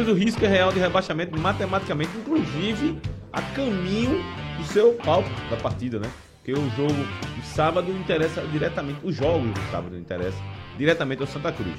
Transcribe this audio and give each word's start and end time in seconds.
Cruz, 0.00 0.08
o 0.08 0.14
risco 0.14 0.42
é 0.46 0.48
real 0.48 0.72
de 0.72 0.78
rebaixamento 0.78 1.38
matematicamente, 1.38 2.10
inclusive 2.16 2.98
a 3.30 3.42
caminho 3.42 4.24
do 4.56 4.64
seu 4.64 4.94
palco 4.94 5.28
da 5.50 5.56
partida, 5.58 5.98
né? 5.98 6.10
Porque 6.36 6.58
o 6.58 6.70
jogo 6.70 7.06
de 7.36 7.46
sábado 7.46 7.92
interessa 7.92 8.40
diretamente, 8.46 8.98
os 9.02 9.14
jogos 9.14 9.50
do 9.50 9.60
sábado 9.70 9.98
interessam 9.98 10.40
diretamente 10.78 11.20
ao 11.20 11.26
Santa 11.28 11.52
Cruz. 11.52 11.78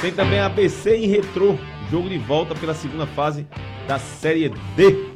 Tem 0.00 0.10
também 0.12 0.40
a 0.40 0.46
ABC 0.46 0.96
e 0.96 1.06
Retrô, 1.06 1.56
jogo 1.88 2.08
de 2.08 2.18
volta 2.18 2.52
pela 2.52 2.74
segunda 2.74 3.06
fase 3.06 3.46
da 3.86 4.00
Série 4.00 4.48
D. 4.48 5.14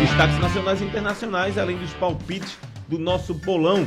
Destaques 0.00 0.38
nacionais 0.40 0.80
e 0.80 0.84
internacionais, 0.84 1.58
além 1.58 1.78
dos 1.78 1.92
palpites 1.92 2.58
do 2.88 2.98
nosso 2.98 3.32
bolão. 3.32 3.86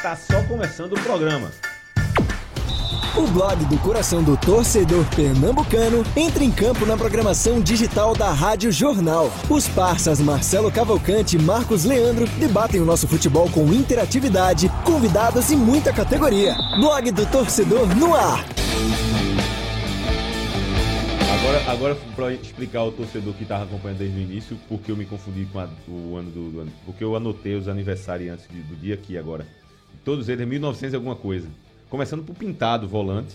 Tá 0.00 0.16
só 0.16 0.42
começando 0.44 0.94
o 0.94 1.00
programa. 1.00 1.50
O 3.16 3.26
blog 3.26 3.64
do 3.64 3.78
coração 3.78 4.22
do 4.22 4.36
torcedor 4.36 5.04
pernambucano 5.14 6.04
entra 6.16 6.44
em 6.44 6.50
campo 6.50 6.84
na 6.86 6.96
programação 6.96 7.60
digital 7.60 8.14
da 8.14 8.30
Rádio 8.32 8.70
Jornal. 8.70 9.30
Os 9.48 9.66
parceiros 9.66 10.20
Marcelo 10.20 10.70
Cavalcante 10.70 11.36
e 11.36 11.42
Marcos 11.42 11.84
Leandro 11.84 12.26
debatem 12.38 12.80
o 12.80 12.84
nosso 12.84 13.08
futebol 13.08 13.50
com 13.50 13.72
interatividade, 13.72 14.70
convidados 14.84 15.50
e 15.50 15.56
muita 15.56 15.92
categoria. 15.92 16.54
Blog 16.78 17.10
do 17.10 17.26
torcedor 17.26 17.86
no 17.96 18.14
ar. 18.14 18.44
Agora, 21.40 21.70
agora 21.70 21.94
para 22.14 22.32
explicar 22.34 22.80
ao 22.80 22.92
torcedor 22.92 23.32
que 23.34 23.42
estava 23.42 23.64
acompanhando 23.64 23.98
desde 23.98 24.18
o 24.18 24.22
início, 24.22 24.58
porque 24.68 24.92
eu 24.92 24.96
me 24.96 25.06
confundi 25.06 25.46
com 25.46 25.58
a, 25.58 25.68
o 25.88 26.16
ano 26.16 26.30
do, 26.30 26.50
do, 26.50 26.60
ano. 26.60 26.72
Porque 26.84 27.02
eu 27.02 27.16
anotei 27.16 27.54
os 27.54 27.68
aniversários 27.68 28.32
antes 28.32 28.46
do 28.46 28.76
dia 28.76 28.94
aqui 28.94 29.16
agora. 29.16 29.46
Todos 30.04 30.28
eles, 30.28 30.46
1900 30.46 30.92
e 30.92 30.96
alguma 30.96 31.16
coisa. 31.16 31.48
Começando 31.88 32.22
por 32.24 32.34
Pintado, 32.36 32.86
volante, 32.86 33.34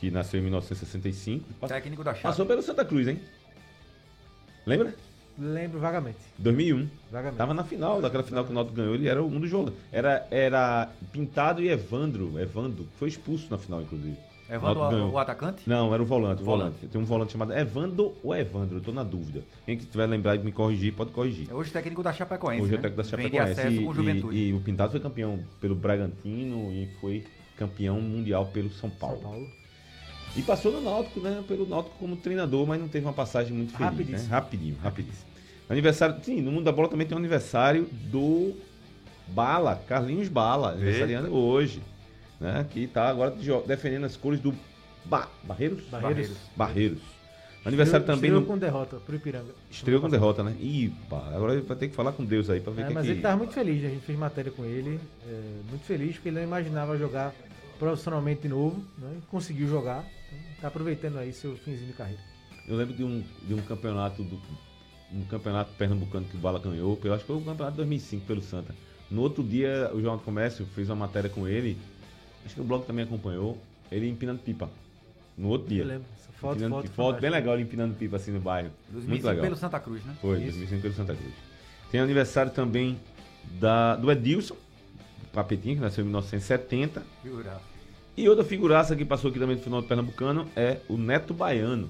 que 0.00 0.10
nasceu 0.10 0.40
em 0.40 0.42
1965. 0.44 1.44
Técnico 1.68 2.02
da 2.02 2.12
Chave. 2.12 2.22
Passou 2.24 2.44
pelo 2.46 2.62
Santa 2.62 2.84
Cruz, 2.84 3.06
hein? 3.06 3.20
Lembra? 4.66 4.94
Lembro 5.38 5.78
vagamente. 5.80 6.18
2001. 6.38 6.88
Vagamente. 7.10 7.36
Tava 7.38 7.54
na 7.54 7.64
final, 7.64 8.02
daquela 8.02 8.22
final 8.22 8.44
que 8.44 8.50
o 8.50 8.54
Náutico 8.54 8.76
ganhou, 8.76 8.94
ele 8.94 9.08
era 9.08 9.22
um 9.22 9.40
dos 9.40 9.48
jogadores. 9.48 9.78
Era, 9.90 10.26
era 10.30 10.90
Pintado 11.12 11.62
e 11.62 11.68
Evandro. 11.68 12.38
Evandro, 12.38 12.86
foi 12.98 13.08
expulso 13.08 13.46
na 13.50 13.56
final, 13.58 13.80
inclusive. 13.80 14.16
Evandro, 14.50 14.82
o, 15.06 15.10
o 15.12 15.18
atacante? 15.18 15.62
Não, 15.66 15.94
era 15.94 16.02
o 16.02 16.04
volante, 16.04 16.42
o 16.42 16.44
volante. 16.44 16.72
Volante. 16.74 16.86
Tem 16.88 17.00
um 17.00 17.04
volante 17.04 17.32
chamado 17.32 17.52
Evandro 17.56 18.14
ou 18.22 18.36
Evandro, 18.36 18.76
eu 18.76 18.82
tô 18.82 18.92
na 18.92 19.02
dúvida. 19.02 19.42
Quem 19.64 19.78
que 19.78 19.86
tiver 19.86 20.04
lembrado 20.06 20.40
de 20.40 20.44
me 20.44 20.52
corrigir, 20.52 20.92
pode 20.92 21.10
corrigir. 21.12 21.48
É 21.50 21.54
hoje 21.54 21.70
técnico 21.70 22.02
da 22.02 22.12
Chapecoense. 22.12 22.60
Hoje 22.62 22.74
é 22.74 22.76
né? 22.76 22.82
técnico 22.82 23.02
da 23.10 23.16
Vem 23.16 23.30
de 23.30 23.36
Chapecoense. 23.36 23.60
acesso 23.60 23.80
E, 23.80 23.84
com 23.86 23.94
juventude. 23.94 24.36
e- 24.36 24.48
e 24.48 24.52
o 24.52 24.60
Pintado 24.60 24.90
foi 24.90 25.00
campeão 25.00 25.38
pelo 25.60 25.74
Bragantino 25.74 26.70
e 26.70 26.86
foi 27.00 27.24
campeão 27.56 28.00
mundial 28.00 28.46
pelo 28.46 28.70
São 28.70 28.90
Paulo. 28.90 29.20
São 29.20 29.30
Paulo. 29.30 29.50
E 30.34 30.42
passou 30.42 30.72
no 30.72 30.80
Náutico, 30.80 31.20
né? 31.20 31.44
Pelo 31.46 31.66
Náutico 31.68 31.96
como 31.98 32.16
treinador, 32.16 32.66
mas 32.66 32.80
não 32.80 32.88
teve 32.88 33.04
uma 33.04 33.12
passagem 33.12 33.52
muito 33.52 33.72
feliz. 33.72 33.90
Rapidíssimo. 33.90 34.28
Né? 34.28 34.28
Rapidinho, 34.30 34.76
rapidíssimo. 34.82 35.32
Aniversário, 35.68 36.16
sim, 36.22 36.40
no 36.40 36.50
mundo 36.50 36.64
da 36.64 36.72
bola 36.72 36.88
também 36.88 37.06
tem 37.06 37.14
um 37.14 37.18
aniversário 37.18 37.88
do 38.10 38.54
Bala, 39.28 39.76
Carlinhos 39.86 40.28
Bala, 40.28 40.72
aniversariando 40.72 41.34
hoje. 41.34 41.82
Né? 42.40 42.66
Que 42.70 42.86
tá 42.86 43.08
agora 43.08 43.34
defendendo 43.66 44.04
as 44.04 44.16
cores 44.16 44.40
do 44.40 44.54
ba 45.04 45.28
Barreiros? 45.42 45.84
Barreiros. 45.84 46.36
Barreiros. 46.56 47.11
Aniversário 47.64 48.04
também 48.04 48.30
Estreou 48.30 48.40
no. 48.40 48.46
com 48.46 48.58
derrota 48.58 48.96
pro 48.96 49.14
Ipiranga. 49.14 49.52
Estreou 49.70 50.00
com 50.00 50.08
derrota, 50.08 50.42
né? 50.42 50.56
Ih, 50.60 50.92
pá, 51.08 51.30
agora 51.34 51.60
vai 51.60 51.76
ter 51.76 51.88
que 51.88 51.94
falar 51.94 52.12
com 52.12 52.24
Deus 52.24 52.50
aí 52.50 52.60
pra 52.60 52.72
ver 52.72 52.82
É, 52.82 52.84
quem 52.86 52.94
mas 52.94 53.06
que... 53.06 53.12
ele 53.12 53.20
tava 53.20 53.36
muito 53.36 53.52
feliz, 53.52 53.80
né? 53.82 53.88
a 53.88 53.90
gente 53.90 54.04
fez 54.04 54.18
matéria 54.18 54.50
com 54.50 54.64
ele. 54.64 54.98
é, 55.26 55.40
muito 55.70 55.84
feliz, 55.84 56.14
porque 56.14 56.28
ele 56.28 56.36
não 56.36 56.44
imaginava 56.44 56.98
jogar 56.98 57.32
profissionalmente 57.78 58.42
de 58.42 58.48
novo. 58.48 58.82
Né? 58.98 59.16
e 59.18 59.26
Conseguiu 59.30 59.68
jogar. 59.68 60.04
Então, 60.28 60.38
tá 60.60 60.68
aproveitando 60.68 61.18
aí 61.18 61.32
seu 61.32 61.56
finzinho 61.56 61.86
de 61.86 61.92
carreira. 61.92 62.20
Eu 62.66 62.76
lembro 62.76 62.94
de 62.94 63.04
um, 63.04 63.22
de 63.46 63.54
um 63.54 63.62
campeonato 63.62 64.22
do 64.22 64.40
um 65.14 65.24
campeonato 65.26 65.70
pernambucano 65.76 66.24
que 66.26 66.36
o 66.36 66.40
Bala 66.40 66.58
ganhou, 66.58 66.98
eu 67.04 67.12
acho 67.12 67.20
que 67.22 67.26
foi 67.26 67.36
o 67.36 67.40
campeonato 67.44 67.72
de 67.72 67.76
2005 67.78 68.24
pelo 68.26 68.40
Santa. 68.40 68.74
No 69.10 69.20
outro 69.20 69.42
dia, 69.44 69.90
o 69.92 69.96
Jornal 69.96 70.16
do 70.16 70.22
Comércio 70.22 70.64
fez 70.74 70.88
uma 70.88 70.96
matéria 70.96 71.28
com 71.28 71.46
ele, 71.46 71.76
acho 72.46 72.54
que 72.54 72.60
o 72.62 72.64
blog 72.64 72.86
também 72.86 73.04
acompanhou, 73.04 73.58
ele 73.90 74.08
empinando 74.08 74.38
pipa. 74.40 74.70
No 75.36 75.48
outro 75.48 75.68
dia. 75.68 75.82
Eu 75.82 75.88
lembro. 75.88 76.06
Foto, 76.42 76.54
empinando 76.56 76.74
foto, 76.74 76.90
foto 76.90 77.20
bem 77.20 77.30
legal 77.30 77.54
ele 77.54 77.62
empinando 77.62 77.94
pipa 77.94 78.16
assim 78.16 78.32
no 78.32 78.40
bairro. 78.40 78.70
2005 78.90 79.08
Muito 79.10 79.26
legal. 79.26 79.42
pelo 79.44 79.56
Santa 79.56 79.80
Cruz, 79.80 80.04
né? 80.04 80.14
Foi, 80.20 80.36
Isso. 80.38 80.58
2005 80.58 80.82
pelo 80.82 80.94
Santa 80.94 81.14
Cruz. 81.14 81.32
Tem 81.90 82.00
aniversário 82.00 82.50
também 82.52 82.98
da, 83.58 83.96
do 83.96 84.10
Edilson, 84.12 84.56
Papetinho, 85.32 85.76
que 85.76 85.80
nasceu 85.80 86.02
em 86.02 86.06
1970. 86.08 87.02
Figura. 87.22 87.60
E 88.16 88.28
outra 88.28 88.44
figuraça 88.44 88.94
que 88.94 89.04
passou 89.04 89.30
aqui 89.30 89.38
também 89.38 89.56
no 89.56 89.62
final 89.62 89.80
do 89.80 89.88
Pernambucano 89.88 90.46
é 90.54 90.78
o 90.88 90.96
Neto 90.98 91.32
Baiano. 91.32 91.88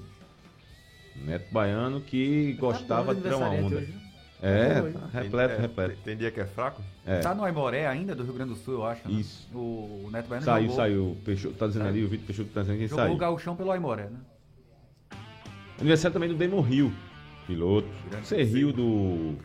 Neto 1.25 1.51
Baiano 1.51 1.99
que 2.01 2.53
gostava 2.53 3.07
Tá 3.07 3.13
bom, 3.13 3.15
de 3.15 3.21
tirar 3.21 3.37
uma 3.37 3.49
onda. 3.49 3.75
hoje, 3.77 3.91
né? 3.91 3.99
É, 4.45 4.81
Foi. 4.81 4.91
tá 4.91 5.07
repleto, 5.13 5.53
é, 5.53 5.57
repleto. 5.57 5.89
Tem, 5.95 6.03
tem 6.03 6.17
dia 6.17 6.29
que 6.31 6.39
é 6.41 6.45
fraco? 6.45 6.81
É. 7.05 7.19
Tá 7.19 7.33
no 7.33 7.45
Aimoré 7.45 7.87
ainda, 7.87 8.13
do 8.13 8.23
Rio 8.23 8.33
Grande 8.33 8.51
do 8.53 8.57
Sul, 8.57 8.73
eu 8.73 8.85
acho. 8.85 9.07
né? 9.07 9.19
Isso. 9.19 9.47
O 9.53 10.09
Neto 10.11 10.27
Baiano 10.27 10.45
Saiu, 10.45 10.61
jogou, 10.63 10.75
saiu. 10.75 11.11
O 11.11 11.15
Peixoto 11.23 11.55
tá 11.55 11.67
dizendo 11.67 11.87
ali, 11.87 12.03
o 12.03 12.09
Vitor 12.09 12.25
Peixoto 12.27 12.49
tá 12.49 12.61
dizendo 12.61 12.77
que 12.77 12.87
jogou 12.87 13.03
o 13.03 13.07
saiu. 13.07 13.17
gauchão 13.17 13.55
pelo 13.55 13.71
Aimoré, 13.71 14.03
né? 14.03 14.17
Aniversário 15.79 16.13
também 16.13 16.29
do 16.29 16.35
Demon 16.35 16.61
Rio, 16.61 16.91
piloto. 17.47 17.87
Grande 18.09 18.27
Você 18.27 18.43
riu 18.43 18.71
do, 18.71 19.35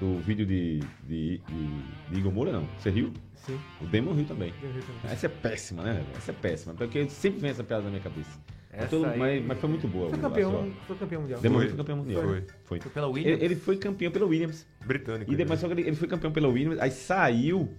do 0.00 0.18
vídeo 0.20 0.44
de, 0.46 0.80
de, 1.06 1.38
de, 1.38 1.82
de 2.10 2.18
Igor 2.18 2.32
Moura, 2.32 2.52
não? 2.52 2.68
Você 2.78 2.90
riu? 2.90 3.12
Sim. 3.34 3.58
O 3.80 3.86
Demon 3.86 4.12
Rio 4.14 4.24
também. 4.24 4.52
também. 4.60 4.82
Essa 5.12 5.26
é 5.26 5.28
péssima, 5.28 5.82
né? 5.84 6.04
Essa 6.16 6.32
é 6.32 6.34
péssima. 6.34 6.74
Porque 6.74 7.08
sempre 7.08 7.40
vem 7.40 7.50
essa 7.50 7.62
piada 7.62 7.84
na 7.84 7.90
minha 7.90 8.02
cabeça. 8.02 8.38
Mas, 8.78 8.90
todo- 8.90 9.06
aí- 9.06 9.18
mas, 9.18 9.44
mas 9.46 9.58
foi 9.58 9.70
muito 9.70 9.88
boa. 9.88 10.10
Foi 10.10 10.18
campeão, 10.18 10.72
foi 10.86 10.96
campeão 10.96 11.22
mundial. 11.22 11.40
Demon 11.40 11.58
Foi. 11.58 11.68
Foi 11.68 11.76
campeão 11.76 11.96
mundial. 11.98 12.22
Foi. 12.22 12.44
Foi. 12.64 12.80
Foi 12.80 12.90
pela 12.90 13.06
Williams. 13.06 13.36
Ele, 13.36 13.44
ele 13.44 13.56
foi 13.56 13.76
campeão 13.76 14.10
pela 14.12 14.26
Williams. 14.26 14.66
Britânico. 14.84 15.32
E 15.32 15.36
depois, 15.36 15.60
que 15.60 15.66
ele, 15.66 15.82
ele 15.82 15.96
foi 15.96 16.08
campeão 16.08 16.32
pela 16.32 16.48
Williams, 16.48 16.78
aí 16.80 16.90
saiu. 16.90 17.72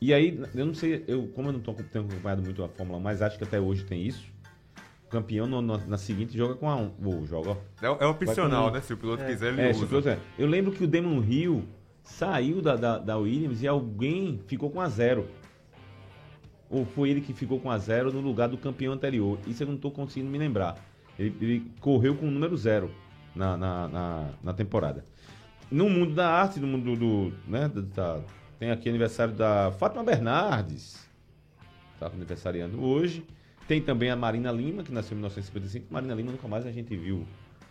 E 0.00 0.12
aí, 0.12 0.38
eu 0.54 0.66
não 0.66 0.74
sei, 0.74 1.02
eu, 1.08 1.26
como 1.28 1.48
eu 1.48 1.54
não 1.54 1.60
tô, 1.60 1.72
tenho 1.72 2.04
acompanhado 2.04 2.42
muito 2.42 2.62
a 2.62 2.68
Fórmula 2.68 2.98
1, 2.98 3.02
mas 3.02 3.22
acho 3.22 3.38
que 3.38 3.44
até 3.44 3.58
hoje 3.58 3.82
tem 3.84 4.06
isso. 4.06 4.26
Campeão 5.08 5.46
no- 5.46 5.62
no- 5.62 5.86
na 5.86 5.96
seguinte 5.96 6.36
joga 6.36 6.54
com 6.56 6.68
a 6.68 6.74
1. 6.76 6.90
Um, 7.00 7.26
joga. 7.26 7.56
É, 7.80 7.86
é 7.86 8.06
opcional, 8.06 8.72
né? 8.72 8.80
Se 8.80 8.92
o 8.92 8.96
piloto 8.96 9.22
É. 9.22 9.26
quiser, 9.26 9.52
ele 9.52 9.62
É, 9.62 9.70
usa. 9.70 9.86
piloto. 9.86 10.08
Eu 10.38 10.46
lembro 10.48 10.72
que 10.72 10.82
o 10.82 10.86
Demon 10.86 11.22
Hill 11.22 11.64
saiu 12.02 12.60
da, 12.60 12.74
da, 12.76 12.98
da 12.98 13.16
Williams 13.16 13.62
e 13.62 13.68
alguém 13.68 14.40
ficou 14.48 14.68
com 14.70 14.80
a 14.80 14.88
zero. 14.88 15.28
Ou 16.68 16.84
foi 16.84 17.10
ele 17.10 17.20
que 17.20 17.32
ficou 17.32 17.60
com 17.60 17.70
a 17.70 17.78
zero 17.78 18.12
no 18.12 18.20
lugar 18.20 18.48
do 18.48 18.58
campeão 18.58 18.92
anterior. 18.92 19.38
Isso 19.46 19.62
eu 19.62 19.68
não 19.68 19.76
estou 19.76 19.90
conseguindo 19.92 20.30
me 20.30 20.38
lembrar. 20.38 20.76
Ele, 21.16 21.34
ele 21.40 21.70
correu 21.80 22.16
com 22.16 22.26
o 22.26 22.30
número 22.30 22.56
zero 22.56 22.90
na, 23.34 23.56
na, 23.56 23.88
na, 23.88 24.28
na 24.42 24.52
temporada. 24.52 25.04
No 25.70 25.88
mundo 25.88 26.14
da 26.14 26.28
arte, 26.28 26.58
no 26.58 26.66
mundo 26.66 26.96
do. 26.96 27.32
Né, 27.48 27.68
da- 27.68 27.80
da- 28.16 28.20
tem 28.58 28.70
aqui 28.72 28.88
aniversário 28.88 29.34
da 29.34 29.70
Fátima 29.78 30.02
Bernardes. 30.02 31.06
Está 31.94 32.06
aniversariando 32.08 32.82
hoje. 32.82 33.24
Tem 33.66 33.80
também 33.80 34.10
a 34.10 34.16
Marina 34.16 34.52
Lima, 34.52 34.82
que 34.84 34.92
nasceu 34.92 35.14
em 35.14 35.18
1955. 35.18 35.92
Marina 35.92 36.14
Lima 36.14 36.30
nunca 36.30 36.46
mais 36.46 36.64
a 36.64 36.70
gente 36.70 36.96
viu 36.96 37.26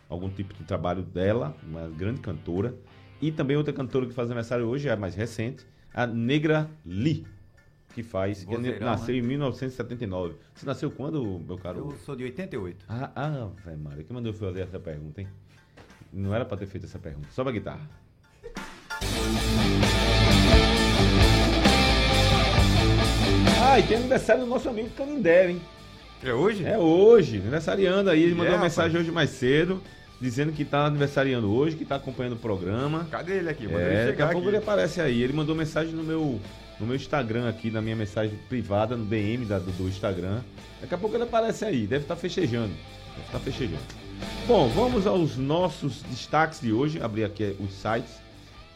algum 0.10 0.30
tipo 0.30 0.54
de 0.54 0.64
trabalho 0.64 1.04
dela, 1.04 1.56
uma 1.64 1.88
grande 1.88 2.20
cantora. 2.20 2.76
E 3.22 3.32
também 3.32 3.56
outra 3.56 3.74
cantora 3.74 4.06
que 4.06 4.14
faz 4.14 4.28
aniversário 4.28 4.66
hoje, 4.66 4.90
é 4.90 4.92
a 4.92 4.98
mais 4.98 5.16
recente, 5.16 5.66
a 5.94 6.06
Negra 6.06 6.70
Lee, 6.86 7.26
que 7.94 8.04
faz, 8.04 8.44
que 8.44 8.54
Vozeirão, 8.54 8.86
nasceu 8.86 9.16
né? 9.16 9.22
em 9.22 9.24
1979. 9.24 10.36
Você 10.54 10.66
nasceu 10.66 10.92
quando, 10.92 11.40
meu 11.40 11.58
caro? 11.58 11.78
Eu 11.80 11.98
sou 12.00 12.14
de 12.14 12.26
88. 12.26 12.86
Ah, 12.90 13.12
ah, 13.16 13.50
velho, 13.64 13.80
Mário, 13.80 14.04
quem 14.04 14.14
mandou 14.14 14.34
eu 14.34 14.38
fazer 14.38 14.62
essa 14.62 14.78
pergunta, 14.78 15.22
hein? 15.22 15.28
Não 16.12 16.36
era 16.36 16.44
pra 16.44 16.58
ter 16.58 16.66
feito 16.66 16.86
essa 16.86 17.00
pergunta. 17.00 17.30
Sobe 17.32 17.52
a 17.52 17.54
guitarra. 17.54 17.90
Ah, 23.62 23.80
e 23.80 23.84
tem 23.84 23.98
aniversário 23.98 24.44
do 24.44 24.50
nosso 24.50 24.70
amigo 24.70 24.90
Canindé, 24.92 25.52
hein? 25.52 25.62
É 26.24 26.34
hoje? 26.34 26.66
É 26.66 26.78
hoje, 26.78 27.38
aniversariando 27.38 28.10
aí. 28.10 28.24
Ele 28.24 28.34
mandou 28.36 28.54
é, 28.54 28.56
uma 28.56 28.64
mensagem 28.64 28.92
rapaz? 28.92 29.06
hoje 29.06 29.12
mais 29.14 29.30
cedo, 29.32 29.82
dizendo 30.20 30.52
que 30.52 30.66
tá 30.66 30.86
aniversariando 30.86 31.52
hoje, 31.54 31.76
que 31.76 31.86
tá 31.86 31.96
acompanhando 31.96 32.34
o 32.34 32.40
programa. 32.40 33.08
Cadê 33.12 33.38
ele 33.38 33.50
aqui? 33.50 33.68
Manda 33.68 33.80
É, 33.80 34.02
ele 34.04 34.12
daqui 34.12 34.22
a 34.22 34.28
pouco 34.30 34.48
ele 34.48 34.58
aparece 34.58 35.02
aí. 35.02 35.22
Ele 35.22 35.34
mandou 35.34 35.56
mensagem 35.56 35.94
no 35.94 36.04
meu, 36.04 36.40
no 36.80 36.88
meu 36.88 36.96
Instagram 36.96 37.48
aqui, 37.50 37.70
na 37.70 37.82
minha 37.82 37.96
mensagem 37.96 38.38
privada, 38.50 38.96
no 38.98 39.06
DM 39.06 39.46
da- 39.46 39.60
do, 39.60 39.72
do 39.72 39.88
Instagram. 39.88 40.42
Daqui 40.82 40.94
a 40.96 40.98
pouco 40.98 41.16
ele 41.16 41.24
aparece 41.24 41.64
aí, 41.66 41.86
deve 41.86 42.04
estar 42.06 42.16
fechejando. 42.16 42.74
Deve 43.16 43.26
estar 43.28 43.40
fechejando. 43.40 43.84
Bom, 44.48 44.68
vamos 44.70 45.06
aos 45.06 45.38
nossos 45.38 46.02
destaques 46.04 46.62
de 46.62 46.72
hoje. 46.72 47.02
Abrir 47.02 47.26
aqui 47.26 47.56
os 47.60 47.74
sites. 47.74 48.24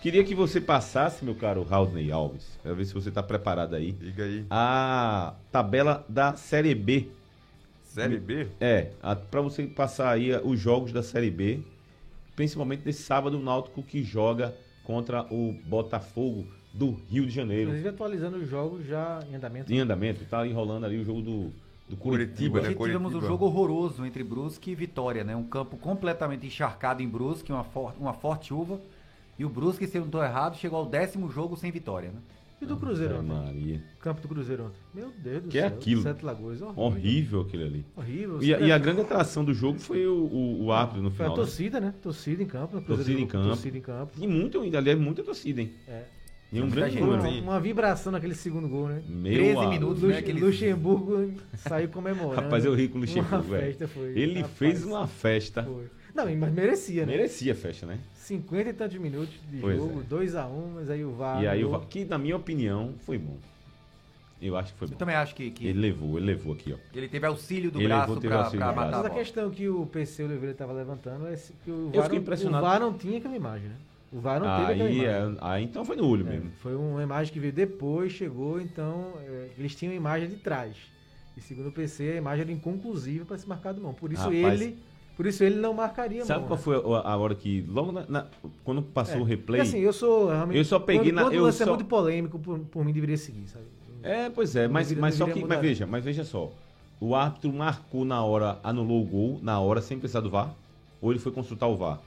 Queria 0.02 0.24
que 0.24 0.34
você 0.36 0.62
passasse, 0.62 1.26
meu 1.26 1.36
caro 1.36 1.62
Raudney 1.64 2.10
Alves, 2.12 2.46
para 2.64 2.74
ver 2.74 2.86
se 2.86 2.94
você 2.94 3.10
está 3.10 3.22
preparado 3.22 3.76
aí, 3.76 3.92
Diga 3.92 4.24
aí. 4.24 4.46
a 4.50 5.34
tabela 5.52 6.06
da 6.08 6.36
Série 6.36 6.74
B. 6.74 7.08
Série 7.90 8.20
B? 8.20 8.48
É, 8.60 8.92
para 9.32 9.42
você 9.42 9.64
passar 9.68 10.12
aí 10.12 10.32
os 10.44 10.60
jogos 10.60 10.92
da 10.92 11.02
Série 11.04 11.32
B, 11.32 11.60
principalmente 12.36 12.82
desse 12.84 13.02
sábado, 13.04 13.38
o 13.38 13.42
Náutico 13.44 13.82
que 13.84 14.04
joga 14.04 14.56
contra 14.84 15.24
o 15.34 15.54
Botafogo 15.66 16.46
do 16.74 16.92
Rio 17.10 17.26
de 17.26 17.32
Janeiro. 17.32 17.70
Inclusive 17.70 17.90
atualizando 17.90 18.38
os 18.38 18.50
jogos 18.50 18.86
já 18.86 19.20
em 19.30 19.36
andamento. 19.36 19.74
Em 19.74 19.80
andamento, 19.80 20.24
tá 20.26 20.46
enrolando 20.46 20.86
ali 20.86 21.00
o 21.00 21.04
jogo 21.04 21.22
do 21.22 21.52
Do 21.90 21.98
Curitiba, 21.98 22.60
Curitiba. 22.60 22.62
né? 22.62 22.68
Hoje 22.70 22.92
tivemos 22.94 23.10
um 23.10 23.20
Curitiba. 23.20 23.28
jogo 23.28 23.46
horroroso 23.46 24.06
entre 24.06 24.24
Brusque 24.24 24.72
e 24.72 24.76
Vitória, 24.76 25.24
né? 25.24 25.36
Um 25.36 25.44
campo 25.46 25.76
completamente 25.78 26.46
encharcado 26.46 27.02
em 27.02 27.08
Brusque, 27.10 27.52
uma, 27.52 27.64
for- 27.64 27.94
uma 28.00 28.14
forte 28.14 28.50
chuva. 28.50 28.80
E 29.38 29.44
o 29.46 29.50
Brusque, 29.50 29.88
se 29.88 29.98
eu 29.98 30.02
não 30.02 30.08
estou 30.10 30.24
errado, 30.24 30.58
chegou 30.58 30.78
ao 30.80 30.86
décimo 30.86 31.30
jogo 31.32 31.56
sem 31.58 31.72
vitória, 31.72 32.10
né? 32.12 32.20
E 32.62 32.66
do 32.66 32.76
Cruzeiro 32.78 33.16
ontem? 33.20 33.28
Maria. 33.28 33.82
Campo 34.02 34.22
do 34.22 34.28
Cruzeiro 34.28 34.66
ontem. 34.66 34.78
Meu 34.94 35.12
Deus 35.18 35.44
do 35.44 35.50
Que 35.50 35.58
é 35.60 35.62
céu. 35.70 35.78
aquilo? 35.78 36.02
Sete 36.02 36.26
Lagoas. 36.26 36.62
Horrível. 36.62 36.84
Horrível 36.84 37.42
aquele 37.42 37.64
ali. 37.64 37.86
Horrível. 37.96 38.44
E, 38.44 38.48
e 38.48 38.72
a 38.72 38.78
grande 38.78 39.02
atração 39.02 39.46
do 39.46 39.54
jogo 39.54 39.80
foi 39.80 40.06
o, 40.06 40.14
o, 40.14 40.66
o 40.66 40.72
árbitro 40.72 41.02
no 41.04 41.10
Foi 41.12 41.26
a 41.26 41.30
final. 41.30 41.38
né? 41.38 41.44
torcida, 41.44 41.80
né? 41.80 41.94
Torcida 42.02 42.44
em 42.44 42.46
campo. 42.46 42.82
Torcida 42.82 43.20
em 43.22 43.28
campo. 43.28 43.48
Torcida 43.48 43.78
em 43.78 43.82
campo. 43.82 44.12
E 44.20 44.28
muito, 44.28 44.60
aliás, 44.60 45.00
muita 45.00 45.24
torcida, 45.24 45.62
hein? 45.62 45.72
É. 45.88 46.04
E 46.52 46.60
um 46.62 46.68
grande 46.68 47.00
número. 47.00 47.22
Uma, 47.22 47.30
Sim. 47.30 47.42
uma 47.42 47.60
vibração 47.60 48.12
naquele 48.12 48.34
segundo 48.34 48.68
gol, 48.68 48.88
né? 48.90 49.04
Meu 49.08 49.32
13 49.34 49.52
amigo. 49.56 49.72
minutos, 49.72 50.02
Lux- 50.02 50.14
né? 50.14 50.20
Aquele- 50.20 50.40
Luxemburgo 50.42 51.34
saiu 51.56 51.88
comemorando. 51.90 52.42
Rapaz, 52.42 52.66
eu 52.66 52.74
ri 52.74 52.88
com 52.88 52.98
o 52.98 53.02
Luxemburgo, 53.02 53.36
Uma 53.36 53.42
velho. 53.44 53.66
festa 53.68 53.88
foi. 53.88 54.08
Ele 54.20 54.42
Rapaz, 54.42 54.58
fez 54.58 54.84
uma 54.84 55.08
festa. 55.08 55.64
Foi. 55.64 55.86
Não, 56.16 56.26
mas 56.36 56.54
merecia, 56.54 57.06
né? 57.06 57.12
Merecia 57.14 57.54
a 57.54 57.56
festa, 57.56 57.86
né? 57.86 58.00
50 58.16 58.70
e 58.70 58.74
tantos 58.74 58.98
minutos 58.98 59.34
de 59.50 59.60
Pois 59.60 59.78
jogo, 59.78 60.02
é. 60.02 60.04
2x1, 60.04 60.72
mas 60.76 60.90
aí 60.90 61.04
o 61.04 61.12
VAR. 61.12 61.42
e 61.44 61.48
aí, 61.48 61.60
o 61.64 61.68
anulou. 61.68 61.80
Va- 61.82 61.86
que 61.88 62.06
na 62.06 62.18
minha 62.18 62.36
opinião, 62.36 62.94
foi 63.06 63.18
bom. 63.18 63.38
Eu 64.42 64.56
acho 64.56 64.72
que 64.72 64.80
foi 64.80 64.88
bom. 64.88 64.94
Eu 64.94 64.98
também 64.98 65.16
acho 65.16 65.36
que, 65.36 65.52
que 65.52 65.68
Ele 65.68 65.80
levou, 65.80 66.18
ele 66.18 66.28
levou 66.28 66.54
aqui, 66.54 66.74
ó. 66.74 66.78
ele 66.98 67.10
teve 67.10 67.26
auxílio 67.26 67.70
do 67.72 67.80
Ele 67.80 67.88
braço 67.90 68.14
levou, 68.14 68.30
pra, 68.30 68.38
auxílio 68.44 68.60
pra 68.60 68.72
do 68.72 68.76
matar 68.76 68.90
braço. 68.90 69.04
Mas 69.04 69.12
a 69.12 69.16
questão 69.16 69.50
que 69.50 69.68
o 69.68 69.86
PC 69.86 70.24
Oliveira 70.24 70.52
estava 70.54 70.72
levantando 70.74 71.28
é 71.28 71.36
que 71.64 71.70
o 71.72 71.90
Eu 71.94 72.02
VAR, 72.02 72.10
não, 72.10 72.16
impressionado. 72.18 72.66
o 72.66 72.70
VAR 72.70 72.80
não 72.80 72.94
tinha 72.94 73.18
aquela 73.18 73.36
imagem, 73.36 73.68
né? 73.70 73.76
O 74.12 74.20
VAR 74.20 74.40
não 74.40 74.48
teve 74.60 74.72
aquela 74.74 74.90
Aí, 74.90 74.96
imagem. 75.04 75.36
é, 75.36 75.38
aí 75.42 75.64
então 75.66 75.84
foi 75.86 75.96
no 75.98 76.08
olho 76.08 76.26
É, 76.26 76.32
mesmo. 76.32 76.52
foi 76.62 76.74
uma 76.76 77.04
imagem 77.04 77.34
que 77.34 77.40
veio 77.40 77.52
depois, 77.54 78.12
chegou, 78.14 78.60
então 78.62 79.14
é, 79.28 79.50
eles 79.58 79.76
tinham 79.76 79.92
a 79.92 79.96
imagem 79.96 80.30
de 80.30 80.38
trás. 80.38 80.76
E 81.38 81.42
segundo 81.42 81.68
o 81.70 81.72
PC, 81.72 82.12
a 82.14 82.16
imagem 82.16 82.44
era 82.44 82.52
inconclusiva 82.52 83.26
para 83.26 83.38
se 83.38 83.48
marcar 83.48 83.74
de 83.74 83.80
mão. 83.82 83.94
Por 83.94 84.12
isso 84.12 84.24
Rapaz, 84.24 84.62
ele, 84.62 84.78
por 85.20 85.26
isso 85.28 85.44
ele 85.44 85.56
não 85.60 85.74
marcaria 85.74 86.24
Sabe 86.24 86.40
mão. 86.40 86.48
qual 86.48 86.58
né? 86.58 86.64
foi 86.64 86.76
a 86.96 87.10
a 87.10 87.18
hora 87.18 87.36
que, 87.36 87.62
logo 87.68 87.92
na- 87.92 88.06
na- 88.08 88.26
quando 88.64 88.82
passou 88.82 89.18
É, 89.18 89.20
o 89.20 89.24
replay... 89.26 89.60
assim, 89.60 89.80
eu 89.80 89.92
sou. 89.92 90.32
Eu 90.50 90.64
só 90.64 90.80
peguei 90.80 91.12
quando, 91.12 91.16
na- 91.16 91.22
Quando 91.24 91.34
eu 91.34 91.42
o 91.42 91.46
lance 91.46 91.62
é 91.62 91.66
só- 91.66 91.72
muito 91.74 91.84
polêmico, 91.86 92.40
por, 92.40 92.58
por 92.60 92.86
mim 92.86 92.94
deveria 92.94 93.18
seguir, 93.18 93.46
sabe? 93.50 93.66
É, 94.02 94.30
pois 94.30 94.56
é, 94.56 94.66
mas, 94.70 94.88
deveria- 94.88 95.02
mas 95.02 95.16
só 95.16 95.26
que, 95.26 95.34
mas 95.34 95.42
mudar. 95.42 95.58
veja, 95.58 95.86
mas 95.86 96.06
veja 96.06 96.24
só. 96.24 96.50
O 97.02 97.14
árbitro 97.16 97.52
marcou 97.52 98.06
na 98.06 98.24
hora, 98.24 98.60
anulou 98.64 99.02
o 99.02 99.06
gol, 99.06 99.40
na 99.44 99.60
hora, 99.60 99.82
sem 99.82 100.00
precisar 100.00 100.22
do 100.22 100.30
VAR? 100.30 100.54
Ou 101.02 101.12
ele 101.12 101.20
foi 101.20 101.34
consultar 101.34 101.68
o 101.68 101.76
VAR? 101.76 102.00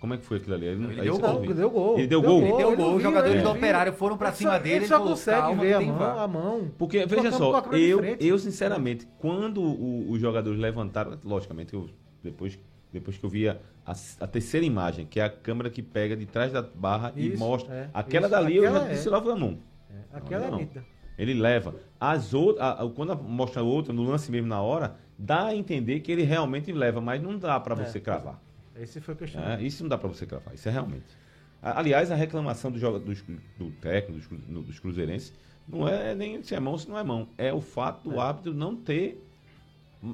Como 0.00 0.12
é 0.14 0.16
que 0.16 0.24
foi 0.26 0.38
aquilo 0.38 0.56
ali? 0.56 0.66
Ele, 0.66 0.84
Ele 0.86 1.02
deu 1.02 1.18
gol, 1.20 1.38
vi. 1.40 1.46
Ele 1.46 1.54
deu 1.54 1.70
gol. 1.70 1.98
Ele 1.98 2.06
deu 2.08 2.20
gol? 2.22 2.42
Ele 2.42 2.56
deu 2.56 2.76
gol, 2.76 2.94
os 2.96 3.02
jogadores 3.04 3.42
do. 3.44 3.48
Operário 3.50 3.92
foram 3.92 4.16
pra 4.18 4.28
Ele 4.30 4.36
cima 4.38 4.52
só- 4.54 4.58
dele, 4.58 4.74
Ele 4.74 4.86
só 4.86 4.94
falou, 4.98 5.08
consegue 5.10 5.40
"Calma, 5.40 5.62
ver 5.62 5.72
a 5.74 5.80
mão, 5.80 5.96
VAR." 5.98 6.18
a 6.18 6.28
mão. 6.28 6.68
Porque, 6.76 7.06
veja 7.06 7.30
só, 7.30 7.60
eu, 7.74 8.00
eu 8.18 8.38
sinceramente, 8.40 9.06
quando 9.20 9.62
o- 9.62 10.10
os 10.10 10.20
jogadores 10.20 10.58
levantaram, 10.58 11.16
logicamente, 11.24 11.72
eu, 11.74 11.88
depois, 12.26 12.58
depois 12.92 13.16
que 13.16 13.24
eu 13.24 13.30
vi 13.30 13.48
a, 13.48 13.56
a, 13.84 13.92
a 14.20 14.26
terceira 14.26 14.64
imagem, 14.66 15.06
que 15.06 15.18
é 15.20 15.24
a 15.24 15.30
câmera 15.30 15.70
que 15.70 15.82
pega 15.82 16.16
de 16.16 16.26
trás 16.26 16.52
da 16.52 16.60
barra 16.62 17.12
e 17.16 17.28
Isso, 17.28 17.38
mostra. 17.38 17.74
é, 17.74 17.90
aquela 17.94 18.26
isso, 18.26 18.36
dali 18.36 18.56
eu 18.56 18.64
aquela 18.64 18.80
já 18.80 18.86
é. 18.90 18.94
disse 18.94 19.08
logo 19.08 19.30
a 19.30 19.36
mão. 19.36 19.58
É, 19.90 19.94
aquela 20.18 20.40
Não, 20.42 20.48
é 20.48 20.50
não. 20.50 20.58
nítida. 20.58 20.84
Ele 21.18 21.32
leva. 21.34 21.74
As 21.98 22.34
outras, 22.34 22.62
a- 22.62 22.82
a- 22.84 22.90
quando 22.90 23.16
mostra 23.22 23.62
outra, 23.62 23.92
no 23.92 24.02
lance 24.02 24.30
mesmo 24.30 24.46
na 24.48 24.60
hora, 24.60 24.96
dá 25.18 25.46
a 25.46 25.56
entender 25.56 26.00
que 26.00 26.12
ele 26.12 26.22
realmente 26.24 26.70
leva, 26.72 27.00
mas 27.00 27.22
não 27.22 27.38
dá 27.38 27.58
pra 27.58 27.74
você 27.74 27.96
É. 27.98 28.00
cravar. 28.02 28.42
Esse 28.78 29.00
foi 29.00 29.14
o 29.14 29.16
É, 29.16 29.18
questionamento. 29.20 29.62
isso 29.62 29.82
não 29.82 29.88
dá 29.88 29.96
pra 29.96 30.08
você 30.08 30.26
cravar, 30.26 30.52
isso 30.54 30.68
é 30.68 30.72
realmente. 30.72 31.06
A- 31.62 31.78
Aliás, 31.78 32.10
a 32.10 32.14
reclamação 32.14 32.70
do, 32.70 32.78
joga, 32.78 32.98
dos, 32.98 33.22
do 33.56 33.70
técnico, 33.80 34.34
dos, 34.36 34.66
dos 34.66 34.78
cruzeirenses, 34.78 35.32
não 35.66 35.88
é 35.88 36.14
nem 36.14 36.42
se 36.42 36.54
é 36.54 36.60
mão 36.60 36.74
ou 36.74 36.78
se 36.78 36.86
não 36.88 36.98
é 36.98 37.02
mão. 37.02 37.28
É 37.38 37.50
o 37.52 37.62
fato 37.62 38.08
do 38.10 38.20
árbitro 38.20 38.52
não 38.52 38.76
ter, 38.76 39.25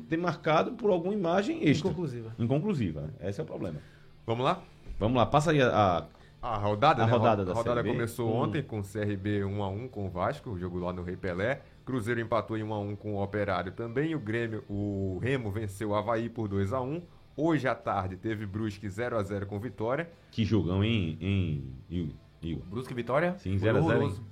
ter 0.09 0.17
marcado 0.17 0.73
por 0.73 0.91
alguma 0.91 1.15
imagem 1.15 1.59
extra. 1.69 1.89
Inconclusiva. 1.91 2.35
Inconclusiva. 2.39 3.01
né? 3.03 3.29
Esse 3.29 3.41
é 3.41 3.45
o 3.45 3.47
problema. 3.47 3.79
Vamos 4.27 4.45
lá? 4.45 4.63
Vamos 4.99 5.17
lá, 5.17 5.27
passa 5.27 5.51
aí 5.51 5.61
a. 5.63 5.69
a- 5.69 6.07
A 6.45 6.57
rodada, 6.57 7.05
A 7.05 7.07
né? 7.07 7.13
rodada 7.13 7.43
a 7.43 7.45
da 7.45 7.53
rodada 7.53 7.85
começou 7.85 8.29
Hum. 8.29 8.37
ontem 8.43 8.63
com 8.65 8.81
o 8.81 8.83
CRB 8.83 9.45
1x1 9.45 9.89
com 9.89 10.07
o 10.07 10.11
Vasco, 10.11 10.51
o 10.51 10.59
jogo 10.59 10.79
lá 10.81 10.93
no 10.93 11.03
Rei 11.05 11.17
Pelé. 11.17 11.63
Cruzeiro 11.85 12.21
empatou 12.21 12.57
em 12.59 12.65
1x1 12.65 12.97
com 12.97 13.15
o 13.15 13.23
Operário 13.23 13.71
também. 13.73 14.13
O 14.15 14.19
Grêmio, 14.19 14.65
o 14.69 15.19
Remo 15.23 15.51
venceu 15.53 15.91
o 15.91 15.95
Havaí 15.95 16.29
por 16.29 16.49
2x1. 16.49 17.01
Hoje 17.37 17.67
à 17.69 17.75
tarde 17.77 18.17
teve 18.17 18.45
Brusque 18.45 18.89
0x0 18.89 19.47
com 19.47 19.59
Vitória. 19.61 20.11
que 20.33 20.45
jogão 20.45 20.83
em. 20.85 21.17
em 21.21 21.75
Igor? 21.89 22.15
Igor. 22.43 22.65
Brusque 22.67 22.93
e 22.93 22.97
Vitória? 22.97 23.37
Sim, 23.39 23.51
foi 23.51 23.59
0 23.61 23.79
a 23.79 23.81
0, 23.83 23.93
horroroso. 23.95 24.25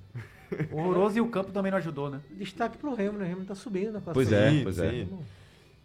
horroroso 0.71 1.17
e 1.17 1.21
o 1.21 1.27
campo 1.29 1.51
também 1.53 1.71
não 1.71 1.77
ajudou, 1.77 2.09
né? 2.09 2.19
Destaque 2.31 2.77
pro 2.77 2.93
Remo, 2.93 3.17
né? 3.17 3.25
O 3.25 3.27
Remo 3.29 3.45
tá 3.45 3.55
subindo 3.55 3.93
na 3.93 4.01
Pois 4.01 4.27
classificação. 4.27 4.47
é, 4.47 4.51
Sim, 4.51 4.63
pois 4.63 4.75
sim. 4.75 4.83
é. 4.83 5.07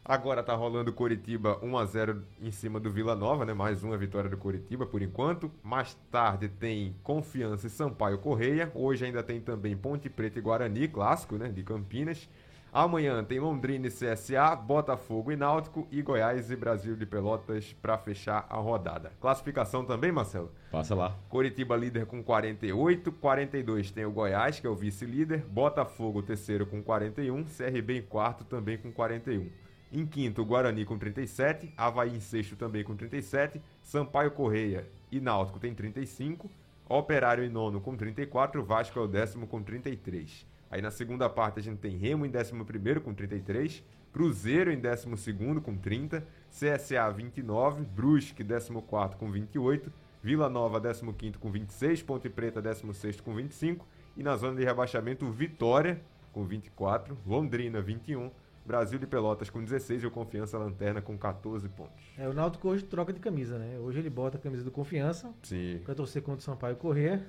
Agora 0.09 0.41
tá 0.41 0.55
rolando 0.55 0.93
Coritiba 0.93 1.59
1x0 1.59 2.23
em 2.41 2.53
cima 2.53 2.79
do 2.79 2.89
Vila 2.89 3.17
Nova, 3.17 3.45
né? 3.45 3.53
Mais 3.53 3.83
uma 3.83 3.97
vitória 3.97 4.31
do 4.31 4.37
Coritiba 4.37 4.87
por 4.87 5.03
enquanto. 5.03 5.51
Mais 5.65 5.99
tarde 6.13 6.49
tem 6.49 6.95
Confiança 7.03 7.67
e 7.67 7.71
Sampaio 7.71 8.19
Correia. 8.19 8.71
Hoje 8.73 9.05
ainda 9.05 9.21
tem 9.21 9.41
também 9.41 9.77
Ponte 9.77 10.09
Preta 10.09 10.39
e 10.39 10.43
Guarani, 10.43 10.87
clássico, 10.87 11.35
né? 11.35 11.49
De 11.49 11.65
Campinas. 11.65 12.29
Amanhã 12.73 13.25
tem 13.25 13.41
Londrina 13.41 13.89
e 13.89 13.91
CSA, 13.91 14.55
Botafogo 14.55 15.33
e 15.33 15.37
Náutico 15.37 15.89
e 15.91 16.01
Goiás 16.03 16.53
e 16.53 16.57
Brasil 16.57 16.95
de 16.95 17.05
Pelotas 17.05 17.73
para 17.83 17.99
fechar 17.99 18.47
a 18.49 18.59
rodada. 18.59 19.11
Classificação 19.21 19.85
também, 19.85 20.13
Marcelo? 20.13 20.53
Passa 20.71 20.95
lá. 20.95 21.17
Coritiba 21.29 21.75
líder 21.75 22.07
com 22.07 22.23
48, 22.23 23.11
42 23.11 23.91
tem 23.91 24.05
o 24.05 24.13
Goiás, 24.13 24.61
que 24.61 24.69
é 24.69 24.71
o 24.71 24.77
vice-líder, 24.77 25.45
Botafogo 25.49 26.23
terceiro 26.23 26.65
com 26.65 26.81
41, 26.81 27.43
CRB 27.43 27.99
em 27.99 28.03
quarto 28.03 28.45
também 28.45 28.79
com 28.79 28.93
41. 28.93 29.66
Em 29.93 30.05
quinto, 30.05 30.45
Guarani 30.45 30.85
com 30.85 30.99
37, 30.99 31.73
Havaí 31.77 32.15
em 32.15 32.21
sexto 32.21 32.57
também 32.57 32.83
com 32.83 32.97
37, 32.97 33.61
Sampaio 33.83 34.33
Correia 34.33 34.89
e 35.11 35.21
Náutico 35.21 35.61
tem 35.61 35.75
35, 35.75 36.51
Operário 36.89 37.43
em 37.43 37.49
nono 37.49 37.81
com 37.81 37.97
34, 37.97 38.63
Vasco 38.63 38.99
é 38.99 39.03
o 39.03 39.09
décimo 39.09 39.47
com 39.49 39.61
33. 39.61 40.47
Aí 40.71 40.81
na 40.81 40.91
segunda 40.91 41.29
parte 41.29 41.59
a 41.59 41.63
gente 41.63 41.79
tem 41.79 41.97
Remo 41.97 42.25
em 42.25 42.31
décimo 42.31 42.65
primeiro 42.65 43.01
com 43.01 43.13
33, 43.13 43.83
Cruzeiro 44.13 44.73
em 44.73 44.79
décimo 44.79 45.17
segundo 45.17 45.61
com 45.61 45.77
30, 45.77 46.27
CSA 46.49 47.11
29, 47.11 47.85
Brusque 47.85 48.45
décimo 48.45 48.83
quarto 48.83 49.17
com 49.17 49.31
28, 49.31 49.93
Vila 50.23 50.49
Nova 50.49 50.81
15 50.81 51.39
com 51.39 51.51
26, 51.51 52.03
Ponte 52.03 52.29
Preta 52.29 52.63
16 52.63 53.21
com 53.21 53.35
25 53.35 53.87
e 54.17 54.23
na 54.23 54.37
zona 54.37 54.57
de 54.57 54.65
rebaixamento 54.65 55.31
Vitória 55.31 56.01
com 56.33 56.45
24, 56.45 57.19
Londrina 57.27 57.81
21, 57.81 58.31
Brasil 58.67 58.99
de 58.99 59.07
Pelotas 59.07 59.49
com 59.49 59.63
16 59.63 60.03
e 60.03 60.07
o 60.07 60.11
Confiança 60.11 60.59
Lanterna 60.59 61.01
com 61.01 61.17
14 61.17 61.69
pontos. 61.69 62.03
É, 62.19 62.29
o 62.29 62.33
Náutico 62.33 62.69
hoje 62.69 62.85
troca 62.85 63.13
de 63.13 63.21
camisa, 63.21 63.59
né? 63.59 63.79
Hoje 63.79 64.01
ele 64.01 64.11
bota 64.11 64.37
a 64.37 64.41
camisa 64.41 64.65
do 64.65 64.71
Confiança 64.71 65.33
Sim. 65.43 65.81
pra 65.85 65.95
torcer 65.95 66.23
contra 66.23 66.41
o 66.41 66.43
Sampaio 66.43 66.77
Correr, 66.77 67.21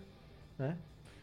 né? 0.57 0.75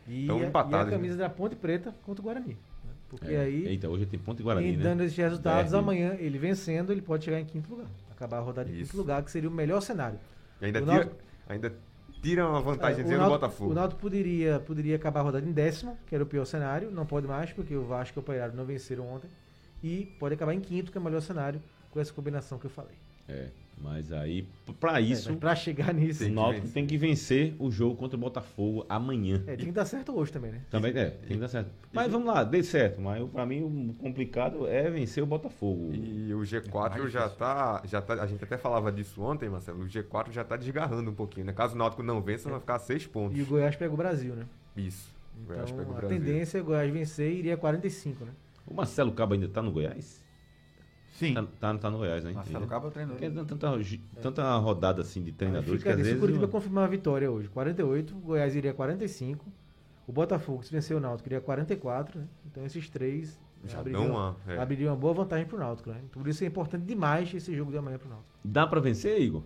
E, 0.06 0.30
a, 0.30 0.34
e 0.34 0.42
a 0.44 0.46
empatados, 0.46 0.90
camisa 0.92 1.16
da 1.16 1.28
Ponte 1.28 1.56
Preta 1.56 1.92
contra 2.04 2.20
o 2.20 2.24
Guarani. 2.24 2.54
né? 2.84 2.92
Porque 3.08 3.32
É. 3.32 3.40
aí, 3.40 3.66
Eita, 3.66 3.88
hoje 3.88 4.06
tem 4.06 4.18
ponto 4.20 4.40
e 4.40 4.42
Guarani, 4.44 4.68
em 4.74 4.76
né? 4.76 4.82
dando 4.82 5.02
esses 5.02 5.16
resultados, 5.16 5.72
É, 5.72 5.76
amanhã 5.78 6.14
ele 6.18 6.38
vencendo, 6.38 6.92
ele 6.92 7.02
pode 7.02 7.24
chegar 7.24 7.40
em 7.40 7.44
quinto 7.44 7.70
lugar. 7.70 7.86
Acabar 8.10 8.38
a 8.38 8.40
rodada 8.40 8.70
em 8.70 8.74
quinto 8.74 8.96
lugar, 8.96 9.22
que 9.24 9.30
seria 9.30 9.48
o 9.48 9.52
melhor 9.52 9.80
cenário. 9.80 10.18
E 10.60 10.66
ainda 10.66 10.78
O 10.78 10.82
tira, 10.82 10.94
Náutico- 10.94 11.16
ainda 11.48 11.74
tira 12.22 12.48
uma 12.48 12.58
É, 12.60 12.62
vantagemzinha 12.62 13.06
o 13.16 13.18
do 13.18 13.22
Náutico- 13.28 13.40
Botafogo. 13.40 13.70
O 13.70 13.74
Náutico 13.74 14.00
poderia, 14.00 14.60
poderia 14.60 14.94
acabar 14.96 15.20
a 15.20 15.22
rodada 15.24 15.46
em 15.48 15.52
décimo, 15.52 15.98
que 16.06 16.14
era 16.14 16.22
o 16.22 16.26
pior 16.26 16.44
cenário. 16.44 16.90
Não 16.90 17.04
pode 17.04 17.26
mais, 17.26 17.52
porque 17.52 17.74
o 17.74 17.82
Vasco 17.84 18.16
e 18.16 18.20
o 18.20 18.22
Operário 18.22 18.54
não 18.54 18.64
venceram 18.64 19.06
ontem. 19.08 19.28
E 19.84 20.06
pode 20.18 20.34
acabar 20.34 20.54
em 20.54 20.60
quinto, 20.60 20.90
que 20.90 20.96
é 20.96 21.00
o 21.00 21.04
melhor 21.04 21.20
cenário, 21.20 21.60
com 21.90 22.00
essa 22.00 22.10
combinação 22.12 22.58
que 22.58 22.64
eu 22.64 22.70
falei. 22.70 22.94
É, 23.28 23.48
mas 23.82 24.10
aí, 24.12 24.42
p- 24.66 24.72
pra 24.80 24.98
isso, 25.00 25.28
É, 25.28 25.32
mas 25.32 25.40
pra 25.40 25.54
chegar 25.54 25.92
nisso, 25.92 26.24
o 26.24 26.28
Náutico 26.30 26.68
tem 26.68 26.86
que 26.86 26.96
vencer 26.96 27.54
o 27.58 27.70
jogo 27.70 27.94
contra 27.96 28.16
o 28.16 28.20
Botafogo 28.20 28.84
amanhã. 28.88 29.42
é, 29.46 29.56
tem 29.56 29.66
que 29.66 29.72
dar 29.72 29.84
certo 29.84 30.16
hoje 30.16 30.32
também, 30.32 30.52
né? 30.52 30.60
Também 30.70 30.90
é, 30.96 31.10
tem 31.10 31.28
que 31.28 31.36
dar 31.36 31.48
certo. 31.48 31.70
Mas 31.92 32.10
vamos 32.10 32.26
lá, 32.26 32.44
dê 32.44 32.62
certo. 32.62 32.98
Mas 33.00 33.28
pra 33.30 33.44
mim 33.44 33.62
o 33.62 33.94
complicado 33.98 34.66
é 34.66 34.88
vencer 34.90 35.22
o 35.22 35.26
Botafogo. 35.26 35.90
E 35.92 36.32
o 36.34 36.40
G4 36.40 36.98
mais 36.98 37.12
já 37.12 37.28
tá, 37.28 37.82
já 37.86 38.00
tá. 38.00 38.14
A 38.22 38.26
gente 38.26 38.42
até 38.44 38.56
falava 38.56 38.90
disso 38.90 39.20
ontem, 39.22 39.48
Marcelo. 39.50 39.82
O 39.84 39.86
G4 39.86 40.30
já 40.32 40.44
tá 40.44 40.56
desgarrando 40.56 41.10
um 41.10 41.14
pouquinho, 41.14 41.46
né? 41.46 41.52
Caso 41.52 41.74
o 41.74 41.78
Náutico 41.78 42.02
não 42.02 42.20
vença, 42.22 42.48
vai 42.50 42.60
ficar 42.60 42.76
a 42.76 42.78
6 42.78 43.06
pontos. 43.06 43.36
E 43.38 43.42
o 43.42 43.46
Goiás 43.46 43.76
pega 43.76 43.92
o 43.92 43.96
Brasil, 43.96 44.34
né? 44.34 44.44
Isso. 44.76 45.12
O 45.42 45.46
Goiás 45.46 45.70
pega 45.70 45.82
o 45.82 45.84
Então 45.84 45.96
a 45.96 46.00
Brasil. 46.00 46.18
tendência 46.18 46.58
é 46.58 46.60
o 46.60 46.64
Goiás 46.64 46.90
vencer 46.92 47.30
e 47.32 47.38
iria 47.38 47.54
a 47.54 47.56
45, 47.56 48.24
né? 48.24 48.32
O 48.66 48.74
Marcelo 48.74 49.12
Cabo 49.12 49.34
ainda 49.34 49.48
tá 49.48 49.60
no 49.62 49.70
Goiás? 49.72 50.22
Sim. 51.12 51.34
Tá, 51.34 51.44
tá, 51.60 51.78
tá 51.78 51.90
no 51.90 51.98
Goiás, 51.98 52.24
né? 52.24 52.32
Marcelo. 52.32 52.66
Cabo 52.66 52.86
é 52.86 52.88
o 52.88 52.92
treinador. 52.92 53.18
Porque 53.20 53.38
é 53.40 53.44
tanta, 53.44 53.78
tanta 54.20 54.56
rodada 54.56 55.02
assim 55.02 55.22
de 55.22 55.32
treinadores 55.32 55.82
que 55.82 55.88
às 55.88 55.96
vezes. 55.96 56.14
o 56.16 56.18
Curitiba 56.18 56.44
eu- 56.44 56.48
confirmou 56.48 56.82
a 56.82 56.86
vitória 56.88 57.30
hoje, 57.30 57.48
48, 57.48 58.16
o 58.16 58.18
Goiás 58.20 58.56
iria 58.56 58.72
45, 58.74 59.46
o 60.08 60.12
Botafogo, 60.12 60.62
se 60.64 60.72
vencer 60.72 60.96
o 60.96 61.00
Náutico, 61.00 61.28
iria 61.28 61.40
44, 61.40 62.18
né? 62.18 62.26
Então 62.46 62.64
esses 62.66 62.88
três 62.90 63.38
Já 63.64 63.78
abririam, 63.78 64.10
uma. 64.10 64.36
é. 64.46 64.58
abririam 64.58 64.90
uma 64.92 64.96
boa 64.98 65.14
vantagem 65.14 65.46
pro 65.46 65.56
Náutico, 65.56 65.90
né? 65.90 66.00
Por 66.10 66.26
isso 66.26 66.42
é 66.42 66.46
importante 66.48 66.84
demais 66.84 67.32
esse 67.32 67.54
jogo 67.54 67.70
de 67.70 67.78
amanhã 67.78 67.96
pro 67.98 68.08
Náutico. 68.08 68.28
Dá 68.44 68.66
pra 68.66 68.80
vencer, 68.80 69.20
Igor? 69.20 69.42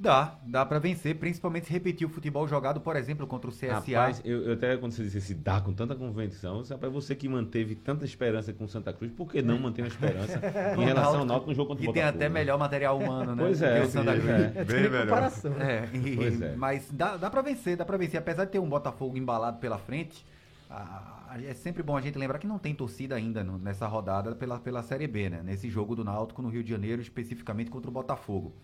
Dá, 0.00 0.38
dá 0.46 0.64
pra 0.64 0.78
vencer, 0.78 1.14
principalmente 1.16 1.66
se 1.66 1.72
repetir 1.74 2.06
o 2.06 2.10
futebol 2.10 2.48
jogado, 2.48 2.80
por 2.80 2.96
exemplo, 2.96 3.26
contra 3.26 3.50
o 3.50 3.52
CSA. 3.52 3.74
Rapaz, 3.74 4.22
eu, 4.24 4.44
eu 4.46 4.52
até 4.54 4.74
quando 4.78 4.92
você 4.92 5.02
disse 5.02 5.18
esse 5.18 5.34
dá 5.34 5.60
com 5.60 5.74
tanta 5.74 5.94
convenção, 5.94 6.62
rapaz, 6.62 6.90
você 6.90 7.14
que 7.14 7.28
manteve 7.28 7.74
tanta 7.74 8.06
esperança 8.06 8.50
com 8.50 8.66
Santa 8.66 8.94
Cruz, 8.94 9.12
por 9.12 9.30
que 9.30 9.42
não 9.42 9.58
manter 9.58 9.82
uma 9.82 9.88
esperança 9.88 10.40
em 10.78 10.84
relação 10.86 11.18
ao 11.20 11.24
Náutico 11.26 11.50
no 11.50 11.54
jogo 11.54 11.68
contra 11.68 11.84
o 11.84 11.86
que 11.88 11.92
tem 11.92 12.02
Botafogo? 12.02 12.16
até 12.16 12.28
né? 12.30 12.34
melhor 12.34 12.58
material 12.58 12.98
humano, 12.98 13.34
né? 13.36 13.42
Pois 13.44 13.58
do 13.58 13.64
é, 13.66 13.80
que 13.80 13.86
o 13.86 13.90
Santa 13.90 14.12
Cruz. 14.14 14.26
é. 14.30 14.52
É, 14.56 14.64
Bem 14.64 14.66
tem 14.66 14.82
melhor. 14.90 15.04
comparação. 15.06 15.50
né? 15.50 15.88
É, 15.92 15.96
e- 15.98 16.16
Pois 16.16 16.40
é. 16.40 16.56
mas 16.56 16.88
dá, 16.90 17.16
dá 17.18 17.28
pra 17.28 17.42
vencer, 17.42 17.76
dá 17.76 17.84
pra 17.84 17.98
vencer. 17.98 18.18
Apesar 18.18 18.46
de 18.46 18.52
ter 18.52 18.58
um 18.58 18.68
Botafogo 18.70 19.18
embalado 19.18 19.58
pela 19.58 19.76
frente, 19.76 20.24
a- 20.70 21.26
a- 21.28 21.42
é 21.42 21.52
sempre 21.52 21.82
bom 21.82 21.94
a 21.94 22.00
gente 22.00 22.16
lembrar 22.18 22.38
que 22.38 22.46
não 22.46 22.58
tem 22.58 22.74
torcida 22.74 23.16
ainda 23.16 23.44
no- 23.44 23.58
nessa 23.58 23.86
rodada 23.86 24.34
pela, 24.34 24.58
pela 24.58 24.82
Série 24.82 25.06
B, 25.06 25.28
né? 25.28 25.42
Nesse 25.44 25.68
jogo 25.68 25.94
do 25.94 26.02
Náutico 26.02 26.40
no 26.40 26.48
Rio 26.48 26.64
de 26.64 26.70
Janeiro, 26.70 27.02
especificamente 27.02 27.68
contra 27.70 27.90
o 27.90 27.92
Botafogo. 27.92 28.54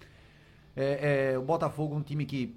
É, 0.76 1.33
é, 1.33 1.38
o 1.38 1.42
Botafogo 1.42 1.95
é 1.95 1.99
um 1.99 2.02
time 2.02 2.26
que 2.26 2.54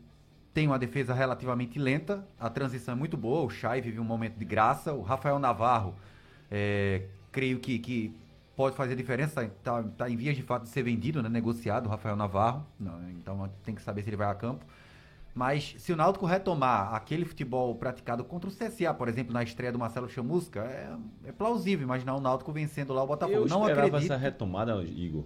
tem 0.54 0.68
uma 0.68 0.78
defesa 0.78 1.14
relativamente 1.14 1.80
lenta, 1.80 2.26
a 2.40 2.50
transição 2.50 2.94
é 2.94 2.98
muito 2.98 3.16
boa, 3.16 3.46
o 3.46 3.50
Chay 3.50 3.80
vive 3.82 4.00
um 4.00 4.04
momento 4.04 4.38
de 4.38 4.44
graça, 4.44 4.94
o 4.94 5.02
Rafael 5.02 5.40
Navarro, 5.40 5.96
é, 6.52 7.04
creio 7.32 7.60
que, 7.60 7.80
que 7.80 8.14
pode 8.56 8.76
fazer 8.76 8.96
diferença, 8.96 9.44
está 9.46 9.82
tá 9.84 10.10
em 10.10 10.18
vias 10.18 10.36
de 10.36 10.42
fato 10.44 10.64
de 10.64 10.70
ser 10.70 10.84
vendido, 10.84 11.24
né, 11.24 11.30
negociado 11.30 11.86
o 11.86 11.90
Rafael 11.90 12.16
Navarro, 12.16 12.66
Não, 12.78 13.10
então 13.12 13.50
tem 13.64 13.74
que 13.74 13.82
saber 13.82 14.02
se 14.04 14.10
ele 14.10 14.18
vai 14.18 14.28
a 14.28 14.36
campo. 14.36 14.66
Mas 15.34 15.76
se 15.78 15.94
o 15.94 15.96
Náutico 15.96 16.26
retomar 16.26 16.94
aquele 16.94 17.24
futebol 17.24 17.74
praticado 17.76 18.26
contra 18.26 18.50
o 18.50 18.54
CSA, 18.54 18.94
por 18.94 19.08
exemplo, 19.08 19.32
na 19.32 19.44
estreia 19.44 19.72
do 19.72 19.80
Marcelo 19.80 20.10
Chamusca, 20.10 20.62
é, 20.62 21.30
é 21.30 21.32
plausível 21.32 21.86
imaginar 21.86 22.16
o 22.16 22.20
Náutico 22.20 22.52
vencendo 22.52 22.92
lá 22.92 23.04
o 23.04 23.08
Botafogo. 23.08 23.38
Eu 23.38 23.48
Não 23.48 23.62
esperava 23.62 23.88
acredito. 23.88 24.12
essa 24.12 24.18
retomada, 24.18 24.84
Igor, 24.84 25.24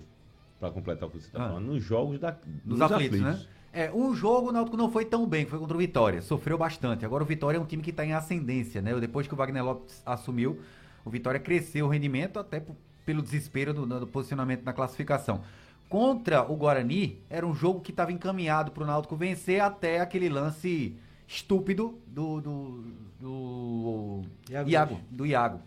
para 0.64 0.72
completar 0.72 1.10
o 1.10 1.12
que 1.12 1.20
você 1.20 1.28
está 1.28 1.44
Ah. 1.44 1.48
falando, 1.50 1.66
nos 1.66 1.84
jogos 1.84 2.18
da, 2.20 2.34
Dos 2.64 2.80
aflitos, 2.80 3.20
né? 3.20 3.38
É, 3.74 3.92
um 3.92 4.16
jogo 4.16 4.50
o 4.50 4.52
Náutico 4.52 4.78
não 4.78 4.90
foi 4.90 5.04
tão 5.04 5.28
bem, 5.28 5.46
foi 5.46 5.60
contra 5.60 5.76
o 5.76 5.80
Vitória. 5.80 6.22
Sofreu 6.22 6.58
bastante. 6.58 7.04
Agora 7.04 7.24
o 7.24 7.26
Vitória 7.26 7.58
é 7.58 7.62
um 7.62 7.66
time 7.66 7.82
que 7.84 7.90
está 7.90 8.06
em 8.06 8.14
ascendência, 8.14 8.82
né? 8.82 8.98
Depois 9.00 9.28
que 9.28 9.34
o 9.34 9.38
Wagner 9.38 9.66
Lopes 9.66 10.02
assumiu, 10.06 10.60
o 11.04 11.10
Vitória 11.10 11.40
cresceu 11.40 11.88
o 11.88 11.90
rendimento 11.90 12.40
até 12.40 12.64
pelo 13.06 13.22
desespero 13.22 13.74
do, 13.74 13.86
do 13.86 14.08
posicionamento 14.08 14.64
na 14.64 14.72
classificação. 14.72 15.42
Contra 15.90 16.50
o 16.50 16.56
Guarani, 16.56 17.20
era 17.30 17.46
um 17.46 17.54
jogo 17.54 17.82
que 17.82 17.92
estava 17.92 18.12
encaminhado 18.12 18.72
para 18.72 18.84
o 18.84 18.88
Náutico 18.88 19.16
vencer 19.18 19.60
até 19.60 20.00
aquele 20.00 20.30
lance 20.30 20.96
estúpido 21.28 22.00
do, 22.08 22.40
do, 22.40 22.84
do 23.20 24.22
Iago 24.50 24.70
Iago, 24.70 25.00
do 25.10 25.26
Iago. 25.26 25.60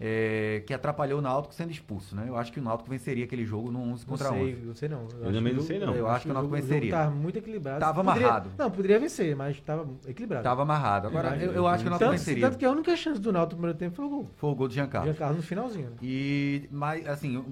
É, 0.00 0.62
que 0.66 0.74
atrapalhou 0.74 1.20
o 1.20 1.22
Náutico 1.22 1.54
sendo 1.54 1.70
expulso, 1.70 2.16
né? 2.16 2.24
Eu 2.26 2.36
acho 2.36 2.52
que 2.52 2.58
o 2.58 2.62
Náutico 2.62 2.90
venceria 2.90 3.24
aquele 3.24 3.44
jogo 3.44 3.70
no 3.70 3.80
11 3.80 4.02
Não 4.02 4.08
contra 4.10 4.28
sei, 4.30 4.54
11. 4.54 4.66
não 4.66 4.74
sei 4.74 4.88
não. 4.88 4.98
Eu 4.98 5.04
acho 5.28 5.32
também 5.32 5.54
não 5.54 5.62
sei 5.62 5.78
não. 5.78 5.94
Eu 5.94 6.08
acho 6.08 6.24
que 6.24 6.30
o 6.30 6.34
Náutico 6.34 6.56
jogo- 6.56 6.66
venceria. 6.68 6.90
Tava 6.92 7.10
muito 7.14 7.38
equilibrado. 7.38 7.80
Tava 7.80 8.02
Poderia- 8.04 8.26
amarrado. 8.28 8.50
Não, 8.58 8.70
poderia 8.70 8.98
vencer, 8.98 9.36
mas 9.36 9.60
tava 9.60 9.88
equilibrado. 10.06 10.42
Tava 10.42 10.62
amarrado. 10.62 11.08
Agora, 11.08 11.36
eu, 11.36 11.52
eu 11.52 11.66
acho 11.66 11.84
que 11.84 11.88
o 11.88 11.90
Náutico 11.90 12.10
tanto, 12.10 12.18
venceria. 12.18 12.46
tanto 12.48 12.58
que 12.58 12.64
a 12.64 12.70
única 12.70 12.96
chance 12.96 13.20
do 13.20 13.32
Náutico 13.32 13.54
no 13.54 13.58
primeiro 13.68 13.78
tempo 13.78 13.94
foi 13.96 14.04
o 14.04 14.08
gol. 14.08 14.26
Foi 14.36 14.50
o 14.50 14.54
gol 14.54 14.68
do 14.68 14.74
Giancarlo. 14.74 15.06
Giancarlo 15.06 15.36
no 15.36 15.42
finalzinho. 15.42 15.90
Né? 15.90 15.96
E, 16.02 16.68
mas, 16.72 17.06
assim, 17.08 17.44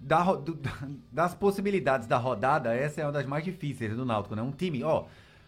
da 0.00 0.22
do- 0.34 0.58
das 1.12 1.34
possibilidades 1.34 2.06
da 2.06 2.16
rodada, 2.16 2.74
essa 2.74 3.00
é 3.00 3.04
uma 3.04 3.12
das 3.12 3.26
mais 3.26 3.44
difíceis 3.44 3.94
do 3.96 4.04
Náutico, 4.04 4.34
né? 4.36 4.42
Um 4.42 4.52
time, 4.52 4.82
ó, 4.84 5.04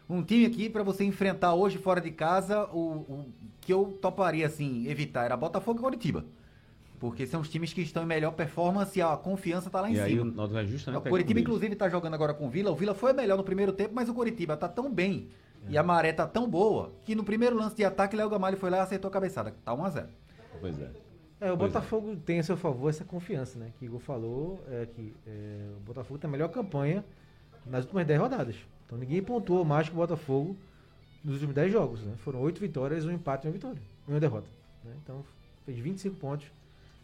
um 0.08 0.22
time 0.22 0.44
aqui 0.46 0.68
pra 0.68 0.82
você 0.82 1.04
enfrentar 1.04 1.54
hoje 1.54 1.78
fora 1.78 2.00
de 2.00 2.10
casa, 2.10 2.64
o, 2.72 2.78
o 3.08 3.26
que 3.60 3.72
eu 3.72 3.96
toparia, 4.02 4.44
assim, 4.46 4.88
evitar 4.88 5.24
era 5.24 5.36
Botafogo 5.36 5.78
e 5.78 5.82
Coritiba. 5.82 6.24
Porque 7.00 7.26
são 7.26 7.40
os 7.40 7.48
times 7.48 7.72
que 7.72 7.80
estão 7.80 8.02
em 8.02 8.06
melhor 8.06 8.32
performance 8.32 8.96
e 8.96 9.00
a 9.00 9.16
confiança 9.16 9.70
tá 9.70 9.80
lá 9.80 9.90
em 9.90 9.94
E 9.94 10.00
aí 10.00 10.14
o 10.20 10.22
cima. 10.22 10.34
Náutico 10.36 10.54
vai 10.54 10.66
justamente 10.66 11.06
O 11.06 11.10
Coritiba, 11.10 11.40
inclusive, 11.40 11.74
tá 11.74 11.88
jogando 11.88 12.12
agora 12.12 12.34
com 12.34 12.46
o 12.46 12.50
Vila. 12.50 12.70
O 12.70 12.76
Vila 12.76 12.94
foi 12.94 13.14
melhor 13.14 13.38
no 13.38 13.42
primeiro 13.42 13.72
tempo, 13.72 13.94
mas 13.94 14.10
o 14.10 14.14
Coritiba 14.14 14.54
tá 14.54 14.68
tão 14.68 14.92
bem 14.92 15.30
e 15.68 15.78
a 15.78 15.82
maré 15.82 16.12
tá 16.12 16.26
tão 16.26 16.48
boa 16.48 16.92
que 17.04 17.14
no 17.14 17.24
primeiro 17.24 17.56
lance 17.56 17.74
de 17.74 17.84
ataque, 17.84 18.14
Léo 18.14 18.28
Gamalho 18.28 18.58
foi 18.58 18.68
lá 18.68 18.76
e 18.76 18.80
acertou 18.80 19.08
a 19.08 19.12
cabeçada. 19.12 19.54
Tá 19.64 19.72
1x0. 19.74 20.06
Pois 20.60 20.78
é. 20.78 20.90
É, 21.40 21.50
o 21.50 21.56
Pois 21.56 21.72
Botafogo 21.72 22.16
tem 22.16 22.38
a 22.38 22.42
seu 22.42 22.56
favor 22.56 22.90
essa 22.90 23.02
confiança, 23.02 23.58
né? 23.58 23.72
Que 23.78 23.84
o 23.84 23.86
Igor 23.86 24.00
falou, 24.00 24.62
é 24.68 24.86
que 24.94 25.14
é, 25.26 25.70
o 25.78 25.80
Botafogo 25.80 26.18
tem 26.18 26.28
a 26.28 26.30
melhor 26.30 26.48
campanha 26.48 27.02
nas 27.64 27.84
últimas 27.84 28.06
10 28.06 28.20
rodadas. 28.20 28.56
Então 28.84 28.98
ninguém 28.98 29.22
pontuou 29.22 29.64
mais 29.64 29.88
que 29.88 29.94
o 29.94 29.96
Botafogo 29.96 30.54
nos 31.24 31.34
últimos 31.34 31.54
10 31.54 31.72
jogos, 31.72 32.02
né? 32.02 32.12
Foram 32.18 32.40
8 32.40 32.60
vitórias, 32.60 33.06
um 33.06 33.10
empate 33.10 33.46
e 33.46 33.48
uma 33.48 33.52
vitória. 33.54 33.80
E 34.06 34.10
uma 34.10 34.20
derrota. 34.20 34.48
né? 34.84 34.92
Então 35.02 35.24
fez 35.64 35.78
25 35.78 36.16
pontos 36.16 36.46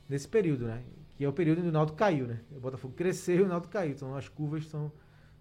nesse 0.08 0.28
período, 0.28 0.66
né? 0.66 0.82
Que 1.16 1.24
é 1.24 1.28
o 1.28 1.32
período 1.32 1.62
que 1.62 1.68
o 1.68 1.72
Náutico 1.72 1.98
caiu, 1.98 2.26
né? 2.26 2.40
O 2.50 2.60
Botafogo 2.60 2.94
cresceu 2.94 3.36
e 3.36 3.42
o 3.42 3.48
Náutico 3.48 3.72
caiu. 3.72 3.92
Então 3.92 4.14
as 4.14 4.28
curvas 4.28 4.66
são, 4.66 4.92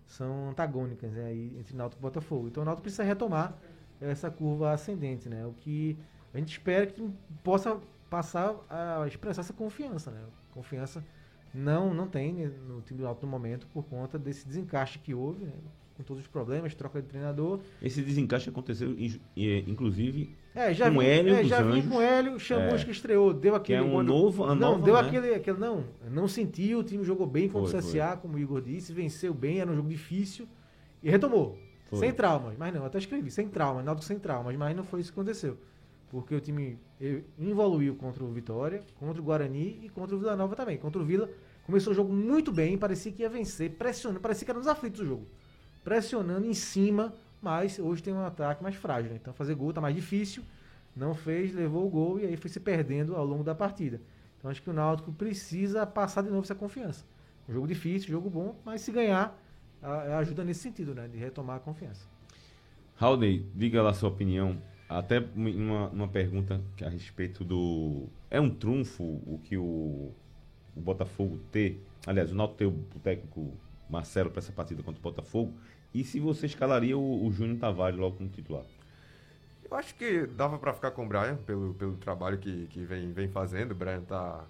são 0.06 0.50
antagônicas 0.50 1.12
né? 1.12 1.26
aí, 1.26 1.58
entre 1.60 1.76
Náutico 1.76 2.02
e 2.02 2.04
Botafogo. 2.04 2.48
Então 2.48 2.64
o 2.64 2.66
Náutico 2.66 2.84
precisa 2.84 3.04
retomar 3.04 3.58
essa 4.00 4.30
curva 4.30 4.72
ascendente, 4.72 5.28
né? 5.28 5.46
O 5.46 5.54
que 5.54 5.98
a 6.34 6.38
gente 6.38 6.52
espera 6.52 6.86
que 6.86 7.10
possa 7.44 7.80
passar 8.10 8.56
a 8.70 9.06
expressar 9.08 9.42
essa 9.42 9.54
confiança, 9.54 10.12
né? 10.12 10.22
Confiança 10.52 11.04
não 11.54 11.94
não 11.94 12.08
tem 12.08 12.48
no 12.48 12.82
time 12.82 13.00
do 13.00 13.04
Náutico 13.04 13.26
no 13.26 13.32
momento 13.32 13.68
por 13.68 13.84
conta 13.86 14.18
desse 14.18 14.48
desencaixe 14.48 15.00
que 15.00 15.14
houve, 15.14 15.46
né? 15.46 15.54
com 15.96 16.04
todos 16.04 16.24
os 16.24 16.28
problemas, 16.28 16.76
troca 16.76 17.02
de 17.02 17.08
treinador. 17.08 17.60
Esse 17.82 18.02
desencaixe 18.02 18.50
aconteceu, 18.50 18.96
eh, 19.00 19.64
inclusive, 19.66 20.36
É, 20.56 20.74
já 20.74 20.90
Com 20.90 21.00
vi, 21.00 21.06
Hélio 21.06 21.36
é, 21.36 21.44
já 21.44 21.62
vi 21.62 21.80
Anjos. 21.80 21.90
com 21.92 21.98
o 21.98 22.02
Hélio, 22.02 22.40
Chamusca 22.40 22.90
estreou, 22.90 23.34
deu 23.34 23.52
que 23.54 23.74
aquele 23.74 23.80
é 23.80 23.82
um 23.82 24.02
novo, 24.02 24.46
uma 24.46 24.56
não, 24.56 24.80
deu 24.80 24.94
né? 24.94 25.02
aquele, 25.02 25.36
aquele 25.36 25.60
não, 25.60 25.84
não 26.10 26.30
sentiu, 26.30 26.80
o 26.80 26.84
time 26.84 27.04
jogou 27.04 27.28
bem 27.28 27.50
contra 27.50 27.78
o 27.78 27.82
Foi, 27.82 27.92
CSA, 27.92 28.18
como 28.22 28.36
o 28.36 28.40
Igor 28.40 28.62
disse, 28.62 28.94
venceu 28.94 29.34
bem, 29.34 29.60
era 29.60 29.70
um 29.70 29.76
jogo 29.76 29.90
difícil 29.90 30.48
e 31.04 31.10
retomou. 31.10 31.60
Foi. 31.88 32.00
Sem 32.00 32.14
traumas, 32.14 32.56
mas 32.58 32.74
não, 32.74 32.86
até 32.86 32.98
escrevi, 32.98 33.30
sem 33.30 33.50
traumas, 33.50 33.84
Náutico 33.84 34.06
sem 34.06 34.18
traumas, 34.18 34.56
mas 34.56 34.76
não 34.76 34.84
foi 34.86 35.02
isso 35.02 35.12
que 35.12 35.20
aconteceu. 35.20 35.58
Porque 36.10 36.34
o 36.34 36.40
time 36.40 36.80
eh, 37.02 37.22
evoluiu 37.38 37.96
contra 37.96 38.24
o 38.24 38.32
Vitória, 38.32 38.82
contra 38.98 39.22
o 39.22 39.26
Guarani 39.26 39.82
e 39.84 39.90
contra 39.90 40.16
o 40.16 40.20
Vila 40.20 40.36
Nova 40.38 40.56
também. 40.56 40.78
Contra 40.78 41.02
o 41.02 41.06
Vila, 41.06 41.30
começou 41.66 41.92
o 41.92 41.96
jogo 41.96 42.14
muito 42.14 42.52
bem, 42.52 42.78
parecia 42.78 43.12
que 43.12 43.24
ia 43.24 43.30
vencer, 43.30 43.72
pressionando, 43.72 44.22
parecia 44.22 44.46
que 44.46 44.52
era 44.52 44.58
nos 44.58 44.68
aflitos 44.68 45.02
o 45.02 45.06
jogo. 45.06 45.28
Pressionando 45.84 46.48
em 46.48 46.54
cima, 46.54 47.14
mas 47.46 47.78
hoje 47.78 48.02
tem 48.02 48.12
um 48.12 48.26
ataque 48.26 48.64
mais 48.64 48.76
frágil, 48.76 49.12
né? 49.12 49.20
Então 49.22 49.32
fazer 49.32 49.54
gol 49.54 49.72
tá 49.72 49.80
mais 49.80 49.94
difícil, 49.94 50.44
não 50.96 51.14
fez, 51.14 51.54
levou 51.54 51.86
o 51.86 51.90
gol 51.90 52.20
e 52.20 52.26
aí 52.26 52.36
foi 52.36 52.50
se 52.50 52.60
perdendo 52.60 53.16
ao 53.16 53.24
longo 53.24 53.44
da 53.44 53.54
partida. 53.54 54.02
Então 54.40 54.50
acho 54.50 54.64
que 54.64 54.70
o 54.70 54.74
Náutico 54.74 55.14
precisa 55.14 55.86
passar 55.86 56.24
de 56.24 56.30
novo 56.30 56.42
essa 56.42 56.56
confiança. 56.56 57.06
Um 57.48 57.54
jogo 57.54 57.68
difícil, 57.68 58.10
jogo 58.10 58.32
bom, 58.32 58.56
mas 58.66 58.82
se 58.82 58.92
ganhar, 58.92 59.40
ajuda 60.18 60.44
nesse 60.44 60.62
sentido, 60.62 60.96
né? 60.96 61.08
De 61.08 61.20
retomar 61.20 61.58
a 61.58 61.60
confiança. 61.60 62.08
Haldey, 63.00 63.46
diga 63.54 63.84
lá 63.84 63.94
sua 63.94 64.10
opinião. 64.10 64.58
Até 64.90 65.24
uma, 65.36 65.90
uma 65.90 66.08
pergunta 66.08 66.60
a 66.84 66.90
respeito 66.90 67.44
do. 67.44 68.08
É 68.32 68.42
um 68.42 68.50
trunfo 68.50 69.04
o 69.04 69.40
que 69.44 69.56
o, 69.56 70.12
o 70.76 70.82
Botafogo 70.82 71.40
ter. 71.52 71.80
Aliás, 72.08 72.32
o 72.32 72.36
Náutico 72.36 72.58
ter 72.58 72.66
o 72.66 73.00
técnico 73.04 73.54
Marcelo 73.88 74.32
para 74.32 74.40
essa 74.40 74.52
partida 74.52 74.82
contra 74.82 75.00
o 75.00 75.04
Botafogo. 75.04 75.54
E 75.96 76.04
se 76.04 76.20
você 76.20 76.46
escalaria 76.46 76.98
o, 76.98 77.26
o 77.26 77.32
Júnior 77.32 77.58
Tavares 77.58 77.98
logo 77.98 78.18
como 78.18 78.30
titular? 78.30 78.66
Eu 79.64 79.78
acho 79.78 79.96
que 79.96 80.28
dava 80.28 80.58
pra 80.58 80.74
ficar 80.74 80.92
com 80.92 81.06
o 81.06 81.08
Brian 81.08 81.38
pelo, 81.38 81.74
pelo 81.74 81.96
trabalho 81.96 82.38
que, 82.38 82.68
que 82.68 82.84
vem, 82.84 83.14
vem 83.14 83.30
fazendo. 83.30 83.72
O 83.72 83.76
Brian 83.76 84.02
tá, 84.02 84.44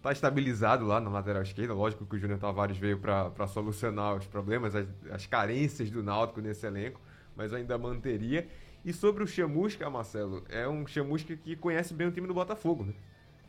tá 0.00 0.12
estabilizado 0.12 0.86
lá 0.86 1.00
na 1.00 1.10
lateral 1.10 1.42
esquerda. 1.42 1.74
Lógico 1.74 2.06
que 2.06 2.14
o 2.14 2.18
Júnior 2.20 2.38
Tavares 2.38 2.78
veio 2.78 2.98
pra 2.98 3.48
solucionar 3.48 4.14
os 4.14 4.28
problemas, 4.28 4.76
as, 4.76 4.86
as 5.10 5.26
carências 5.26 5.90
do 5.90 6.04
Náutico 6.04 6.40
nesse 6.40 6.64
elenco, 6.64 7.00
mas 7.34 7.52
ainda 7.52 7.76
manteria. 7.76 8.46
E 8.84 8.92
sobre 8.92 9.24
o 9.24 9.26
Chamusca, 9.26 9.90
Marcelo, 9.90 10.44
é 10.48 10.68
um 10.68 10.86
Chamusca 10.86 11.34
que 11.34 11.56
conhece 11.56 11.92
bem 11.92 12.06
o 12.06 12.12
time 12.12 12.28
do 12.28 12.34
Botafogo, 12.34 12.84
né? 12.84 12.94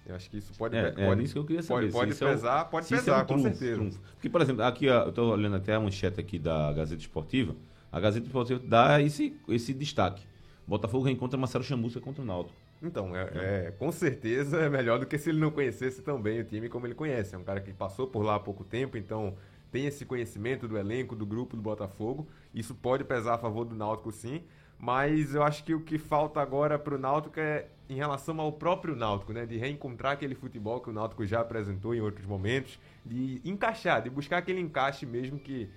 Eu 0.05 0.15
acho 0.15 0.29
que 0.29 0.37
isso 0.37 0.53
pode, 0.55 0.75
É, 0.75 0.91
pode, 0.91 1.21
é 1.21 1.23
isso 1.23 1.33
que 1.33 1.39
eu 1.39 1.45
queria 1.45 1.63
saber. 1.63 1.91
pode, 1.91 1.91
pode 1.91 2.11
se 2.11 2.15
isso 2.15 2.25
é 2.25 2.31
pesar, 2.31 2.65
pode 2.65 2.85
se 2.87 2.93
isso 2.95 3.03
pesar, 3.05 3.19
é 3.19 3.23
um 3.23 3.25
com 3.25 3.39
trunfo, 3.39 3.43
certeza. 3.43 3.75
trunfo. 3.75 3.99
Porque, 4.13 4.29
por 4.29 4.41
exemplo, 4.41 4.63
aqui 4.63 4.89
ó, 4.89 5.03
eu 5.03 5.09
estou 5.09 5.31
olhando 5.31 5.55
até 5.55 5.73
a 5.75 5.79
manchete 5.79 6.19
aqui 6.19 6.37
da 6.37 6.73
Gazeta 6.73 7.01
Esportiva. 7.01 7.55
A 7.91 7.99
Gazeta 7.99 8.25
Esportiva 8.25 8.59
dá 8.65 9.01
esse, 9.01 9.39
esse 9.47 9.73
destaque. 9.73 10.23
Botafogo 10.67 11.05
reencontra 11.05 11.37
Marcelo 11.37 11.63
Chamusca 11.63 11.99
contra 12.01 12.21
o 12.21 12.25
Náutico. 12.25 12.55
Então, 12.81 13.15
é, 13.15 13.67
é, 13.67 13.71
com 13.71 13.91
certeza 13.91 14.57
é 14.59 14.69
melhor 14.69 14.99
do 14.99 15.05
que 15.05 15.17
se 15.17 15.29
ele 15.29 15.39
não 15.39 15.51
conhecesse 15.51 16.01
tão 16.01 16.21
bem 16.21 16.41
o 16.41 16.43
time 16.43 16.67
como 16.67 16.85
ele 16.85 16.95
conhece. 16.95 17.33
É 17.33 17.37
um 17.37 17.43
cara 17.43 17.61
que 17.61 17.71
passou 17.73 18.07
por 18.07 18.23
lá 18.23 18.35
há 18.35 18.39
pouco 18.39 18.63
tempo, 18.65 18.97
então 18.97 19.35
tem 19.71 19.85
esse 19.85 20.05
conhecimento 20.05 20.67
do 20.67 20.77
elenco, 20.77 21.15
do 21.15 21.25
grupo 21.25 21.55
do 21.55 21.61
Botafogo. 21.61 22.27
Isso 22.53 22.75
pode 22.75 23.05
pesar 23.05 23.35
a 23.35 23.37
favor 23.37 23.63
do 23.63 23.73
Náutico, 23.73 24.11
sim. 24.11 24.43
Mas 24.79 25.33
eu 25.33 25.43
acho 25.43 25.63
que 25.63 25.73
o 25.73 25.79
que 25.79 25.97
falta 25.97 26.41
agora 26.41 26.77
pro 26.77 26.97
Náutico 26.97 27.39
é 27.39 27.67
em 27.89 27.95
relação 27.95 28.39
ao 28.39 28.51
próprio 28.51 28.95
Náutico, 28.95 29.33
né? 29.33 29.45
De 29.45 29.57
reencontrar 29.57 30.13
aquele 30.13 30.35
futebol 30.35 30.79
que 30.81 30.89
o 30.89 30.93
Náutico 30.93 31.25
já 31.25 31.41
apresentou 31.41 31.93
em 31.93 32.01
outros 32.01 32.25
momentos, 32.25 32.79
de 33.05 33.41
encaixar, 33.45 34.01
de 34.01 34.09
buscar 34.09 34.37
aquele 34.37 34.59
encaixe 34.59 35.05
mesmo 35.05 35.39
que 35.39 35.69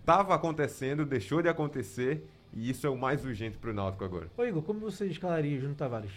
estava 0.00 0.34
acontecendo, 0.34 1.04
deixou 1.04 1.42
de 1.42 1.48
acontecer, 1.48 2.24
e 2.52 2.70
isso 2.70 2.86
é 2.86 2.90
o 2.90 2.96
mais 2.96 3.24
urgente 3.24 3.58
pro 3.58 3.74
Náutico 3.74 4.04
agora. 4.04 4.30
Ô 4.36 4.44
Igor, 4.44 4.62
como 4.62 4.80
você 4.80 5.06
escalaria 5.06 5.56
o 5.56 5.60
Júnior 5.60 5.76
Tavares? 5.76 6.12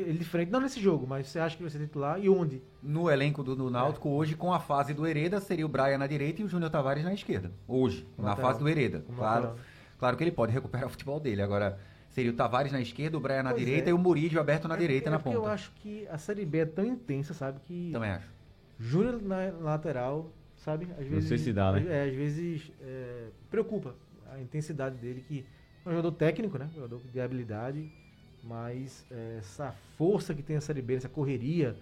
ele 0.00 0.18
de 0.18 0.24
frente, 0.24 0.50
não 0.50 0.60
nesse 0.60 0.80
jogo, 0.80 1.06
mas 1.06 1.28
você 1.28 1.38
acha 1.38 1.56
que 1.56 1.62
vai 1.62 1.70
ser 1.70 1.78
titular 1.78 2.18
e 2.20 2.28
onde? 2.28 2.60
No 2.82 3.08
elenco 3.08 3.42
do, 3.44 3.54
do 3.54 3.70
Náutico, 3.70 4.08
hoje, 4.08 4.34
com 4.34 4.52
a 4.52 4.58
fase 4.58 4.92
do 4.92 5.06
Hereda, 5.06 5.40
seria 5.40 5.64
o 5.64 5.68
Brian 5.68 5.96
na 5.96 6.08
direita 6.08 6.42
e 6.42 6.44
o 6.44 6.48
Júnior 6.48 6.70
Tavares 6.70 7.04
na 7.04 7.14
esquerda. 7.14 7.52
Hoje, 7.68 8.04
Como 8.16 8.26
na 8.26 8.30
lateral. 8.30 8.50
fase 8.50 8.58
do 8.64 8.68
Hereda. 8.68 9.00
Como 9.06 9.18
Claro, 9.18 9.44
lateral. 9.44 9.66
Claro 10.00 10.16
que 10.16 10.24
ele 10.24 10.32
pode 10.32 10.52
recuperar 10.52 10.86
o 10.88 10.90
futebol 10.90 11.20
dele. 11.20 11.40
Agora, 11.42 11.78
seria 12.08 12.32
o 12.32 12.34
Tavares 12.34 12.72
na 12.72 12.80
esquerda, 12.80 13.16
o 13.16 13.20
Brian 13.20 13.44
na 13.44 13.50
Pois 13.50 13.64
direita 13.64 13.88
é. 13.88 13.90
e 13.90 13.92
o 13.92 13.98
Murídio 13.98 14.40
aberto 14.40 14.66
na 14.66 14.74
É 14.74 14.78
direita 14.78 15.10
na 15.10 15.16
é 15.16 15.18
porque 15.20 15.36
ponta. 15.36 15.46
Eu 15.48 15.52
acho 15.52 15.70
que 15.76 16.08
a 16.08 16.18
Série 16.18 16.44
B 16.44 16.58
é 16.58 16.66
tão 16.66 16.84
intensa, 16.84 17.32
sabe? 17.34 17.60
Que 17.60 17.90
Também 17.92 18.10
acho. 18.10 18.26
Júnior 18.80 19.22
na, 19.22 19.52
na 19.52 19.58
lateral, 19.58 20.32
sabe? 20.56 20.88
Às 20.98 21.06
vezes, 21.06 21.28
sei 21.28 21.38
se 21.38 21.52
dá, 21.52 21.70
né? 21.72 21.84
É, 21.88 22.08
às 22.08 22.14
vezes 22.16 22.72
é, 22.80 23.26
preocupa 23.50 23.94
a 24.32 24.40
intensidade 24.40 24.96
dele, 24.96 25.22
que 25.28 25.44
é 25.84 25.88
um 25.88 25.92
jogador 25.92 26.12
técnico, 26.12 26.56
né? 26.58 26.68
Jogador 26.74 27.00
de 27.12 27.20
habilidade, 27.20 27.92
mas 28.42 29.04
é, 29.10 29.36
essa 29.38 29.72
força 29.98 30.34
que 30.34 30.42
tem 30.42 30.56
a 30.56 30.60
Série 30.60 30.80
B, 30.82 30.94
essa 30.94 31.08
correria, 31.08 31.76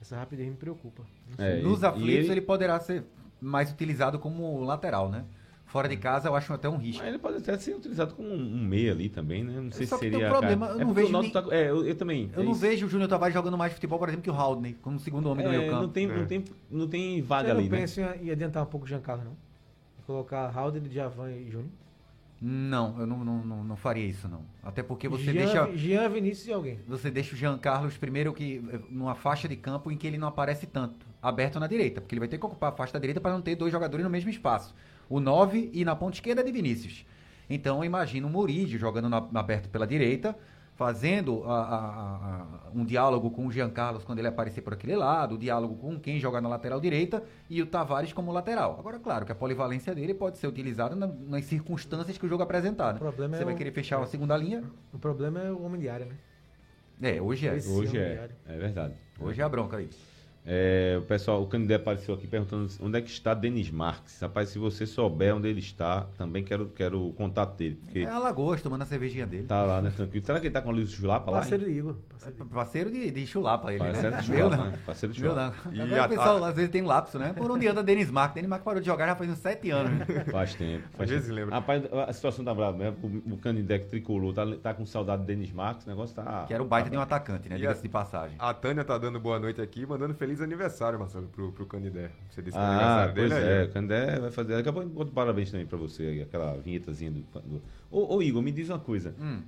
essa 0.00 0.16
rapidez 0.16 0.48
me 0.48 0.54
preocupa. 0.56 1.02
Não. 1.36 1.44
É, 1.44 1.60
Nos 1.60 1.82
e- 1.82 1.86
aflitos, 1.86 2.08
e 2.08 2.12
ele... 2.18 2.32
ele- 2.32 2.40
poderá 2.42 2.78
ser 2.78 3.04
mais 3.40 3.70
utilizado 3.72 4.18
como 4.18 4.62
lateral, 4.62 5.10
né? 5.10 5.24
Fora 5.66 5.88
de 5.88 5.96
casa, 5.96 6.28
eu 6.28 6.34
acho 6.36 6.52
até 6.52 6.68
um 6.68 6.76
risco. 6.76 7.00
Mas 7.02 7.08
ele 7.08 7.18
pode 7.18 7.38
até 7.38 7.58
ser 7.58 7.74
utilizado 7.74 8.14
como 8.14 8.28
um 8.32 8.64
meia 8.64 8.92
ali 8.92 9.08
também, 9.08 9.42
né? 9.42 9.60
Não 9.60 9.70
sei 9.72 9.84
Só 9.86 9.96
se 9.96 10.04
que 10.04 10.10
tem 10.10 10.16
um 10.16 10.20
seria. 10.22 10.30
problema, 10.32 10.66
cara. 10.68 10.78
eu 10.78 10.80
é 10.80 10.84
não 10.84 10.94
porque 10.94 11.00
o 11.02 11.06
vejo 11.08 11.20
nem- 11.20 11.30
tá- 11.32 11.44
é, 11.50 11.70
eu, 11.70 11.84
eu 11.86 11.94
também. 11.96 12.30
Eu 12.34 12.40
é 12.42 12.44
não 12.44 12.52
isso. 12.52 12.60
vejo 12.60 12.86
o 12.86 12.88
Júnior 12.88 13.08
Tavares 13.08 13.34
jogando 13.34 13.58
mais 13.58 13.72
futebol, 13.72 13.98
por 13.98 14.08
exemplo, 14.08 14.22
que 14.22 14.30
o 14.30 14.34
Haldney, 14.34 14.74
como 14.80 14.98
segundo 15.00 15.28
homem 15.28 15.44
do 15.44 15.52
É, 15.52 15.58
meio 15.58 15.70
campo. 15.70 15.82
não 15.82 15.88
tem, 15.90 16.08
É. 16.10 16.16
não 16.18 16.26
tem, 16.26 16.44
não 16.70 16.88
tem 16.88 17.20
vaga 17.20 17.48
Você 17.48 17.52
não 17.54 17.60
ali, 17.60 17.68
né? 17.68 17.78
pensa 17.78 18.16
em, 18.22 18.28
em 18.28 18.30
adiantar 18.30 18.62
um 18.62 18.66
pouco 18.66 18.86
o 18.86 18.88
Giancarlo, 18.88 19.24
não? 19.24 19.36
Colocar 20.06 20.48
Halden, 20.56 20.82
Djavan 20.84 21.32
e 21.32 21.50
Júnior? 21.50 21.70
Não, 22.40 23.00
eu 23.00 23.06
não, 23.06 23.24
não, 23.24 23.44
não, 23.44 23.64
não 23.64 23.76
faria 23.76 24.04
isso, 24.04 24.28
não. 24.28 24.42
Até 24.62 24.82
porque 24.82 25.08
você 25.08 25.24
Jean, 25.24 25.32
deixa. 25.32 25.70
Jean, 25.76 26.08
Vinícius 26.10 26.46
e 26.48 26.52
alguém. 26.52 26.78
Você 26.86 27.10
deixa 27.10 27.34
o 27.34 27.36
Jean 27.36 27.56
Carlos 27.56 27.96
primeiro 27.96 28.32
que 28.34 28.62
eh, 28.72 28.78
numa 28.90 29.14
faixa 29.14 29.48
de 29.48 29.56
campo 29.56 29.90
em 29.90 29.96
que 29.96 30.06
ele 30.06 30.18
não 30.18 30.28
aparece 30.28 30.66
tanto, 30.66 31.06
aberto 31.22 31.58
na 31.58 31.66
direita, 31.66 32.00
porque 32.00 32.14
ele 32.14 32.20
vai 32.20 32.28
ter 32.28 32.36
que 32.38 32.44
ocupar 32.44 32.72
a 32.72 32.76
faixa 32.76 32.92
da 32.92 32.98
direita 32.98 33.20
para 33.22 33.32
não 33.32 33.40
ter 33.40 33.54
dois 33.56 33.72
jogadores 33.72 34.04
no 34.04 34.10
mesmo 34.10 34.28
espaço. 34.30 34.74
O 35.08 35.20
9 35.20 35.70
e 35.72 35.84
na 35.84 35.94
ponta 35.96 36.14
esquerda 36.16 36.40
é 36.40 36.44
de 36.44 36.52
Vinícius. 36.52 37.04
Então 37.48 37.78
eu 37.78 37.84
imagino 37.84 38.26
o 38.26 38.30
Murídio 38.30 38.78
jogando 38.78 39.08
na, 39.08 39.18
aberto 39.34 39.68
pela 39.68 39.86
direita, 39.86 40.36
fazendo 40.74 41.42
a- 41.44 41.62
a- 41.62 41.76
a- 41.76 42.70
um 42.74 42.84
diálogo 42.84 43.30
com 43.30 43.46
o 43.46 43.52
Jean 43.52 43.70
Carlos 43.70 44.04
quando 44.04 44.18
ele 44.18 44.28
aparecer 44.28 44.60
por 44.60 44.74
aquele 44.74 44.94
lado, 44.94 45.36
o 45.36 45.38
diálogo 45.38 45.74
com 45.76 45.98
quem 45.98 46.18
joga 46.20 46.38
na 46.40 46.48
lateral 46.50 46.78
direita 46.80 47.22
e 47.48 47.62
o 47.62 47.66
Tavares 47.66 48.12
como 48.12 48.30
lateral. 48.30 48.76
Agora, 48.78 48.98
claro 48.98 49.24
que 49.24 49.32
a 49.32 49.34
polivalência 49.34 49.94
dele 49.94 50.12
pode 50.12 50.36
ser 50.36 50.46
utilizada 50.48 50.94
na- 50.94 51.06
nas 51.06 51.44
circunstâncias 51.46 52.18
que 52.18 52.26
o 52.26 52.28
jogo 52.28 52.42
apresentar. 52.42 52.92
né? 52.92 52.96
O 52.96 52.98
problema 52.98 53.36
Você 53.36 53.42
é 53.42 53.44
vai 53.46 53.54
o- 53.54 53.56
querer 53.56 53.70
fechar 53.72 54.02
a 54.02 54.06
segunda 54.06 54.36
linha? 54.36 54.64
O 54.92 54.98
problema 54.98 55.40
é 55.40 55.50
o 55.50 55.62
homem 55.62 55.80
de 55.80 55.88
área, 55.88 56.06
né? 56.06 56.14
É, 57.00 57.22
hoje 57.22 57.46
é. 57.48 57.56
Esse 57.56 57.70
Hoje 57.70 57.96
é 57.96 58.28
é. 58.46 58.54
É 58.54 58.58
verdade. 58.58 58.94
Hoje 59.20 59.40
é 59.40 59.44
a 59.44 59.48
bronca 59.48 59.76
aí. 59.78 59.88
É, 60.48 60.96
o 60.98 61.02
pessoal, 61.02 61.42
o 61.42 61.46
Canidé 61.46 61.74
apareceu 61.74 62.14
aqui 62.14 62.26
perguntando 62.26 62.68
onde 62.80 62.96
é 62.96 63.00
que 63.02 63.10
está 63.10 63.34
Denis 63.34 63.68
Marques. 63.70 64.20
Rapaz, 64.20 64.48
se 64.50 64.58
você 64.58 64.86
souber 64.86 65.34
onde 65.34 65.48
ele 65.48 65.58
está, 65.58 66.06
também 66.16 66.44
quero, 66.44 66.66
quero 66.68 67.08
o 67.08 67.12
contato 67.12 67.56
dele. 67.56 67.80
Porque 67.84 67.98
É 68.00 68.06
Alagoas, 68.06 68.62
tomando 68.62 68.82
a 68.82 68.86
cervejinha 68.86 69.26
dele. 69.26 69.44
tá 69.48 69.62
lá, 69.64 69.82
né, 69.82 69.90
tranquilo. 69.94 70.24
Será 70.24 70.38
que 70.38 70.46
ele 70.46 70.52
tá 70.54 70.62
com 70.62 70.70
a 70.70 70.72
Luiz 70.72 70.90
Chulapa 70.92 71.30
lá? 71.32 71.38
Parceiro 71.40 71.64
de 71.64 71.70
Igor. 71.72 71.96
Parceiro 72.08 72.34
de 72.36 72.40
Igor. 72.42 72.54
Parceiro 72.54 72.90
de, 72.92 73.10
de 73.10 73.26
chulapa 73.26 73.70
ele, 73.72 73.78
Parceiro 73.80 74.10
né? 74.10 74.20
de 74.20 74.26
chulapa, 74.26 74.56
né? 74.64 74.78
Parceiro 74.86 75.12
de 75.14 75.20
chulapa. 75.20 75.56
E 75.72 75.80
Agora 75.80 76.02
a- 76.02 76.06
o 76.06 76.08
pessoal 76.08 76.44
às 76.44 76.54
vezes 76.54 76.70
tem 76.70 76.82
lapso, 76.82 77.18
né? 77.18 77.32
Por 77.32 77.50
onde 77.50 77.66
anda 77.66 77.82
Denis 77.82 78.08
Marques? 78.10 78.34
Denis 78.36 78.48
Marques 78.48 78.64
parou 78.64 78.80
de 78.80 78.86
jogar 78.86 79.06
já 79.06 79.16
faz 79.16 79.28
uns 79.30 79.38
sete 79.38 79.70
anos. 79.70 79.92
né? 79.98 80.06
Faz 80.30 80.54
tempo. 80.54 80.84
Faz 80.96 81.00
Às 81.02 81.10
vezes 81.10 81.24
tempo. 81.26 81.40
lembra. 81.40 81.54
Rapaz, 81.56 81.82
a 82.08 82.12
situação 82.12 82.44
tá 82.44 82.54
brava 82.54 82.76
mesmo. 82.76 82.96
O, 83.26 83.34
o 83.34 83.38
Canidé 83.38 83.80
que 83.80 83.86
tricolou 83.88 84.32
tá, 84.32 84.44
tá 84.62 84.74
com 84.74 84.86
saudade 84.86 85.22
do 85.22 85.26
Denis 85.26 85.50
Marques. 85.50 85.84
O 85.86 85.90
negócio 85.90 86.14
tá. 86.14 86.44
Que 86.46 86.54
era 86.54 86.62
o 86.62 86.66
baita 86.66 86.86
tá 86.88 86.90
de 86.92 86.96
um 86.96 87.00
atacante, 87.00 87.48
né? 87.48 87.56
Diga-se 87.56 87.82
de 87.82 87.88
passagem. 87.88 88.36
A 88.38 88.54
Tânia 88.54 88.84
tá 88.84 88.96
dando 88.96 89.18
boa 89.18 89.38
noite 89.40 89.60
aqui, 89.60 89.84
mandando 89.84 90.14
feliz 90.14 90.35
aniversário, 90.40 90.98
Marcelo, 90.98 91.26
pro, 91.28 91.52
pro 91.52 91.66
Canidé. 91.66 92.10
Você 92.30 92.42
disse 92.42 92.56
que 92.56 92.62
é 92.62 92.66
Ah, 92.66 92.70
aniversário 93.04 93.14
pois 93.14 93.30
dele 93.30 93.44
é, 93.46 93.60
aí. 93.60 93.66
o 93.66 93.70
Candé 93.72 94.20
vai 94.20 94.30
fazer. 94.30 94.54
Daqui 94.56 94.68
a 94.68 94.72
pouco 94.72 94.88
eu 94.88 94.92
boto 94.92 95.12
parabéns 95.12 95.50
também 95.50 95.66
pra 95.66 95.76
você 95.78 96.22
aquela 96.26 96.56
vinhetazinha 96.58 97.10
do. 97.10 97.20
do... 97.20 97.62
Ô, 97.90 98.16
ô, 98.16 98.22
Igor, 98.22 98.42
me 98.42 98.50
diz 98.52 98.68
uma 98.68 98.78
coisa. 98.78 99.14
Hum. 99.20 99.42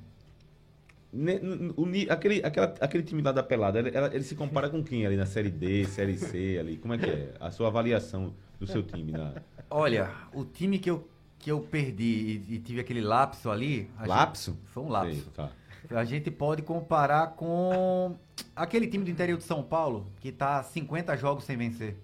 Ne- 1.11 1.41
o 1.77 1.87
aquele, 2.13 2.45
aquela- 2.45 2.75
aquele 2.81 3.03
time 3.03 3.23
lá 3.23 3.33
da 3.33 3.43
pelada, 3.43 3.79
ele, 3.79 3.91
ele 4.13 4.23
se 4.25 4.35
compara 4.35 4.69
com 4.69 4.85
quem 4.85 5.07
ali 5.07 5.17
na 5.17 5.25
série 5.25 5.49
D, 5.51 5.87
série 5.87 6.19
C 6.19 6.59
ali? 6.61 6.77
Como 6.77 6.93
é 6.93 6.99
que 6.99 7.07
é? 7.09 7.33
A 7.41 7.51
sua 7.51 7.69
avaliação 7.69 8.35
do 8.61 8.67
seu 8.67 8.83
time 8.83 9.13
na. 9.13 9.33
Olha, 9.71 10.11
o 10.35 10.45
time 10.45 10.79
que 10.79 10.91
eu, 10.91 11.09
que 11.39 11.51
eu 11.51 11.61
perdi 11.61 12.45
e, 12.49 12.55
e 12.57 12.59
tive 12.59 12.81
aquele 12.81 13.01
lapso 13.01 13.49
ali. 13.51 13.89
Lapso? 14.07 14.51
gente- 14.53 14.67
foi 14.67 14.83
um 14.83 14.89
lapso. 14.89 15.15
Sei, 15.15 15.25
tá. 15.35 15.51
A 15.91 16.05
gente 16.05 16.31
pode 16.31 16.63
comparar 16.63 17.29
com 17.29 18.15
aquele 18.55 18.87
time 18.87 19.05
do 19.05 19.11
interior 19.11 19.39
de 19.39 19.45
São 19.45 19.63
Paulo 19.63 20.07
que 20.21 20.31
tá 20.31 20.63
50 20.63 21.17
jogos 21.17 21.45
sem 21.45 21.57
vencer. 21.57 21.97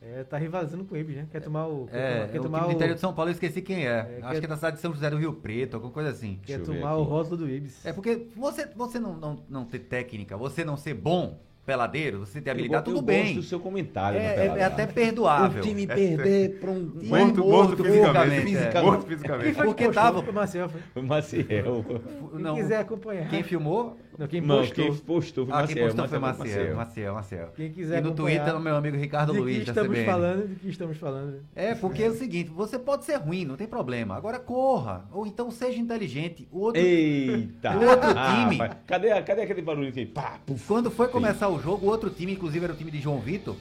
É, 0.00 0.24
tá 0.24 0.36
rivalizando 0.36 0.84
com 0.84 0.96
o 0.96 0.98
Ibis, 0.98 1.14
né? 1.16 1.28
Quer 1.30 1.40
tomar 1.40 1.66
o. 1.68 1.86
Quer 1.86 1.96
É, 1.96 2.24
é 2.24 2.28
quer 2.28 2.40
o 2.40 2.42
tomar 2.42 2.58
time 2.58 2.68
do 2.70 2.72
o, 2.72 2.76
interior 2.76 2.94
de 2.96 3.00
São 3.00 3.14
Paulo, 3.14 3.30
eu 3.30 3.34
esqueci 3.34 3.62
quem 3.62 3.86
é. 3.86 3.90
É, 3.90 4.18
Acho 4.22 4.32
quer- 4.32 4.40
que 4.40 4.46
é 4.46 4.48
da 4.48 4.56
cidade 4.56 4.76
de 4.76 4.82
São 4.82 4.92
José 4.92 5.08
do 5.08 5.16
Rio 5.16 5.32
Preto, 5.34 5.74
alguma 5.74 5.92
coisa 5.92 6.10
assim. 6.10 6.40
quer 6.42 6.60
tomar 6.60 6.96
o 6.96 7.04
rótulo 7.04 7.36
do 7.36 7.48
Ibis. 7.48 7.86
É 7.86 7.92
porque 7.92 8.26
você, 8.34 8.66
você 8.66 8.98
não, 8.98 9.14
não, 9.16 9.38
não 9.48 9.64
ter 9.64 9.78
técnica, 9.78 10.36
você 10.36 10.64
não 10.64 10.76
ser 10.76 10.94
bom 10.94 11.38
peladeiro, 11.64 12.20
você 12.20 12.40
ter 12.40 12.50
habilidade, 12.50 12.84
tudo 12.84 12.98
eu 12.98 13.02
bem. 13.02 13.34
do 13.36 13.42
seu 13.42 13.60
comentário. 13.60 14.18
É, 14.18 14.46
é- 14.46 14.58
é 14.58 14.64
até 14.64 14.86
perdoável. 14.86 15.62
O 15.62 15.64
time 15.66 15.86
perder 15.86 16.58
pra 16.58 16.70
um. 16.70 16.88
Time 16.90 17.08
Morto, 17.08 17.40
morto 17.44 17.84
fisicamente. 17.84 18.56
é. 18.56 18.82
Morto 18.82 19.06
fisicamente. 19.06 19.44
Quem 19.44 19.54
foi 19.54 19.74
que 19.74 19.84
postou? 19.84 19.92
tava? 20.02 20.22
Foi 20.22 20.32
Marcel, 20.32 20.68
foi. 20.68 21.02
Maciel. 21.02 21.84
Quem 22.32 22.40
Não, 22.40 22.54
quiser 22.56 22.78
acompanhar. 22.78 23.28
Quem 23.28 23.42
filmou? 23.42 23.96
Não, 24.18 24.26
quem 24.26 24.40
Não, 24.42 24.58
postou. 24.58 24.84
quem 24.84 24.94
postou 24.96 25.46
foi 25.46 25.54
Ah, 25.54 25.60
Maciel. 25.60 25.76
quem 25.76 25.86
postou 25.86 26.08
foi 26.08 26.18
Maciel, 26.18 26.46
Maciel. 26.46 26.76
Maciel, 26.76 27.14
Maciel. 27.14 27.48
Quem 27.56 27.72
quiser 27.72 27.98
E 27.98 28.00
no 28.02 28.12
Twitter, 28.14 28.54
o 28.56 28.60
meu 28.60 28.76
amigo 28.76 28.96
Ricardo 28.96 29.32
de 29.32 29.38
Luiz, 29.38 29.62
que 29.64 29.70
estamos 29.70 29.98
falando, 30.00 30.48
de 30.48 30.54
que 30.56 30.68
estamos 30.68 30.96
falando. 30.98 31.40
É, 31.56 31.74
porque 31.74 32.02
é 32.02 32.08
o 32.08 32.14
seguinte, 32.14 32.50
você 32.50 32.78
pode 32.78 33.04
ser 33.04 33.16
ruim, 33.16 33.44
não 33.44 33.56
tem 33.56 33.66
problema. 33.66 34.16
Agora 34.16 34.38
corra, 34.38 35.04
ou 35.12 35.26
então 35.26 35.50
seja 35.50 35.78
inteligente. 35.80 36.46
O 36.52 36.60
outro, 36.60 36.80
Eita! 36.82 37.70
O 37.76 37.84
outro 37.88 38.10
Ah, 38.16 38.46
time- 38.50 38.58
cadê, 38.86 39.22
cadê 39.22 39.42
aquele 39.42 39.62
barulho 39.62 39.90
que 39.92 40.04
pá, 40.04 40.38
puf, 40.44 40.66
Quando 40.66 40.90
foi 40.90 41.08
começar 41.08 41.48
o 41.48 41.51
jogo, 41.60 41.86
o 41.86 41.88
outro 41.88 42.10
time, 42.10 42.32
inclusive 42.32 42.64
era 42.64 42.74
o 42.74 42.76
time 42.76 42.90
de 42.90 43.00
João 43.00 43.18
Vitor, 43.18 43.56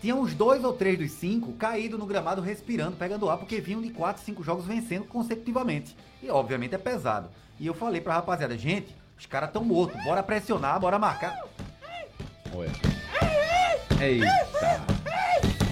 tinha 0.00 0.14
uns 0.14 0.34
dois 0.34 0.62
ou 0.62 0.72
três 0.72 0.98
dos 0.98 1.10
cinco 1.12 1.52
caído 1.54 1.98
no 1.98 2.06
gramado 2.06 2.40
respirando, 2.40 2.96
pegando 2.96 3.28
ar, 3.28 3.38
porque 3.38 3.60
vinham 3.60 3.82
de 3.82 3.90
quatro, 3.90 4.22
cinco 4.22 4.42
jogos 4.42 4.66
vencendo 4.66 5.04
consecutivamente. 5.04 5.96
E 6.22 6.30
obviamente 6.30 6.74
é 6.74 6.78
pesado. 6.78 7.28
E 7.58 7.66
eu 7.66 7.74
falei 7.74 8.00
pra 8.00 8.14
rapaziada, 8.14 8.56
gente, 8.56 8.94
os 9.18 9.26
caras 9.26 9.50
tão 9.50 9.64
mortos, 9.64 10.02
bora 10.04 10.22
pressionar, 10.22 10.78
bora 10.78 10.98
marcar. 10.98 11.42
Olha. 12.54 12.70
Eita! 14.00 14.84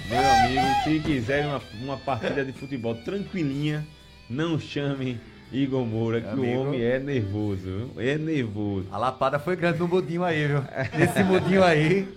Meu 0.09 0.31
amigo, 0.31 0.85
se 0.85 1.01
quiserem 1.01 1.47
uma, 1.47 1.61
uma 1.83 1.97
partida 1.99 2.45
de 2.45 2.53
futebol 2.53 2.95
tranquilinha, 2.95 3.87
não 4.29 4.59
chamem 4.59 5.21
Igor 5.55 5.87
Moura, 5.87 6.21
que 6.21 6.29
Amigo. 6.29 6.59
o 6.59 6.61
homem 6.69 6.83
é 6.83 6.99
nervoso, 6.99 7.63
viu? 7.63 7.91
É 7.97 8.19
nervoso. 8.19 8.87
A 8.91 8.99
lapada 8.99 9.39
foi 9.39 9.55
grande 9.55 9.79
no 9.79 9.87
mudinho 9.89 10.25
aí, 10.25 10.47
viu? 10.49 10.63
Nesse 10.99 11.23
mudinho 11.23 11.63
aí, 11.63 12.09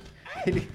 ele... 0.45 0.67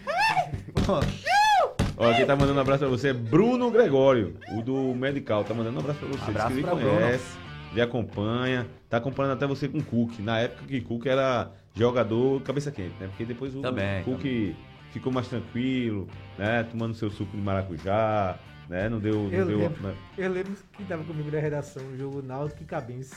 Ó, 1.96 2.12
quem 2.14 2.25
tá 2.27 2.35
mandando 2.35 2.59
um 2.59 2.62
abraço 2.62 2.81
pra 2.81 2.88
você 2.88 3.09
é 3.09 3.12
Bruno 3.12 3.70
Gregório, 3.70 4.37
o 4.57 4.62
do 4.62 4.94
Medical. 4.94 5.44
Tá 5.44 5.55
mandando 5.55 5.77
um 5.77 5.81
abraço 5.81 6.01
pra 6.01 6.09
você. 6.09 6.31
Abraço 6.31 6.46
pra 6.48 6.72
ele 6.72 6.81
Bruno. 6.83 6.96
conhece, 7.01 7.38
ele 7.72 7.81
acompanha. 7.81 8.66
Tá 8.88 8.96
acompanhando 8.96 9.33
até 9.33 9.46
você 9.46 9.68
com 9.68 9.79
o 9.79 9.83
Cook. 9.85 10.18
Na 10.20 10.38
época 10.38 10.64
que 10.66 10.81
Cook 10.81 11.07
era 11.07 11.51
jogador 11.75 12.40
cabeça 12.42 12.70
quente, 12.70 12.94
né? 12.98 13.07
Porque 13.09 13.25
depois 13.25 13.55
o 13.55 13.61
Também, 13.61 14.03
Cook 14.05 14.55
ficou 14.90 15.12
mais 15.12 15.29
tranquilo, 15.29 16.09
né? 16.38 16.62
Tomando 16.64 16.94
seu 16.94 17.11
suco 17.11 17.37
de 17.37 17.42
maracujá, 17.42 18.37
né? 18.72 18.88
Não 18.88 18.98
deu. 18.98 19.14
Não 19.14 19.30
Eu 19.30 19.46
deu 19.46 19.58
lembro. 19.58 19.82
né? 19.82 19.94
Eu 20.18 20.32
lembro 20.32 20.52
que 20.72 20.85
tava 20.85 21.04
comigo 21.04 21.30
na 21.30 21.38
redação, 21.38 21.82
no 21.85 21.96
jogo 21.96 22.22
Náutico 22.22 22.62
e 22.62 22.66
Cabense. 22.66 23.14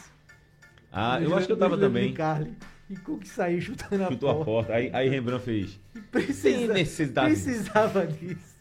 Ah, 0.91 1.19
No 1.19 1.27
eu 1.27 1.35
acho 1.35 1.47
que 1.47 1.53
eu 1.53 1.57
tava 1.57 1.77
também. 1.77 2.13
Carly, 2.13 2.53
e 2.89 2.95
Cook 2.97 3.25
saiu 3.25 3.59
chutando 3.61 4.03
a 4.03 4.07
Chutou 4.09 4.29
a 4.29 4.33
porta. 4.35 4.45
porta. 4.45 4.73
Aí, 4.73 4.89
aí 4.93 5.09
Rembrandt 5.09 5.43
fez. 5.43 5.79
Precisa, 6.11 6.41
Sem 6.41 6.67
necessidade. 6.67 7.31
Precisava 7.33 8.05
disso. 8.05 8.55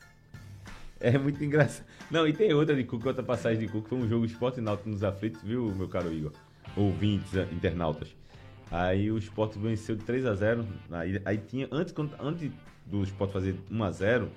É 1.01 1.19
muito 1.19 1.43
engraçado. 1.45 1.85
Não, 2.11 2.27
e 2.27 2.33
tem 2.33 2.53
outra 2.55 2.75
de 2.75 2.85
Cook, 2.85 3.05
outra 3.05 3.23
passagem 3.23 3.59
de 3.67 3.69
Cook. 3.71 3.89
Foi 3.89 3.99
um 3.99 4.09
jogo 4.09 4.25
Esporte 4.25 4.59
e 4.59 4.63
Náutico 4.63 4.89
nos 4.89 5.05
aflitos, 5.05 5.43
viu, 5.43 5.75
meu 5.75 5.89
caro 5.89 6.13
Igor? 6.13 6.33
Ouvintes, 6.77 7.35
eh, 7.37 7.47
internautas. 7.53 8.15
Aí 8.71 9.11
o 9.11 9.19
Esporte 9.19 9.59
venceu 9.59 9.95
de 9.95 10.05
3 10.05 10.25
a 10.27 10.35
0 10.35 10.67
Aí, 10.91 11.21
aí 11.25 11.39
tinha, 11.39 11.69
antes, 11.71 11.95
antes 12.21 12.51
do 12.87 13.03
Esporte 13.03 13.33
fazer 13.33 13.55
1 13.71 13.85
a 13.85 13.91
0 13.91 14.29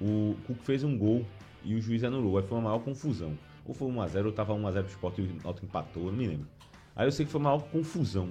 o 0.00 0.36
Cook 0.46 0.58
fez 0.64 0.82
um 0.84 0.96
gol 0.98 1.24
e 1.64 1.74
o 1.74 1.80
juiz 1.80 2.04
anulou. 2.04 2.38
Aí 2.38 2.44
foi 2.44 2.58
uma 2.58 2.70
maior 2.70 2.80
confusão. 2.80 3.36
Ou 3.64 3.74
foi 3.74 3.88
1 3.88 4.00
a 4.00 4.06
0 4.06 4.26
ou 4.26 4.32
tava 4.32 4.54
1 4.54 4.66
a 4.66 4.72
0 4.72 4.84
pro 4.84 4.94
Esporte 4.94 5.20
e 5.20 5.24
o 5.24 5.42
Náutico 5.42 5.66
empatou, 5.66 6.04
não 6.04 6.12
me 6.12 6.26
lembro. 6.26 6.46
Aí 6.96 7.06
eu 7.06 7.12
sei 7.12 7.26
que 7.26 7.32
foi 7.32 7.40
uma 7.40 7.50
maior 7.50 7.62
confusão. 7.68 8.28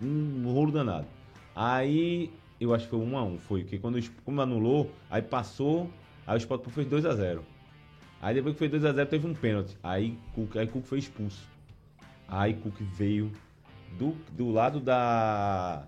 Um 0.00 0.52
rolo 0.52 0.70
danado. 0.70 1.06
Aí 1.54 2.30
eu 2.60 2.72
acho 2.72 2.84
que 2.84 2.90
foi 2.90 3.00
1 3.00 3.18
a 3.18 3.24
1 3.24 3.38
foi, 3.38 3.62
porque 3.62 3.78
quando 3.78 4.00
como 4.24 4.40
anulou, 4.40 4.90
aí 5.10 5.22
passou, 5.22 5.90
aí 6.26 6.36
o 6.36 6.38
Sport 6.38 6.64
fez 6.68 6.86
2 6.86 7.04
a 7.06 7.14
0. 7.14 7.44
Aí 8.20 8.34
depois 8.34 8.54
que 8.54 8.58
foi 8.58 8.68
2 8.68 8.84
a 8.84 8.92
0 8.92 9.08
teve 9.08 9.26
um 9.26 9.34
pênalti. 9.34 9.76
Aí 9.82 10.16
Cook, 10.34 10.56
aí 10.56 10.66
Cook 10.66 10.84
foi 10.84 10.98
expulso. 10.98 11.48
Aí 12.28 12.54
Cook 12.54 12.80
veio 12.80 13.32
do, 13.98 14.14
do 14.32 14.50
lado 14.50 14.80
da 14.80 15.86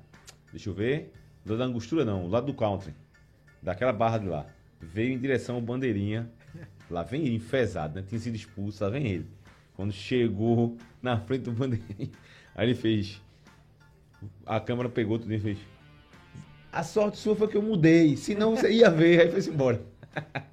Deixa 0.50 0.68
eu 0.68 0.74
ver. 0.74 1.12
Do 1.44 1.56
da 1.56 1.64
Angostura 1.64 2.04
não, 2.04 2.24
o 2.24 2.28
lado 2.28 2.46
do 2.46 2.54
country. 2.54 2.94
Daquela 3.62 3.92
barra 3.92 4.18
de 4.18 4.26
lá. 4.26 4.46
Veio 4.80 5.12
em 5.12 5.18
direção 5.18 5.56
ao 5.56 5.62
bandeirinha. 5.62 6.30
Lá 6.90 7.02
vem 7.02 7.22
ele, 7.26 7.36
enfesado, 7.36 7.94
né? 8.00 8.04
Tinha 8.08 8.18
sido 8.20 8.34
expulso, 8.34 8.82
lá 8.84 8.90
vem 8.90 9.06
ele. 9.06 9.26
Quando 9.76 9.92
chegou 9.92 10.76
na 11.00 11.18
frente 11.18 11.42
do 11.44 11.52
bandeirinha, 11.52 12.10
aí 12.54 12.66
ele 12.68 12.74
fez. 12.74 13.20
A 14.44 14.60
câmera 14.60 14.88
pegou 14.88 15.18
tudo 15.18 15.32
e 15.32 15.38
fez. 15.38 15.58
A 16.72 16.82
sorte 16.82 17.16
sua 17.18 17.34
foi 17.34 17.48
que 17.48 17.56
eu 17.56 17.62
mudei, 17.62 18.16
senão 18.16 18.54
você 18.54 18.70
ia 18.72 18.90
ver, 18.90 19.20
aí 19.20 19.30
foi 19.42 19.52
embora. 19.52 19.80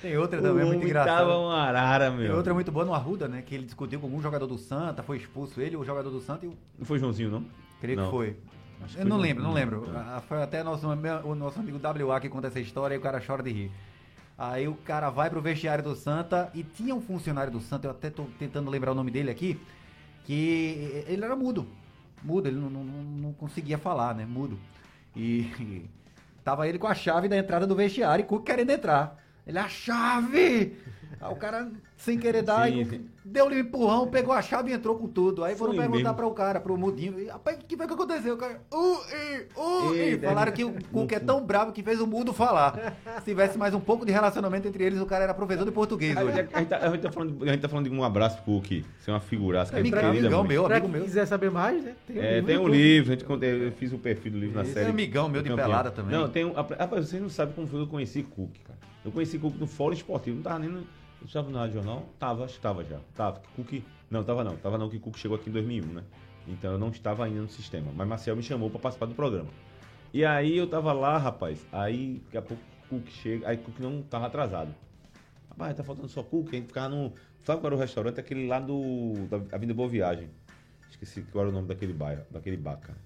Tem 0.00 0.16
outra 0.16 0.42
também, 0.42 0.64
o 0.64 0.66
muito 0.66 0.76
homem 0.78 0.88
engraçada. 0.88 1.18
tava 1.18 1.38
uma 1.38 1.54
arara, 1.62 2.10
Tem 2.10 2.18
meu. 2.18 2.36
outra 2.36 2.52
muito 2.52 2.72
boa 2.72 2.84
no 2.84 2.92
Arruda, 2.92 3.28
né? 3.28 3.40
Que 3.40 3.54
ele 3.54 3.64
discutiu 3.64 4.00
com 4.00 4.06
algum 4.06 4.20
jogador 4.20 4.48
do 4.48 4.58
Santa, 4.58 5.00
foi 5.02 5.16
expulso 5.16 5.60
ele, 5.60 5.76
o 5.76 5.84
jogador 5.84 6.10
do 6.10 6.20
Santa, 6.20 6.44
e 6.44 6.48
o 6.48 6.56
Não 6.76 6.84
foi 6.84 6.98
Joãozinho, 6.98 7.30
não? 7.30 7.44
Creio 7.80 7.98
Não. 7.98 8.04
que 8.06 8.10
foi. 8.10 8.36
Acho 8.82 8.94
que 8.94 8.98
Eu 8.98 9.02
foi 9.02 9.10
não 9.10 9.16
lembro, 9.16 9.42
não 9.44 9.50
no- 9.50 9.56
lembro. 9.56 9.84
é. 9.94 9.96
Ah, 9.96 10.22
Foi 10.26 10.42
até 10.42 10.64
nosso, 10.64 10.88
o 10.88 11.34
nosso 11.36 11.60
amigo 11.60 11.78
WA 11.80 12.20
que 12.20 12.28
conta 12.28 12.48
essa 12.48 12.58
história 12.58 12.96
e 12.96 12.98
o 12.98 13.00
cara 13.00 13.22
chora 13.24 13.44
de 13.44 13.52
rir. 13.52 13.70
Aí 14.42 14.66
o 14.66 14.74
cara 14.74 15.08
vai 15.08 15.30
pro 15.30 15.40
vestiário 15.40 15.84
do 15.84 15.94
Santa 15.94 16.50
e 16.52 16.64
tinha 16.64 16.92
um 16.92 17.00
funcionário 17.00 17.52
do 17.52 17.60
Santa, 17.60 17.86
eu 17.86 17.92
até 17.92 18.10
tô 18.10 18.24
tentando 18.40 18.68
lembrar 18.68 18.90
o 18.90 18.94
nome 18.94 19.08
dele 19.08 19.30
aqui, 19.30 19.56
que 20.24 21.04
ele 21.06 21.24
era 21.24 21.36
mudo. 21.36 21.64
Mudo, 22.24 22.48
ele 22.48 22.56
não, 22.58 22.68
não- 22.68 22.82
não- 22.82 23.32
conseguia 23.34 23.78
falar, 23.78 24.16
né? 24.16 24.26
Mudo. 24.26 24.58
E 25.14 25.46
tava 26.42 26.66
ele 26.66 26.76
com 26.76 26.88
a 26.88 26.94
chave 26.94 27.28
da 27.28 27.36
entrada 27.38 27.68
do 27.68 27.76
vestiário 27.76 28.24
e 28.24 28.26
Cook 28.26 28.44
querendo 28.44 28.70
entrar. 28.70 29.16
Ele, 29.46 29.58
a 29.58 29.68
chave! 29.68 30.76
Aí 31.22 31.32
o 31.32 31.36
cara, 31.36 31.70
sem 31.96 32.18
querer 32.18 32.42
dar, 32.42 32.66
Sim, 32.68 32.80
aí, 32.80 32.84
sim. 32.84 33.06
deu-lhe 33.24 33.56
um 33.56 33.60
empurrão, 33.60 34.08
pegou 34.08 34.34
a 34.34 34.42
chave 34.42 34.70
e 34.70 34.74
entrou 34.74 34.96
com 34.96 35.06
tudo. 35.06 35.44
Aí 35.44 35.54
foram 35.54 35.72
Foi 35.74 35.82
perguntar 35.88 36.14
pra 36.14 36.26
o 36.26 36.32
cara, 36.32 36.58
pro 36.60 36.76
mudinho, 36.76 37.18
e, 37.20 37.28
rapaz, 37.28 37.56
o 37.58 37.60
que 37.64 37.76
foi 37.76 37.86
que 37.86 37.92
aconteceu? 37.94 38.34
O 38.34 38.36
cara, 38.36 38.60
uh, 38.72 38.76
uh, 39.56 39.94
e. 39.94 39.98
Eita, 39.98 40.26
Falaram 40.28 40.52
que 40.52 40.64
o 40.64 40.72
Cook 40.90 41.12
é 41.12 41.20
tão 41.20 41.44
bravo 41.44 41.72
que 41.72 41.82
fez 41.82 42.00
o 42.00 42.06
mudo 42.06 42.32
falar. 42.32 42.96
Se 43.20 43.24
tivesse 43.24 43.56
mais 43.56 43.72
um 43.74 43.80
pouco 43.80 44.04
de 44.04 44.12
relacionamento 44.12 44.66
entre 44.66 44.84
eles, 44.84 45.00
o 45.00 45.06
cara 45.06 45.24
era 45.24 45.34
professor 45.34 45.64
de 45.64 45.70
português 45.70 46.16
A 46.16 46.24
hoje. 46.24 46.36
gente, 46.36 46.54
a 46.54 46.58
gente 46.58 46.68
tá, 46.68 46.76
a 46.78 46.88
gente 46.90 47.00
tá 47.02 47.12
falando, 47.12 47.42
a 47.44 47.46
gente 47.52 47.60
tá 47.60 47.68
falando 47.68 47.88
de 47.88 47.94
um 47.96 48.02
abraço 48.04 48.36
pro 48.42 48.54
Cook. 48.54 48.84
Você 48.98 49.10
é 49.10 49.14
uma 49.14 49.20
figuraça, 49.20 49.70
que 49.70 49.76
é 49.76 49.80
Amigão, 49.80 50.00
querida 50.00 50.18
amigão 50.26 50.38
muito. 50.40 50.48
meu, 50.52 50.66
amigo 50.66 50.88
meu. 50.88 51.02
quiser 51.04 51.26
saber 51.26 51.50
mais, 51.50 51.84
né? 51.84 51.94
Tem 52.06 52.18
É, 52.18 52.34
livro 52.34 52.46
tem 52.46 52.58
um 52.58 52.68
livro, 52.68 53.12
a 53.12 53.16
gente, 53.16 53.24
eu 53.64 53.72
fiz 53.72 53.92
o 53.92 53.98
perfil 53.98 54.32
do 54.32 54.38
livro 54.38 54.56
na 54.56 54.62
Esse 54.62 54.72
série. 54.72 54.86
é 54.86 54.90
amigão 54.90 55.28
meu 55.28 55.42
de 55.42 55.48
Campeão. 55.50 55.66
pelada 55.68 55.90
também. 55.90 56.18
Não, 56.18 56.28
tem 56.28 56.44
um. 56.44 56.52
Rapaz, 56.52 57.08
vocês 57.08 57.22
não 57.22 57.28
sabem 57.30 57.54
como 57.54 57.66
foi 57.66 57.78
que 57.80 57.84
eu 57.86 57.90
conheci 57.90 58.22
Cook, 58.22 58.50
cara. 58.66 58.78
Eu 59.04 59.10
conheci 59.10 59.36
Cook 59.38 59.56
no 59.58 59.66
Fórum 59.66 59.94
Esportivo, 59.94 60.36
não 60.36 60.42
tava 60.42 60.58
nem 60.60 60.68
no. 60.68 60.82
Eu 61.22 61.26
estava 61.26 61.48
no 61.50 61.70
Jornal? 61.72 62.04
Tava, 62.18 62.44
acho 62.44 62.54
que 62.54 62.60
tava 62.60 62.84
já. 62.84 62.98
Tava. 63.14 63.40
Cook. 63.54 63.80
Não, 64.10 64.24
tava 64.24 64.42
não. 64.42 64.56
Tava 64.56 64.76
não, 64.76 64.90
que 64.90 64.98
Cook 64.98 65.16
chegou 65.16 65.36
aqui 65.36 65.48
em 65.48 65.52
2001, 65.52 65.86
né? 65.86 66.02
Então 66.48 66.72
eu 66.72 66.78
não 66.78 66.88
estava 66.88 67.24
ainda 67.24 67.40
no 67.40 67.48
sistema. 67.48 67.92
Mas 67.94 68.08
Marcel 68.08 68.34
me 68.34 68.42
chamou 68.42 68.68
pra 68.68 68.80
participar 68.80 69.06
do 69.06 69.14
programa. 69.14 69.48
E 70.12 70.24
aí 70.24 70.56
eu 70.58 70.66
tava 70.66 70.92
lá, 70.92 71.16
rapaz. 71.16 71.64
Aí 71.70 72.20
daqui 72.24 72.36
a 72.38 72.42
pouco 72.42 72.62
Cook 72.88 73.06
chega. 73.08 73.48
Aí 73.48 73.56
Cook 73.56 73.78
não 73.78 74.02
tava 74.02 74.26
atrasado. 74.26 74.74
Rapaz, 75.48 75.76
tá 75.76 75.84
faltando 75.84 76.08
só 76.08 76.24
Cook. 76.24 76.48
A 76.48 76.56
gente 76.56 76.66
ficava 76.66 76.88
no. 76.88 77.12
Sabe 77.44 77.60
qual 77.60 77.68
era 77.68 77.76
o 77.76 77.78
restaurante? 77.78 78.18
Aquele 78.18 78.48
lá 78.48 78.58
do. 78.58 79.14
Da 79.30 79.36
Avenida 79.54 79.74
Boa 79.74 79.88
Viagem. 79.88 80.28
Esqueci 80.90 81.22
qual 81.30 81.44
era 81.44 81.50
o 81.50 81.54
nome 81.54 81.68
daquele 81.68 81.92
bairro, 81.92 82.24
daquele 82.32 82.56
bar, 82.56 82.78
cara. 82.78 82.98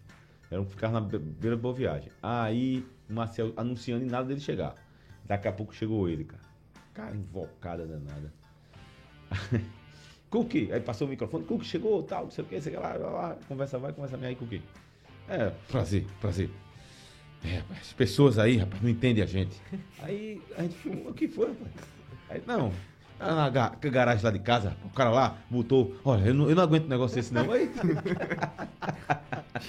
Era 0.50 0.60
um 0.60 0.64
ficava 0.64 0.94
na 0.94 1.06
be- 1.06 1.18
beira 1.18 1.54
da 1.54 1.60
Boa 1.62 1.74
Viagem. 1.74 2.10
Aí 2.22 2.82
o 3.10 3.12
Marcel 3.12 3.52
anunciando 3.58 4.06
e 4.06 4.08
nada 4.08 4.26
dele 4.26 4.40
chegar. 4.40 4.74
Daqui 5.26 5.48
a 5.48 5.52
pouco 5.52 5.74
chegou 5.74 6.08
ele, 6.08 6.24
cara. 6.24 6.45
Cara, 6.96 7.14
invocada 7.14 7.86
danada. 7.86 8.32
Cookie, 10.30 10.72
aí 10.72 10.80
passou 10.80 11.06
o 11.06 11.10
microfone, 11.10 11.44
Cookie 11.44 11.66
chegou, 11.66 12.02
tal, 12.02 12.24
não 12.24 12.30
sei 12.30 12.42
o 12.42 12.46
que, 12.46 12.58
sei 12.58 12.74
lá, 12.74 12.94
lá, 12.94 13.10
lá, 13.10 13.38
conversa 13.46 13.78
vai, 13.78 13.92
conversa 13.92 14.16
vem 14.16 14.30
aí, 14.30 14.34
Cookie. 14.34 14.62
É, 15.28 15.50
prazer, 15.68 16.06
prazer. 16.22 16.48
É, 17.44 17.58
rapaz, 17.58 17.80
as 17.80 17.92
pessoas 17.92 18.38
aí, 18.38 18.56
rapaz, 18.56 18.80
não 18.80 18.88
entendem 18.88 19.22
a 19.22 19.26
gente. 19.26 19.60
Aí 20.00 20.40
a 20.56 20.62
gente 20.62 20.74
falou, 20.74 21.10
o 21.10 21.14
que 21.14 21.28
foi, 21.28 21.48
rapaz? 21.48 21.70
Aí, 22.30 22.42
não, 22.46 22.72
na 23.18 23.48
ga- 23.50 23.72
garagem 23.82 24.24
lá 24.24 24.30
de 24.30 24.38
casa, 24.40 24.76
o 24.84 24.90
cara 24.90 25.10
lá 25.10 25.38
botou, 25.50 25.94
olha, 26.04 26.26
eu 26.28 26.34
não, 26.34 26.48
eu 26.50 26.54
não 26.56 26.62
aguento 26.62 26.84
um 26.84 26.88
negócio 26.88 27.14
desse 27.16 27.32
não. 27.32 27.50
Aí, 27.52 27.70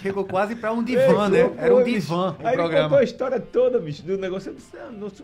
Chegou 0.02 0.26
quase 0.26 0.56
pra 0.56 0.72
um 0.74 0.84
divã, 0.84 1.30
né? 1.30 1.40
Era 1.58 1.74
um 1.74 1.78
Foi, 1.78 1.84
bicho. 1.86 2.02
divã 2.02 2.32
o 2.32 2.32
Aí 2.32 2.32
ele 2.32 2.40
contou 2.42 2.56
programa. 2.70 2.98
a 3.00 3.04
história 3.04 3.40
toda, 3.40 3.80
bicho, 3.80 4.04
do 4.04 4.18
negócio. 4.18 4.50
Eu 4.52 4.56
disse, 4.56 4.76
ah, 4.78 4.92
nossa, 4.92 5.24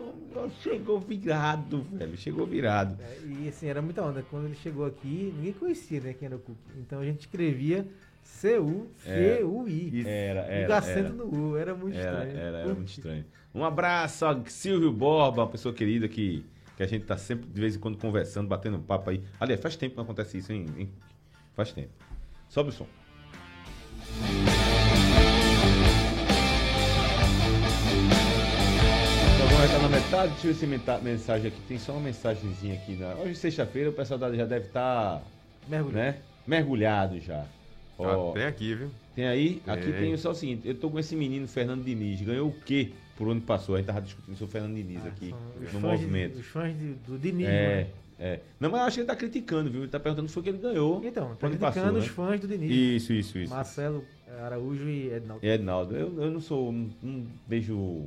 chegou 0.62 0.98
virado, 0.98 1.86
velho, 1.92 2.16
chegou 2.16 2.46
virado. 2.46 2.96
É, 3.00 3.18
E 3.44 3.48
assim, 3.48 3.66
era 3.68 3.82
muita 3.82 4.02
onda. 4.02 4.24
Quando 4.30 4.46
ele 4.46 4.54
chegou 4.56 4.86
aqui, 4.86 5.32
ninguém 5.36 5.52
conhecia 5.52 6.00
né, 6.00 6.14
quem 6.18 6.26
era 6.26 6.36
o 6.36 6.38
Cook. 6.38 6.56
Então 6.78 7.00
a 7.00 7.04
gente 7.04 7.20
escrevia 7.20 7.86
C-U-C-U-I. 8.22 10.04
Era, 10.06 10.40
E 10.40 10.44
o 10.44 10.64
era, 10.64 10.78
acento 10.78 10.98
era. 10.98 11.08
no 11.10 11.50
U, 11.50 11.56
era 11.56 11.74
muito 11.74 11.96
Era, 11.96 12.10
estranho. 12.24 12.38
era, 12.38 12.58
era 12.58 12.74
muito 12.74 12.88
estranho. 12.88 13.24
Um 13.54 13.64
abraço 13.64 14.24
a 14.26 14.40
Silvio 14.46 14.92
Borba, 14.92 15.42
uma 15.42 15.48
pessoa 15.48 15.74
querida 15.74 16.08
que, 16.08 16.44
que 16.76 16.82
a 16.82 16.86
gente 16.86 17.04
tá 17.04 17.16
sempre 17.16 17.48
de 17.48 17.60
vez 17.60 17.76
em 17.76 17.78
quando 17.78 17.98
conversando, 17.98 18.48
batendo 18.48 18.78
papo 18.80 19.10
aí. 19.10 19.22
Aliás, 19.38 19.60
faz 19.60 19.76
tempo 19.76 19.92
que 19.92 19.96
não 19.96 20.04
acontece 20.04 20.38
isso, 20.38 20.52
hein? 20.52 20.66
hein? 20.76 20.90
Faz 21.54 21.72
tempo. 21.72 21.90
Sobe 22.48 22.70
o 22.70 22.72
som. 22.72 22.86
Então 29.34 29.48
vamos 29.48 29.64
estar 29.64 29.78
na 29.82 29.88
metade, 29.88 30.32
deixa 30.32 30.46
eu 30.48 30.52
ver 30.52 30.58
se 30.58 30.66
meta- 30.66 30.98
mensagem 30.98 31.48
aqui. 31.48 31.60
Tem 31.68 31.78
só 31.78 31.92
uma 31.92 32.00
mensagenzinha 32.02 32.74
aqui. 32.74 32.94
Na... 32.96 33.14
Hoje, 33.14 33.34
sexta-feira, 33.34 33.90
o 33.90 33.92
pessoal 33.92 34.18
da- 34.18 34.32
já 34.34 34.44
deve 34.44 34.66
estar 34.66 35.22
Mergulhou. 35.68 36.00
né? 36.00 36.16
mergulhado 36.46 37.18
já. 37.20 37.44
Ó, 37.98 38.30
Ah, 38.30 38.34
tem 38.34 38.44
aqui, 38.44 38.74
viu? 38.74 38.90
tem 39.14 39.26
aí, 39.26 39.62
aqui 39.66 39.84
Tem. 39.92 40.00
tem 40.00 40.16
só 40.16 40.32
o 40.32 40.34
seguinte, 40.34 40.62
eu 40.68 40.74
tô 40.74 40.90
com 40.90 40.98
esse 40.98 41.14
menino 41.14 41.46
Fernando 41.46 41.84
Diniz, 41.84 42.20
ganhou 42.20 42.48
o 42.48 42.52
quê 42.52 42.92
por 43.16 43.28
onde 43.28 43.40
passou? 43.42 43.74
A 43.74 43.78
gente 43.78 43.86
tava 43.86 44.00
discutindo 44.02 44.36
sobre 44.36 44.48
o 44.48 44.52
Fernando 44.52 44.74
Diniz 44.76 45.00
Ah, 45.04 45.08
aqui, 45.08 45.34
no 45.60 45.66
fãs 45.66 45.70
de- 45.72 45.78
movimento. 46.06 46.38
os 46.38 46.46
fãs 46.46 46.76
de- 46.78 46.94
do 47.06 47.18
Diniz, 47.18 47.46
É, 47.46 47.50
né? 47.84 47.90
é. 48.18 48.40
Não, 48.60 48.70
mas 48.70 48.80
eu 48.80 48.86
acho 48.86 48.94
que 48.96 49.00
ele 49.00 49.06
tá 49.08 49.16
criticando, 49.16 49.70
viu? 49.70 49.82
Ele 49.82 49.90
tá 49.90 50.00
perguntando 50.00 50.28
se 50.28 50.34
foi 50.34 50.42
que 50.42 50.48
ele 50.48 50.58
ganhou. 50.58 51.02
Então, 51.04 51.34
tá 51.36 51.46
onde 51.46 51.56
criticando 51.58 51.60
passou, 51.60 51.98
os 51.98 52.04
né? 52.06 52.10
fãs 52.12 52.40
do 52.40 52.48
Diniz. 52.48 52.70
Isso, 52.70 53.12
isso, 53.12 53.38
isso. 53.38 53.52
Marcelo 53.54 54.04
Araújo 54.42 54.88
e 54.88 55.12
Ednaldo. 55.12 55.44
E 55.44 55.48
Ednaldo, 55.48 55.96
eu, 55.96 56.22
eu 56.22 56.30
não 56.30 56.40
sou, 56.40 56.72
não, 56.72 56.90
não 57.02 57.26
vejo 57.46 58.06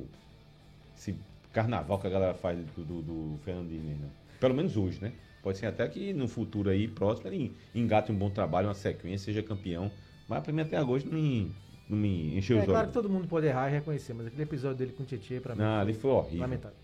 esse 0.96 1.14
carnaval 1.52 1.98
que 1.98 2.06
a 2.06 2.10
galera 2.10 2.34
faz 2.34 2.58
do, 2.76 2.84
do, 2.84 3.02
do 3.02 3.38
Fernando 3.44 3.68
Diniz, 3.68 3.98
não. 4.00 4.10
Pelo 4.40 4.54
menos 4.54 4.76
hoje, 4.76 4.98
né? 5.00 5.12
Pode 5.42 5.58
ser 5.58 5.66
até 5.66 5.86
que 5.88 6.12
no 6.12 6.28
futuro 6.28 6.68
aí, 6.68 6.86
próximo, 6.88 7.28
ele 7.28 7.52
engate 7.74 8.12
um 8.12 8.14
bom 8.14 8.28
trabalho, 8.28 8.68
uma 8.68 8.74
sequência, 8.74 9.26
seja 9.26 9.42
campeão. 9.42 9.90
Mas 10.28 10.42
pra 10.42 10.52
mim 10.52 10.60
até 10.60 10.76
agora 10.76 11.02
não 11.06 11.48
não 11.88 11.96
me 11.98 12.36
encheu 12.38 12.56
É 12.58 12.60
os 12.60 12.64
claro 12.66 12.80
olhos. 12.80 12.88
que 12.90 12.94
todo 12.94 13.08
mundo 13.12 13.26
pode 13.28 13.46
errar 13.46 13.68
e 13.68 13.72
reconhecer, 13.72 14.12
mas 14.14 14.26
aquele 14.26 14.42
episódio 14.42 14.76
dele 14.78 14.92
com 14.96 15.02
o 15.02 15.06
Tietchan, 15.06 15.40
pra 15.40 15.54
mim, 15.54 15.62
Não, 15.62 15.80
ali 15.80 15.94
foi 15.94 16.10
horrível. 16.10 16.40
lamentável. 16.40 16.76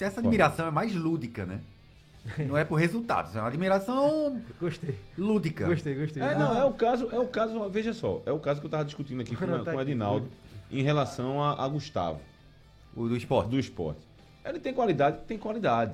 Essa 0.00 0.20
admiração 0.20 0.66
é 0.68 0.70
mais 0.70 0.94
lúdica, 0.94 1.44
né? 1.46 1.60
Não 2.48 2.56
é 2.56 2.64
por 2.64 2.74
resultados, 2.74 3.36
é 3.36 3.38
uma 3.38 3.48
admiração 3.48 4.40
Gostei, 4.60 4.96
lúdica. 5.16 5.64
gostei, 5.66 5.94
gostei. 5.94 6.22
É, 6.22 6.34
não, 6.36 6.56
é 6.58 6.64
o 6.64 6.72
caso, 6.72 7.08
é 7.12 7.18
o 7.20 7.28
caso, 7.28 7.68
veja 7.70 7.94
só, 7.94 8.20
é 8.26 8.32
o 8.32 8.40
caso 8.40 8.58
que 8.60 8.66
eu 8.66 8.70
tava 8.70 8.84
discutindo 8.84 9.20
aqui 9.20 9.36
com, 9.36 9.46
Não, 9.46 9.62
tá 9.62 9.70
com 9.70 9.76
o 9.76 9.80
aqui. 9.80 9.90
Edinaldo 9.92 10.28
em 10.70 10.82
relação 10.82 11.40
a, 11.40 11.64
a 11.64 11.68
Gustavo, 11.68 12.18
O 12.96 13.06
do 13.06 13.16
esporte. 13.16 13.48
do 13.50 13.58
esporte. 13.60 14.00
Ele 14.44 14.58
tem 14.58 14.74
qualidade, 14.74 15.18
tem 15.28 15.38
qualidade. 15.38 15.92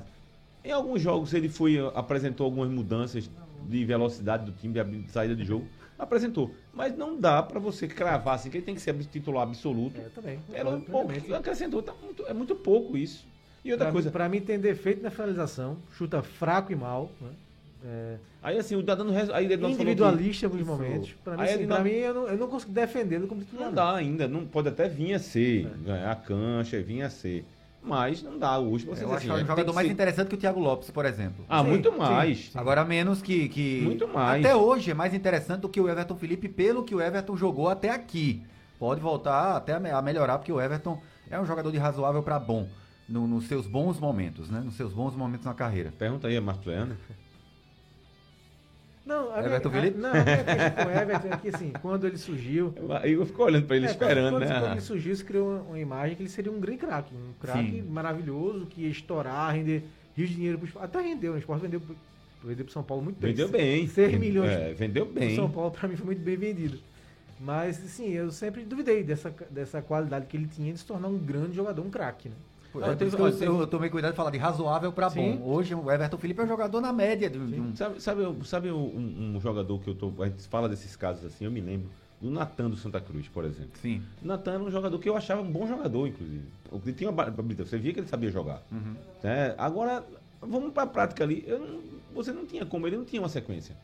Em 0.64 0.70
alguns 0.72 1.02
jogos 1.02 1.34
ele 1.34 1.50
foi, 1.50 1.76
apresentou 1.94 2.44
algumas 2.46 2.70
mudanças 2.70 3.28
de 3.68 3.84
velocidade 3.84 4.44
do 4.44 4.52
time, 4.52 4.74
de 4.82 5.10
saída 5.10 5.34
de 5.34 5.44
jogo, 5.44 5.66
apresentou. 5.98 6.50
Mas 6.72 6.96
não 6.96 7.18
dá 7.18 7.42
pra 7.42 7.58
você 7.60 7.86
cravar 7.86 8.34
assim, 8.34 8.50
que 8.50 8.56
ele 8.58 8.64
tem 8.64 8.74
que 8.74 8.80
ser 8.80 8.94
titular 9.04 9.42
absoluto. 9.44 9.98
É, 10.00 10.08
também. 10.14 10.38
Um 10.38 10.80
concordo 10.80 10.80
pouco, 10.86 11.34
acrescentou, 11.34 11.82
tá 11.82 11.92
muito- 12.02 12.26
é 12.26 12.32
muito 12.34 12.54
pouco 12.54 12.96
isso. 12.96 13.24
E 13.64 13.70
outra 13.70 13.86
Pra, 13.86 13.92
coisa, 13.92 14.10
pra 14.10 14.28
mim 14.28 14.40
tem 14.40 14.58
defeito 14.58 15.02
na 15.02 15.10
finalização, 15.10 15.76
chuta 15.96 16.20
fraco 16.22 16.72
e 16.72 16.76
mal, 16.76 17.10
né? 17.20 17.28
É, 17.84 18.16
aí 18.42 18.58
assim, 18.58 18.76
o 18.76 18.82
dando 18.82 19.10
res- 19.10 19.30
aí 19.30 19.44
individualista 19.52 20.46
em 20.46 20.48
alguns 20.48 20.64
momentos. 20.66 21.12
Pra 21.24 21.36
mim, 21.36 21.66
pra 21.66 21.78
não- 21.78 21.84
mim 21.84 21.90
eu, 21.90 22.14
não, 22.14 22.28
eu 22.28 22.38
não 22.38 22.48
consigo 22.48 22.72
defendê-lo 22.72 23.26
como 23.26 23.40
titular. 23.42 23.66
Não 23.66 23.74
dá 23.74 23.94
ainda, 23.96 24.28
não 24.28 24.46
pode 24.46 24.68
até 24.68 24.88
vir 24.88 25.14
a 25.14 25.18
ser, 25.18 25.68
ganhar 25.84 26.10
a 26.12 26.14
cancha, 26.16 26.80
vir 26.80 27.02
a 27.02 27.10
ser. 27.10 27.44
Mas 27.84 28.22
não 28.22 28.38
dá 28.38 28.58
hoje 28.58 28.86
pra 28.86 28.94
você 28.94 29.02
Eu 29.02 29.08
dizer 29.08 29.16
acho 29.16 29.26
assim, 29.26 29.32
um 29.32 29.44
é, 29.44 29.46
jogador 29.46 29.64
tem 29.64 29.74
mais 29.74 29.86
ser- 29.88 29.92
interessante 29.92 30.28
que 30.28 30.34
o 30.34 30.38
Thiago 30.38 30.60
Lopes, 30.60 30.90
por 30.90 31.04
exemplo. 31.04 31.44
Ah, 31.48 31.62
Sim, 31.62 31.68
muito 31.70 31.92
mais. 31.98 32.38
sim. 32.52 32.58
Agora 32.58 32.84
menos 32.84 33.20
que, 33.20 33.48
que. 33.48 33.80
Muito 33.82 34.06
mais. 34.06 34.44
Até 34.44 34.54
hoje 34.54 34.92
é 34.92 34.94
mais 34.94 35.12
interessante 35.12 35.62
do 35.62 35.68
que 35.68 35.80
o 35.80 35.88
Everton 35.88 36.14
Felipe, 36.16 36.48
pelo 36.48 36.84
que 36.84 36.94
o 36.94 37.00
Everton 37.00 37.36
jogou 37.36 37.68
até 37.68 37.90
aqui. 37.90 38.42
Pode 38.78 39.00
voltar 39.00 39.56
até 39.56 39.74
a 39.74 39.80
me- 39.80 39.90
a 39.90 40.00
melhorar, 40.00 40.38
porque 40.38 40.52
o 40.52 40.60
Everton 40.60 41.00
é 41.30 41.40
um 41.40 41.44
jogador 41.46 41.70
de 41.72 41.78
razoável 41.78 42.22
para 42.22 42.38
bom. 42.38 42.68
no- 43.08 43.26
nos 43.26 43.46
seus 43.48 43.66
bons 43.66 43.98
momentos, 43.98 44.48
né? 44.48 44.60
Nos 44.60 44.74
seus 44.74 44.92
bons 44.92 45.14
momentos 45.14 45.44
na 45.44 45.52
carreira. 45.52 45.92
Pergunta 45.98 46.28
aí 46.28 46.36
a 46.36 46.40
Marcos 46.40 46.64
Leandro. 46.66 46.96
Não, 49.04 49.30
a 49.32 49.36
minha- 49.38 49.46
Everton 49.46 49.68
a- 49.68 49.72
Felipe? 49.72 49.98
Não, 49.98 50.10
a 50.10 50.12
minha 50.12 50.24
questão 50.44 50.70
com 50.70 50.90
o 50.90 51.00
Everton 51.00 51.28
é 51.28 51.36
que 51.36 51.48
assim, 51.48 51.72
quando 51.82 52.06
ele 52.06 52.16
surgiu. 52.16 52.74
Aí 53.00 53.12
eu 53.12 53.26
fico 53.26 53.42
olhando 53.42 53.66
pra 53.66 53.76
ele 53.76 53.86
É, 53.86 53.90
esperando, 53.90 54.34
quando, 54.34 54.44
né? 54.48 54.60
Quando 54.60 54.72
ele 54.72 54.80
surgiu, 54.80 55.16
se 55.16 55.24
criou 55.24 55.48
uma, 55.50 55.60
uma 55.62 55.78
imagem 55.80 56.16
que 56.16 56.22
ele 56.22 56.28
seria 56.30 56.52
um 56.52 56.60
grande 56.60 56.78
craque. 56.78 57.14
Um 57.14 57.32
craque 57.40 57.82
maravilhoso, 57.82 58.66
que 58.66 58.82
ia 58.82 58.88
estourar, 58.88 59.54
render 59.54 59.82
rios 60.16 60.28
de 60.28 60.36
dinheiro 60.36 60.58
pro. 60.58 60.80
Até 60.82 61.00
rendeu, 61.00 61.32
né? 61.32 61.38
o 61.38 61.40
esporte 61.40 61.62
vendeu, 61.62 61.80
pro 61.80 62.70
São 62.72 62.82
Paulo 62.84 63.02
muito 63.02 63.18
bem. 63.20 63.30
Vendeu 63.30 63.48
bem. 63.48 63.86
6 63.88 64.18
milhões 64.18 64.50
É, 64.50 64.72
vendeu 64.72 65.04
bem. 65.06 65.34
São 65.34 65.50
Paulo, 65.50 65.70
pra 65.72 65.88
mim, 65.88 65.96
foi 65.96 66.06
muito 66.06 66.22
bem 66.22 66.36
vendido. 66.36 66.78
Mas, 67.40 67.76
sim, 67.76 68.10
eu 68.10 68.30
sempre 68.30 68.62
duvidei 68.62 69.02
dessa, 69.02 69.34
dessa 69.50 69.82
qualidade 69.82 70.26
que 70.26 70.36
ele 70.36 70.46
tinha 70.46 70.72
de 70.72 70.78
se 70.78 70.86
tornar 70.86 71.08
um 71.08 71.18
grande 71.18 71.56
jogador, 71.56 71.82
um 71.84 71.90
craque, 71.90 72.28
né? 72.28 72.34
É, 72.74 73.04
isso 73.04 73.16
que 73.16 73.22
eu, 73.22 73.30
teve- 73.32 73.46
eu 73.46 73.66
tomei 73.66 73.90
cuidado 73.90 74.12
de 74.12 74.16
falar 74.16 74.30
de 74.30 74.38
razoável 74.38 74.92
pra 74.92 75.10
Sim. 75.10 75.36
bom. 75.36 75.50
Hoje 75.52 75.74
o 75.74 75.90
Everton 75.90 76.16
Felipe 76.18 76.40
é 76.40 76.44
um 76.44 76.48
jogador 76.48 76.80
na 76.80 76.92
média 76.92 77.28
de, 77.28 77.38
de 77.38 77.60
um. 77.60 77.74
Sabe, 77.76 78.00
sabe, 78.00 78.22
sabe 78.46 78.70
um, 78.72 79.34
um 79.36 79.40
jogador 79.40 79.78
que 79.80 79.88
eu 79.90 79.94
tô. 79.94 80.12
A 80.22 80.26
gente 80.28 80.46
fala 80.48 80.68
desses 80.68 80.96
casos 80.96 81.24
assim, 81.24 81.44
eu 81.44 81.50
me 81.50 81.60
lembro 81.60 81.88
do 82.20 82.30
Natan 82.30 82.70
do 82.70 82.76
Santa 82.76 83.00
Cruz, 83.00 83.26
por 83.28 83.44
exemplo. 83.44 83.72
Sim. 83.80 84.00
O 84.22 84.26
Natan 84.26 84.52
era 84.54 84.62
um 84.62 84.70
jogador 84.70 84.98
que 84.98 85.08
eu 85.08 85.16
achava 85.16 85.42
um 85.42 85.50
bom 85.50 85.66
jogador, 85.66 86.06
inclusive. 86.06 86.44
Ele 86.72 86.92
tinha 86.92 87.10
uma 87.10 87.22
habilidade, 87.24 87.68
você 87.68 87.76
via 87.78 87.92
que 87.92 88.00
ele 88.00 88.06
sabia 88.08 88.30
jogar. 88.30 88.62
Uhum. 88.70 88.94
né? 89.22 89.54
Agora, 89.58 90.04
vamos 90.40 90.72
pra 90.72 90.86
prática 90.86 91.24
ali. 91.24 91.44
Eu 91.46 91.58
não- 91.58 91.80
você 92.14 92.30
não 92.32 92.46
tinha 92.46 92.64
como, 92.64 92.86
ele 92.86 92.96
não 92.96 93.04
tinha 93.04 93.20
uma 93.20 93.28
sequência. 93.28 93.76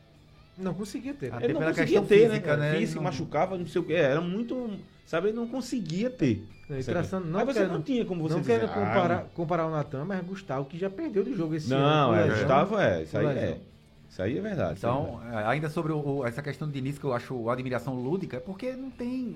Não 0.59 0.73
conseguia 0.73 1.13
ter. 1.13 1.33
Até 1.33 1.45
ele 1.45 1.53
não 1.53 1.59
pela 1.61 1.71
conseguia 1.71 1.99
questão 2.01 2.05
ter, 2.17 2.29
física, 2.29 2.57
né? 2.57 2.79
né? 2.79 2.87
Não- 2.95 3.03
machucava, 3.03 3.57
não 3.57 3.65
sei 3.67 3.81
o 3.81 3.83
que. 3.85 3.93
Era 3.93 4.21
muito. 4.21 4.69
Sabe, 5.05 5.29
ele 5.29 5.37
não 5.37 5.47
conseguia 5.47 6.09
ter. 6.09 6.43
Traçando- 6.85 7.25
não 7.27 7.39
Aí 7.39 7.45
você 7.45 7.61
quero- 7.61 7.73
não 7.73 7.81
tinha 7.81 8.05
como 8.05 8.21
você 8.21 8.35
não 8.35 8.43
quero 8.43 8.65
"Ah, 8.65 8.69
comparar, 8.69 9.23
comparar 9.33 9.65
o 9.65 9.71
Natan, 9.71 10.05
mas 10.05 10.23
Gustavo, 10.23 10.65
que 10.65 10.77
já 10.77 10.87
perdeu 10.89 11.23
do 11.23 11.35
jogo 11.35 11.55
esse 11.55 11.73
ano. 11.73 11.83
Não, 11.83 12.15
é. 12.15 12.27
Gustavo 12.29 12.77
é. 12.77 13.01
Isso 13.03 13.17
aí 13.17 13.25
é. 13.25 13.57
Isso 14.07 14.21
aí 14.21 14.37
é 14.37 14.41
verdade. 14.41 14.71
é 14.73 14.77
Então, 14.77 15.19
é, 15.31 15.45
ainda 15.47 15.67
sobre 15.69 15.91
o- 15.93 16.23
essa 16.25 16.41
questão 16.43 16.67
de 16.67 16.73
Diniz, 16.75 16.99
que 16.99 17.05
eu 17.05 17.13
acho 17.13 17.49
admiração 17.49 17.95
lúdica, 17.95 18.37
é 18.37 18.39
porque 18.39 18.73
não 18.73 18.91
tem 18.91 19.35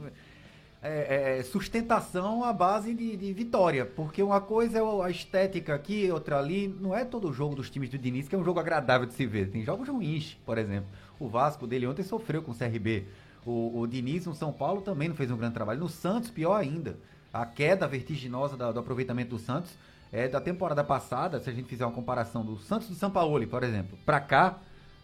é, 0.86 1.38
é, 1.40 1.44
sustentação 1.44 2.44
à 2.44 2.52
base 2.52 2.94
de, 2.94 3.16
de 3.16 3.32
vitória. 3.34 3.86
Porque 3.86 4.22
uma 4.22 4.42
coisa 4.42 4.80
é 4.80 4.82
a 5.06 5.10
estética 5.10 5.74
aqui, 5.74 6.12
outra 6.12 6.38
ali. 6.38 6.68
Não 6.82 6.94
é 6.96 7.06
todo 7.06 7.32
jogo 7.32 7.56
dos 7.56 7.70
times 7.70 7.90
do 7.90 7.98
Diniz 7.98 8.28
que 8.28 8.36
é 8.36 8.38
um 8.38 8.44
jogo 8.44 8.60
agradável 8.60 9.08
de 9.08 9.14
se 9.14 9.26
ver. 9.26 9.50
Tem 9.50 9.64
jogos 9.64 9.88
ruins, 9.88 10.38
por 10.46 10.58
exemplo. 10.58 10.86
O 11.24 11.30
Vasco 11.30 11.66
dele 11.66 11.88
ontem 11.88 12.04
sofreu 12.04 12.42
com 12.42 12.52
o 12.52 12.56
CRB. 12.56 13.06
O, 13.46 13.80
o 13.80 13.88
Diniz 13.88 14.26
no 14.26 14.36
São 14.36 14.52
Paulo 14.52 14.82
também 14.82 15.08
não 15.08 15.16
fez 15.16 15.30
um 15.32 15.38
grande 15.38 15.54
trabalho. 15.54 15.80
No 15.80 15.90
Santos, 15.90 16.30
pior 16.30 16.56
ainda. 16.56 16.98
A 17.32 17.46
queda 17.46 17.88
vertiginosa 17.88 18.56
da- 18.58 18.72
do 18.72 18.80
aproveitamento 18.80 19.32
do 19.32 19.40
Santos 19.40 19.72
é 20.12 20.28
da 20.28 20.40
temporada 20.40 20.84
passada, 20.84 21.40
se 21.40 21.50
a 21.50 21.54
gente 21.54 21.68
fizer 21.68 21.86
uma 21.86 21.92
comparação 21.94 22.44
do 22.46 22.58
Santos 22.60 22.88
do 22.88 22.96
São 22.96 23.10
Paulo, 23.10 23.46
por 23.48 23.64
exemplo, 23.64 23.98
pra 24.06 24.20
cá, 24.20 24.60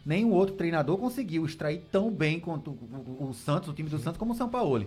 nenhum 0.05 0.31
outro 0.31 0.55
treinador 0.55 0.97
conseguiu 0.97 1.45
extrair 1.45 1.83
tão 1.91 2.11
bem 2.11 2.39
quanto 2.39 2.71
o, 2.71 3.17
o- 3.19 3.29
o 3.29 3.33
Santos, 3.33 3.69
o 3.69 3.73
time 3.73 3.89
do 3.89 3.97
Santos, 3.97 4.17
como 4.19 4.33
o 4.33 4.35
São 4.35 4.47
Paulo. 4.49 4.85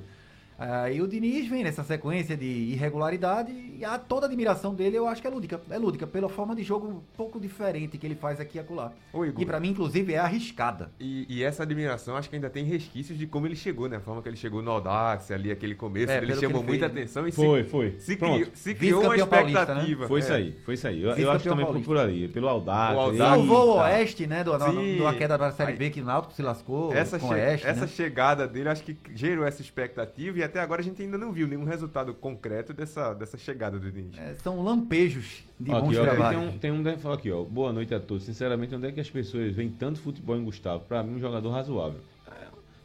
Aí 0.65 1.01
o 1.03 1.09
Diniz 1.09 1.49
vem 1.49 1.65
nessa 1.65 1.83
sequência 1.83 2.37
de 2.37 2.47
irregularidade 2.47 3.51
e 3.53 3.85
a 3.85 3.99
toda 3.99 4.27
a 4.27 4.29
admiração 4.29 4.75
dele 4.75 4.97
eu 4.97 5.09
acho 5.09 5.21
que 5.21 5.27
é 5.27 5.31
lúdica. 5.31 5.61
É 5.69 5.77
lúdica, 5.77 6.07
pela 6.07 6.29
forma 6.29 6.55
de 6.55 6.63
jogo 6.63 6.87
um 6.87 7.01
pouco 7.17 7.41
diferente 7.41 7.99
que 7.99 8.07
ele 8.07 8.15
faz 8.15 8.39
aqui 8.39 8.59
e 8.59 8.61
acolá. 8.61 8.93
Ô, 9.13 9.25
Igor. 9.25 9.43
E 9.43 9.47
pra 9.47 9.59
mim, 9.59 9.71
inclusive, 9.71 10.13
é 10.15 10.19
arriscada. 10.19 10.91
E, 11.01 11.27
e 11.29 11.43
essa 11.43 11.65
admiração 11.65 12.17
acho 12.17 12.29
que 12.31 12.37
ainda 12.37 12.49
tem 12.49 12.65
resquícios 12.65 13.19
de 13.19 13.27
como 13.27 13.47
ele 13.47 13.57
chegou, 13.57 13.89
né? 13.89 13.97
A 13.97 14.01
forma 14.01 14.23
que 14.23 14.29
ele 14.29 14.37
chegou 14.37 14.63
no 14.63 14.71
Audax, 14.71 15.31
ali, 15.33 15.51
aquele 15.51 15.75
começo, 15.75 16.13
É, 16.13 16.19
ele 16.19 16.35
chamou 16.37 16.61
ele 16.61 16.69
muita 16.69 16.85
fez, 16.89 16.95
né? 16.95 17.01
atenção 17.01 17.27
e 17.27 17.33
Foi, 17.33 17.65
se, 17.65 17.69
foi. 17.71 17.91
se 17.99 18.17
criou, 18.17 18.47
se 18.55 18.75
criou 18.75 19.01
uma 19.01 19.11
Vice-campeão 19.15 19.39
paulista, 19.41 19.61
expectativa. 19.63 20.07
Foi 20.09 20.21
É. 20.21 20.23
isso 20.23 20.33
aí, 20.33 20.57
foi 20.65 20.75
isso 20.75 20.87
aí. 20.89 21.03
Eu, 21.03 21.11
eu 21.17 21.31
acho 21.33 21.45
também 21.49 21.65
paulista. 21.65 21.87
por 21.89 21.99
ali, 21.99 22.29
pelo 22.29 22.49
Audax. 22.49 22.95
O 22.97 23.01
Audax. 23.01 23.19
ele- 23.19 23.19
Salvou 23.49 23.69
o. 23.69 23.79
Oeste, 23.81 24.27
né? 24.29 24.45
Do, 24.45 24.53
Sim. 24.59 24.97
do, 24.99 25.05
do 25.11 25.19
queda 25.19 25.37
da 25.37 25.51
Série 25.51 25.73
Aí- 25.73 25.77
B 25.79 25.91
que 25.91 26.01
o 26.01 26.05
Náutico 26.05 26.35
se 26.35 26.43
lascou 26.43 26.95
Essa, 26.95 27.19
com 27.19 27.27
o 27.27 27.31
Oeste, 27.31 27.67
essa 27.67 27.81
né? 27.83 27.87
chegada 27.89 28.47
dele 28.47 28.69
acho 28.69 28.83
que 28.85 28.97
gerou 29.15 29.45
essa 29.45 29.61
expectativa 29.61 30.39
e 30.39 30.43
até 30.43 30.52
agora 30.59 30.81
a 30.81 30.85
gente 30.85 31.03
ainda 31.03 31.19
não 31.19 31.33
viu 31.33 31.47
nenhum 31.47 31.65
resultado 31.65 32.13
concreto 32.15 32.73
dessa, 32.73 33.15
dessa 33.15 33.37
chegada 33.37 33.79
do 33.79 33.91
Diniz. 33.91 34.17
É, 34.19 34.35
são 34.35 34.63
lampejos 34.63 35.45
de 35.59 35.71
Ó, 35.71 35.81
bons 35.81 35.89
aqui, 35.89 35.99
ó, 35.99 36.03
trabalhos. 36.03 36.55
Tem 36.61 36.71
um, 36.71 36.83
tem 36.83 36.97
um 37.05 37.13
aqui, 37.13 37.31
ó. 37.31 37.43
Boa 37.45 37.73
noite 37.73 37.95
a 37.95 38.01
todos. 38.01 38.25
Sinceramente, 38.25 38.75
onde 38.75 38.87
é 38.87 38.93
que 38.93 39.01
as 39.01 39.11
pessoas 39.11 39.55
veem 39.55 39.71
tanto 39.71 40.01
futebol 40.01 40.37
em 40.37 40.45
Gustavo? 40.45 40.85
Pra 40.85 41.03
mim, 41.03 41.17
um 41.17 41.21
jogador 41.21 41.51
razoável. 41.51 42.01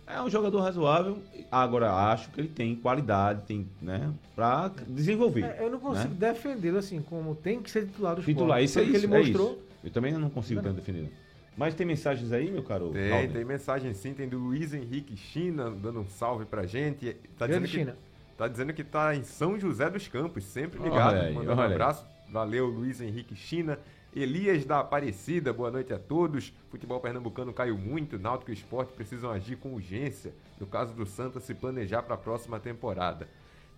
É, 0.08 0.16
é 0.16 0.22
um 0.22 0.30
jogador 0.30 0.62
razoável. 0.62 1.18
Agora, 1.52 1.94
acho 2.12 2.30
que 2.32 2.42
ele 2.42 2.50
tem 2.50 2.76
qualidade, 2.76 3.44
tem, 3.44 3.68
né? 3.82 4.14
Pra 4.36 4.72
desenvolver. 4.88 5.44
É, 5.44 5.66
eu 5.66 5.72
não 5.72 5.80
consigo 5.80 6.14
né? 6.14 6.32
defendê-lo 6.34 6.78
assim, 6.78 7.02
como 7.02 7.36
tem 7.36 7.62
que 7.62 7.70
ser 7.70 7.86
titular 7.86 8.16
do 8.16 8.22
esporte. 8.22 8.36
Titular, 8.36 8.64
isso 8.64 8.80
é 8.80 8.84
isso. 8.84 8.92
que 8.92 8.98
ele 8.98 9.06
é 9.06 9.18
mostrou. 9.18 9.52
isso. 9.52 9.68
Eu 9.84 9.92
também 9.92 10.12
não 10.14 10.30
consigo 10.30 10.62
tanto 10.62 10.76
defender. 10.76 11.12
Mas 11.58 11.74
tem 11.74 11.86
mensagens 11.88 12.32
aí, 12.32 12.52
meu 12.52 12.62
caro? 12.64 12.92
Tem, 12.92 13.12
Alden? 13.12 13.32
tem 13.32 13.44
mensagem 13.44 13.94
sim, 13.94 14.14
tem 14.14 14.30
do 14.30 14.38
Luiz 14.38 14.74
Henrique 14.74 15.18
China 15.18 15.72
dando 15.72 16.00
um 16.02 16.08
salve 16.08 16.46
pra 16.46 16.66
gente. 16.68 17.14
Tá 17.38 17.48
Grande 17.48 17.66
dizendo 17.66 17.86
que, 17.86 17.92
China. 17.92 17.98
tá 18.38 18.48
dizendo 18.48 18.74
que 18.74 18.84
tá 18.84 19.16
em 19.16 19.24
São 19.24 19.60
José 19.60 19.90
dos 19.90 20.08
Campos, 20.08 20.44
sempre 20.44 20.80
Olha 20.80 20.90
ligado. 20.90 21.16
aí, 21.16 21.34
mandando 21.34 21.54
um 21.54 21.58
olha 21.58 21.68
aí. 21.70 21.74
abraço. 21.74 22.06
Valeu, 22.30 22.68
Luiz 22.68 23.02
Henrique 23.02 23.36
China. 23.36 23.80
Elias 24.16 24.66
da 24.66 24.80
Aparecida, 24.80 25.52
boa 25.52 25.70
noite 25.72 25.94
a 25.94 26.00
todos. 26.00 26.54
Futebol 26.70 27.00
pernambucano 27.00 27.52
caiu 27.54 27.78
muito, 27.78 28.18
Náutico 28.20 28.52
e 28.52 28.54
Esporte 28.54 28.94
precisam 28.94 29.32
agir 29.32 29.58
com 29.58 29.74
urgência. 29.74 30.34
No 30.60 30.66
caso 30.68 30.94
do 30.94 31.06
Santa, 31.06 31.40
se 31.40 31.54
planejar 31.54 32.04
para 32.04 32.16
a 32.16 32.18
próxima 32.18 32.60
temporada. 32.60 33.28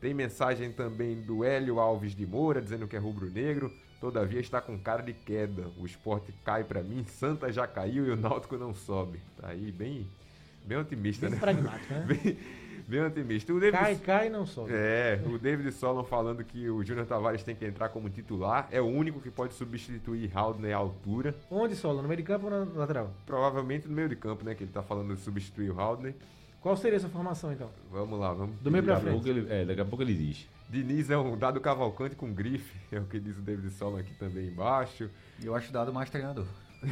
Tem 0.01 0.13
mensagem 0.13 0.71
também 0.71 1.21
do 1.21 1.43
Hélio 1.43 1.79
Alves 1.79 2.15
de 2.15 2.25
Moura, 2.25 2.61
dizendo 2.61 2.87
que 2.87 2.95
é 2.95 2.99
rubro-negro. 2.99 3.71
Todavia 3.99 4.39
está 4.39 4.61
com 4.61 4.77
cara 4.77 5.01
de 5.03 5.13
queda. 5.13 5.67
O 5.77 5.85
esporte 5.85 6.33
cai 6.45 6.63
para 6.63 6.81
mim, 6.81 7.03
Santa 7.05 7.51
já 7.51 7.67
caiu 7.67 8.07
e 8.07 8.11
o 8.11 8.15
Náutico 8.15 8.57
não 8.57 8.73
sobe. 8.73 9.19
Tá 9.39 9.49
aí 9.49 9.71
bem, 9.71 10.07
bem 10.65 10.77
otimista, 10.77 11.25
Bem 11.25 11.35
né? 11.35 11.39
pragmático, 11.39 11.93
né? 11.93 12.05
Bem, 12.07 12.37
bem 12.87 13.01
otimista. 13.05 13.53
O 13.53 13.59
David, 13.59 13.77
Cai, 13.77 13.95
cai 13.97 14.27
e 14.27 14.29
não 14.31 14.45
sobe. 14.47 14.71
é, 14.73 15.21
o 15.27 15.37
David 15.37 15.71
Solon 15.73 16.03
falando 16.03 16.43
que 16.43 16.67
o 16.69 16.83
Júnior 16.83 17.05
Tavares 17.05 17.43
tem 17.43 17.53
que 17.55 17.63
entrar 17.65 17.89
como 17.89 18.09
titular. 18.09 18.67
É 18.71 18.81
o 18.81 18.85
único 18.87 19.19
que 19.21 19.29
pode 19.29 19.53
substituir 19.53 20.31
Haldner 20.35 20.73
à 20.75 20.77
altura. 20.79 21.35
Onde 21.51 21.75
solo? 21.75 22.01
No 22.01 22.07
meio 22.07 22.17
de 22.17 22.23
campo 22.23 22.45
ou 22.47 22.51
na 22.65 22.79
lateral? 22.79 23.11
Provavelmente 23.27 23.87
no 23.87 23.93
meio 23.93 24.09
de 24.09 24.15
campo, 24.15 24.43
né? 24.43 24.55
Que 24.55 24.63
ele 24.63 24.71
tá 24.71 24.81
falando 24.81 25.13
de 25.13 25.21
substituir 25.21 25.69
o 25.71 25.79
Haldner. 25.79 26.15
Qual 26.61 26.75
seria 26.75 26.95
essa 26.97 27.09
formação, 27.09 27.51
então? 27.53 27.69
Vamos 27.91 28.19
lá, 28.19 28.33
vamos. 28.33 28.55
Do 28.59 28.71
meio 28.71 28.83
pra 28.83 28.99
frente. 28.99 29.13
pouco 29.13 29.27
ele, 29.29 29.45
é, 29.53 29.65
daqui 29.65 29.81
a 29.81 29.85
pouco 29.85 30.01
ele 30.03 30.13
diz. 30.15 30.47
Diniz 30.69 31.09
é 31.09 31.17
um 31.17 31.35
dado 31.35 31.59
cavalcante 31.59 32.15
com 32.15 32.31
grife, 32.31 32.77
é 32.91 32.99
o 32.99 33.05
que 33.05 33.19
diz 33.19 33.37
o 33.37 33.41
David 33.41 33.71
Solon 33.71 33.97
aqui 33.97 34.13
também 34.13 34.47
embaixo. 34.47 35.09
Eu 35.43 35.55
acho 35.55 35.71
dado 35.73 35.91
mais 35.91 36.09
treinador. 36.09 36.45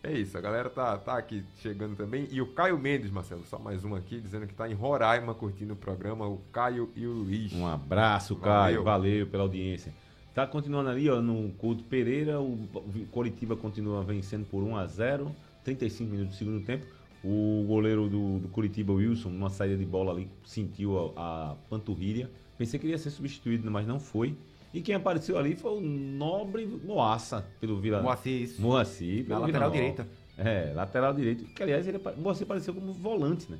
É 0.00 0.12
isso, 0.12 0.38
a 0.38 0.40
galera 0.40 0.70
tá, 0.70 0.96
tá 0.96 1.18
aqui 1.18 1.44
chegando 1.56 1.96
também. 1.96 2.28
E 2.30 2.40
o 2.40 2.46
Caio 2.46 2.78
Mendes, 2.78 3.10
Marcelo, 3.10 3.44
só 3.44 3.58
mais 3.58 3.84
um 3.84 3.96
aqui, 3.96 4.20
dizendo 4.20 4.46
que 4.46 4.54
tá 4.54 4.68
em 4.68 4.72
Roraima 4.72 5.34
curtindo 5.34 5.74
o 5.74 5.76
programa, 5.76 6.24
o 6.24 6.38
Caio 6.52 6.88
e 6.94 7.04
o 7.04 7.12
Luiz. 7.12 7.52
Um 7.52 7.66
abraço, 7.66 8.36
Caio. 8.36 8.84
Valeu 8.84 9.26
pela 9.26 9.42
audiência. 9.42 9.92
Tá 10.32 10.46
continuando 10.46 10.88
ali, 10.88 11.10
ó, 11.10 11.20
no 11.20 11.50
Couto 11.54 11.82
Pereira, 11.82 12.40
o 12.40 12.68
Coritiba 13.10 13.56
continua 13.56 14.04
vencendo 14.04 14.46
por 14.46 14.62
1 14.62 14.76
a 14.76 14.86
0 14.86 15.34
35 15.64 16.10
minutos 16.10 16.36
do 16.36 16.38
segundo 16.38 16.64
tempo. 16.64 16.86
O 17.24 17.64
goleiro 17.66 18.08
do, 18.08 18.38
do 18.38 18.48
Curitiba, 18.48 18.92
Wilson, 18.92 19.30
numa 19.30 19.50
saída 19.50 19.76
de 19.76 19.84
bola 19.84 20.12
ali, 20.12 20.28
sentiu 20.44 21.12
a, 21.16 21.50
a 21.50 21.54
panturrilha. 21.68 22.30
Pensei 22.56 22.78
que 22.78 22.86
ele 22.86 22.92
ia 22.92 22.98
ser 22.98 23.10
substituído, 23.10 23.68
mas 23.70 23.86
não 23.86 23.98
foi. 23.98 24.36
E 24.72 24.80
quem 24.80 24.94
apareceu 24.94 25.36
ali 25.38 25.56
foi 25.56 25.72
o 25.78 25.80
nobre 25.80 26.66
Moaça, 26.84 27.44
pelo 27.60 27.78
Vila... 27.80 28.02
Moacir, 28.02 28.42
isso. 28.42 28.60
Moacir, 28.60 29.22
Na 29.22 29.36
pelo 29.36 29.40
lateral 29.46 29.70
Vila 29.70 29.82
direita. 29.82 30.08
É, 30.36 30.72
lateral 30.74 31.14
direito. 31.14 31.44
Que, 31.46 31.62
aliás, 31.62 31.88
ele, 31.88 31.98
Moacir 32.18 32.44
apareceu 32.44 32.72
como 32.74 32.92
volante, 32.92 33.50
né? 33.50 33.58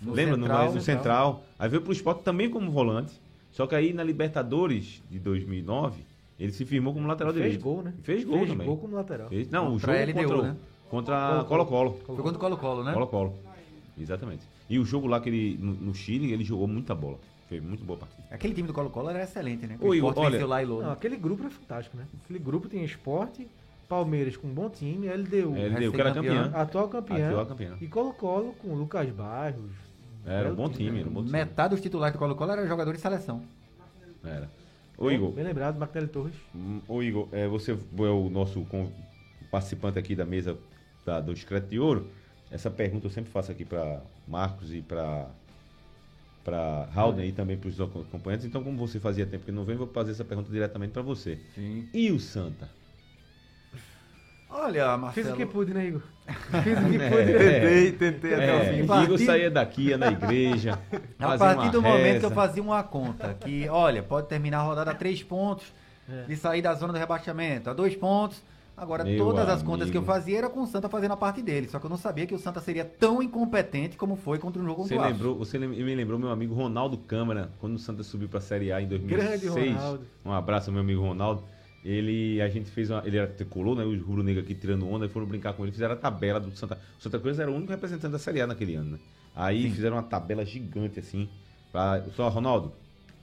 No 0.00 0.12
Lembra? 0.12 0.36
central, 0.36 0.68
no, 0.68 0.74
no 0.74 0.80
central. 0.80 1.44
Aí 1.58 1.68
veio 1.68 1.82
pro 1.82 1.92
esporte 1.92 2.22
também 2.22 2.48
como 2.48 2.70
volante. 2.70 3.12
Só 3.50 3.66
que 3.66 3.74
aí 3.74 3.92
na 3.92 4.02
Libertadores 4.02 5.02
de 5.10 5.18
2009, 5.18 6.02
ele 6.38 6.52
se 6.52 6.64
firmou 6.64 6.92
como 6.94 7.06
lateral 7.06 7.32
Fez 7.32 7.44
direito. 7.44 7.62
gol, 7.62 7.82
né? 7.82 7.94
Fez 8.02 8.24
gol 8.24 8.38
Fez 8.38 8.50
também. 8.50 8.66
gol 8.66 8.76
como 8.78 8.96
lateral. 8.96 9.28
Fez- 9.28 9.48
não, 9.50 9.74
o 9.74 9.78
jogo 9.78 9.92
LDU, 9.92 10.14
contra, 10.28 10.42
né? 10.52 10.56
Contra 10.94 11.44
Colo-Colo. 11.48 11.98
Foi 12.06 12.16
contra 12.16 12.36
o 12.36 12.38
Colo-Colo, 12.38 12.84
né? 12.84 12.92
Colo-Colo. 12.92 13.34
Exatamente. 13.98 14.42
E 14.68 14.78
o 14.78 14.84
jogo 14.84 15.06
lá 15.06 15.20
que 15.20 15.28
ele, 15.28 15.58
no, 15.60 15.72
no 15.74 15.94
Chile, 15.94 16.32
ele 16.32 16.44
jogou 16.44 16.66
muita 16.66 16.94
bola. 16.94 17.18
Fez 17.48 17.62
muito 17.62 17.84
boa 17.84 17.98
partida. 17.98 18.22
Aquele 18.30 18.54
time 18.54 18.66
do 18.68 18.72
Colo-Colo 18.74 19.10
era 19.10 19.22
excelente, 19.22 19.66
né? 19.66 19.76
O 19.80 19.94
Igor, 19.94 20.10
Sport 20.10 20.26
olha- 20.26 20.30
venceu 20.32 20.48
lá 20.48 20.62
e 20.62 20.66
Lô. 20.66 20.82
Não, 20.82 20.92
aquele 20.92 21.16
grupo 21.16 21.46
é 21.46 21.50
fantástico, 21.50 21.96
né? 21.96 22.04
Aquele 22.24 22.38
grupo 22.38 22.68
tem 22.68 22.82
esporte, 22.84 23.46
Palmeiras 23.88 24.36
com 24.36 24.48
um 24.48 24.54
bom 24.54 24.70
time, 24.70 25.06
LDU, 25.08 25.54
É, 25.56 25.60
ele 25.66 25.74
deu, 25.76 25.90
o 25.90 25.92
cara 25.92 26.08
recém-campeão. 26.08 26.44
campeão. 26.44 26.60
atual 26.60 26.88
campeão, 26.88 27.28
Atual 27.28 27.46
campeão. 27.46 27.76
e 27.80 27.86
Colo-Colo 27.86 28.54
com 28.62 28.74
Lucas 28.74 29.08
Barros. 29.10 29.70
Era 30.26 30.50
um 30.50 30.54
bom 30.54 30.70
time, 30.70 31.00
era 31.00 31.08
um 31.08 31.12
bom 31.12 31.20
time. 31.20 31.32
Metade 31.32 31.74
dos 31.74 31.82
titulares 31.82 32.14
do 32.14 32.18
Colo-Colo 32.18 32.50
eram 32.52 32.66
jogadores 32.66 32.98
de 32.98 33.02
seleção. 33.02 33.42
Era. 34.24 34.48
Ô, 34.96 35.10
Igor, 35.10 35.32
Bem 35.32 35.44
lembrado, 35.44 35.78
Martinelli 35.78 36.08
Torres. 36.10 36.34
Hum, 36.54 36.80
Ô 36.88 37.02
Igor, 37.02 37.28
é, 37.32 37.46
você 37.46 37.72
é 37.72 37.76
o 38.00 38.30
nosso 38.30 38.64
participante 39.50 39.98
aqui 39.98 40.14
da 40.16 40.24
mesa 40.24 40.56
da- 41.04 41.20
do 41.20 41.32
Discreto 41.34 41.68
de 41.68 41.78
Ouro. 41.78 42.10
Essa 42.50 42.70
pergunta 42.70 43.06
eu 43.06 43.10
sempre 43.10 43.30
faço 43.30 43.50
aqui 43.50 43.64
para 43.64 44.00
Marcos 44.28 44.72
e 44.72 44.80
para 44.80 45.26
para 46.44 46.86
Haldner 46.94 47.24
e 47.26 47.32
também 47.32 47.56
para 47.56 47.68
os 47.70 47.80
acompanhantes. 47.80 48.44
Então, 48.46 48.62
como 48.62 48.76
você 48.76 49.00
fazia 49.00 49.24
tempo 49.24 49.46
que 49.46 49.50
não 49.52 49.64
vem, 49.64 49.76
vou 49.76 49.86
fazer 49.86 50.10
essa 50.12 50.24
pergunta 50.26 50.50
diretamente 50.52 50.92
para 50.92 51.00
você. 51.00 51.38
Sim. 51.54 51.88
E 51.94 52.10
o 52.12 52.20
Santa? 52.20 52.68
Olha, 54.50 54.90
Fiz 54.92 55.00
Marcelo. 55.00 55.32
o 55.32 55.36
que 55.36 55.46
pude, 55.46 55.74
né, 55.74 55.86
Igor? 55.86 56.02
Fiz 56.62 56.78
o 56.78 56.90
que 56.90 56.96
É. 57.02 57.10
pude. 57.10 57.32
Tentei, 57.32 57.92
tentei 57.92 58.34
até 58.34 58.52
o 58.54 58.58
É, 58.60 58.64
fim. 58.72 58.82
Igor 58.82 58.96
Partir- 59.08 59.24
saía 59.24 59.50
daqui, 59.50 59.82
ia 59.88 59.98
na 59.98 60.08
igreja. 60.12 60.78
A 61.18 61.36
partir 61.38 61.70
do 61.70 61.82
momento 61.82 62.20
que 62.20 62.26
eu 62.26 62.28
reza. 62.28 62.34
fazia 62.34 62.62
uma 62.62 62.82
conta, 62.82 63.34
que, 63.34 63.68
olha, 63.68 64.02
pode 64.02 64.28
terminar 64.28 64.58
a 64.58 64.62
rodada 64.62 64.90
a 64.92 64.94
três 64.94 65.22
pontos 65.22 65.72
É. 66.08 66.22
de 66.24 66.36
sair 66.36 66.60
da 66.62 66.74
zona 66.74 66.92
do 66.92 66.98
rebaixamento, 66.98 67.68
a 67.70 67.72
dois 67.72 67.96
pontos 67.96 68.40
Agora, 68.76 69.04
Meu 69.04 69.16
todas 69.18 69.48
as 69.48 69.62
contas 69.62 69.88
que 69.88 69.96
eu 69.96 70.02
fazia 70.02 70.38
era 70.38 70.50
com 70.50 70.62
o 70.62 70.66
Santa 70.66 70.88
fazendo 70.88 71.12
a 71.12 71.16
parte 71.16 71.40
dele. 71.40 71.68
Só 71.68 71.78
que 71.78 71.86
eu 71.86 71.90
não 71.90 71.96
sabia 71.96 72.26
que 72.26 72.34
o 72.34 72.38
Santa 72.38 72.60
seria 72.60 72.84
tão 72.84 73.22
incompetente 73.22 73.96
como 73.96 74.16
foi 74.16 74.38
contra 74.38 74.60
um 74.60 74.64
jogo 74.64 74.82
Você 74.82 74.96
contra 74.96 75.10
o 75.10 75.12
lembrou, 75.12 75.38
você 75.38 75.58
me 75.58 75.94
lembrou 75.94 76.18
meu 76.18 76.30
amigo 76.30 76.54
Ronaldo 76.54 76.98
Câmara, 76.98 77.50
quando 77.60 77.74
o 77.74 77.78
Santa 77.78 78.02
subiu 78.02 78.28
para 78.28 78.38
a 78.38 78.42
Série 78.42 78.72
A 78.72 78.82
em 78.82 78.88
2006. 78.88 79.40
Grande 79.40 79.68
Ronaldo. 79.70 80.04
Um 80.24 80.32
abraço 80.32 80.72
meu 80.72 80.80
amigo 80.80 81.00
Ronaldo. 81.00 81.44
Ele, 81.84 82.40
a 82.40 82.48
gente 82.48 82.70
fez 82.70 82.90
uma, 82.90 83.02
ele 83.04 83.16
era 83.16 83.26
tricolor, 83.28 83.76
né? 83.76 83.84
Os 83.84 84.00
rubro-negro 84.00 84.42
aqui 84.42 84.54
tirando 84.54 84.88
onda 84.88 85.06
e 85.06 85.08
foram 85.08 85.26
brincar 85.26 85.52
com 85.52 85.62
ele. 85.64 85.72
Fizeram 85.72 85.92
a 85.92 85.96
tabela 85.96 86.40
do 86.40 86.50
Santa. 86.56 86.78
O 86.98 87.02
Santa 87.02 87.18
Cruz 87.18 87.38
era 87.38 87.50
o 87.50 87.54
único 87.54 87.70
representante 87.70 88.10
da 88.10 88.18
Série 88.18 88.40
A 88.40 88.46
naquele 88.46 88.74
ano, 88.74 88.92
né? 88.92 88.98
Aí 89.36 89.70
fizeram 89.70 89.96
uma 89.96 90.02
tabela 90.02 90.44
gigante 90.44 90.98
assim. 90.98 91.28
Pra, 91.70 92.02
só, 92.16 92.28
Ronaldo, 92.28 92.72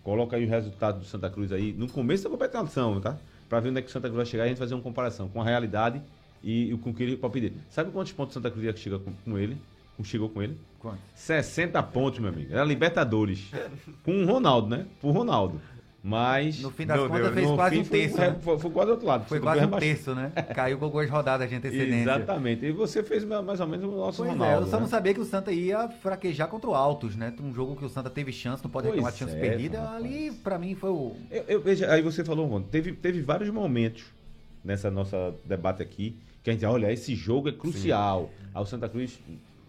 coloca 0.03 0.35
aí 0.35 0.43
os 0.43 0.49
resultados 0.49 1.01
do 1.01 1.07
Santa 1.07 1.29
Cruz 1.29 1.51
aí 1.51 1.73
no 1.73 1.89
começo 1.89 2.23
da 2.23 2.29
competição, 2.29 3.01
tá? 3.01 3.17
Pra 3.51 3.59
ver 3.59 3.67
onde 3.67 3.79
é 3.79 3.81
que 3.81 3.89
o 3.89 3.91
Santa 3.91 4.07
Cruz 4.07 4.15
vai 4.15 4.25
chegar 4.25 4.43
e 4.43 4.45
a 4.45 4.47
gente 4.47 4.59
fazer 4.59 4.73
uma 4.75 4.81
comparação 4.81 5.27
com 5.27 5.41
a 5.41 5.43
realidade 5.43 6.01
e, 6.41 6.73
o 6.73 6.77
com 6.77 6.91
o 6.91 6.93
que 6.93 7.03
ele 7.03 7.17
pode 7.17 7.33
pedir. 7.33 7.53
Sabe 7.69 7.91
quantos 7.91 8.13
pontos 8.13 8.33
o 8.33 8.39
Santa 8.39 8.49
Cruz 8.49 8.65
ia 8.65 8.73
chegar 8.73 8.97
com, 8.99 9.11
com 9.11 9.37
ele? 9.37 9.57
Chegou 10.05 10.29
com 10.29 10.41
ele? 10.41 10.57
Quanto? 10.79 10.97
60 11.13 11.83
pontos, 11.83 12.19
meu 12.19 12.29
amigo. 12.29 12.53
Era 12.53 12.63
Libertadores. 12.63 13.51
Com 14.03 14.23
o 14.23 14.25
Ronaldo, 14.25 14.67
né? 14.67 14.87
Por 14.99 15.11
Ronaldo. 15.11 15.61
Mas. 16.03 16.59
No 16.61 16.71
fim 16.71 16.85
das 16.85 16.97
Não 16.99 17.07
contas, 17.07 17.33
fez 17.33 17.47
no 17.49 17.55
quase 17.55 17.75
fim 17.75 17.81
um 17.81 17.85
terço. 17.85 18.15
Foi, 18.15 18.27
né? 18.27 18.35
foi- 18.41 18.59
foi 18.59 18.71
quase 18.71 18.87
do 18.87 18.91
outro 18.93 19.07
lado. 19.07 19.25
Foi 19.27 19.39
quase 19.39 19.63
um 19.65 19.69
terço, 19.69 20.15
né? 20.15 20.31
Caiu 20.55 20.79
com 20.79 20.85
algumas 20.85 21.07
rodadas 21.09 21.47
de 21.47 21.55
antecedência. 21.55 22.01
Exatamente. 22.01 22.65
E 22.65 22.71
você 22.71 23.03
fez 23.03 23.23
ma- 23.23 23.41
mais 23.43 23.59
ou 23.59 23.67
menos 23.67 23.85
o 23.93 23.95
nosso 23.95 24.17
Pois 24.23 24.29
é, 24.29 24.33
Ronaldo. 24.33 24.65
eu 24.65 24.69
só 24.69 24.77
né? 24.77 24.81
não 24.81 24.87
sabia 24.89 25.13
que 25.13 25.19
o 25.19 25.25
Santa 25.25 25.51
ia 25.51 25.87
fraquejar 25.89 26.47
contra 26.47 26.69
o 26.71 26.73
Altos, 26.73 27.15
né? 27.15 27.31
Um 27.39 27.53
jogo 27.53 27.75
que 27.75 27.85
o 27.85 27.89
Santa 27.89 28.09
teve 28.09 28.31
chance, 28.33 28.63
não 28.63 28.71
pode 28.71 28.87
Pois 28.87 28.95
reclamar 28.95 29.11
de 29.13 29.19
chance 29.19 29.35
é, 29.35 29.39
perdida. 29.39 29.79
rapaz. 29.79 29.95
Ali, 30.03 30.31
pra 30.31 30.57
mim, 30.57 30.73
foi 30.73 30.89
o. 30.89 31.15
Eu, 31.29 31.43
eu- 31.47 31.61
veja, 31.61 31.91
aí 31.91 32.01
você 32.01 32.23
falou, 32.25 32.47
Ron, 32.47 32.61
teve, 32.63 32.93
teve 32.93 33.21
vários 33.21 33.49
momentos 33.51 34.03
nessa 34.65 34.89
nossa 34.89 35.35
debate 35.45 35.83
aqui 35.83 36.17
que 36.43 36.49
a 36.49 36.53
gente, 36.53 36.65
olha, 36.65 36.91
esse 36.91 37.13
jogo 37.13 37.49
é 37.49 37.51
crucial. 37.51 38.31
Aí 38.55 38.61
o 38.61 38.65
Santa 38.65 38.89
Cruz. 38.89 39.19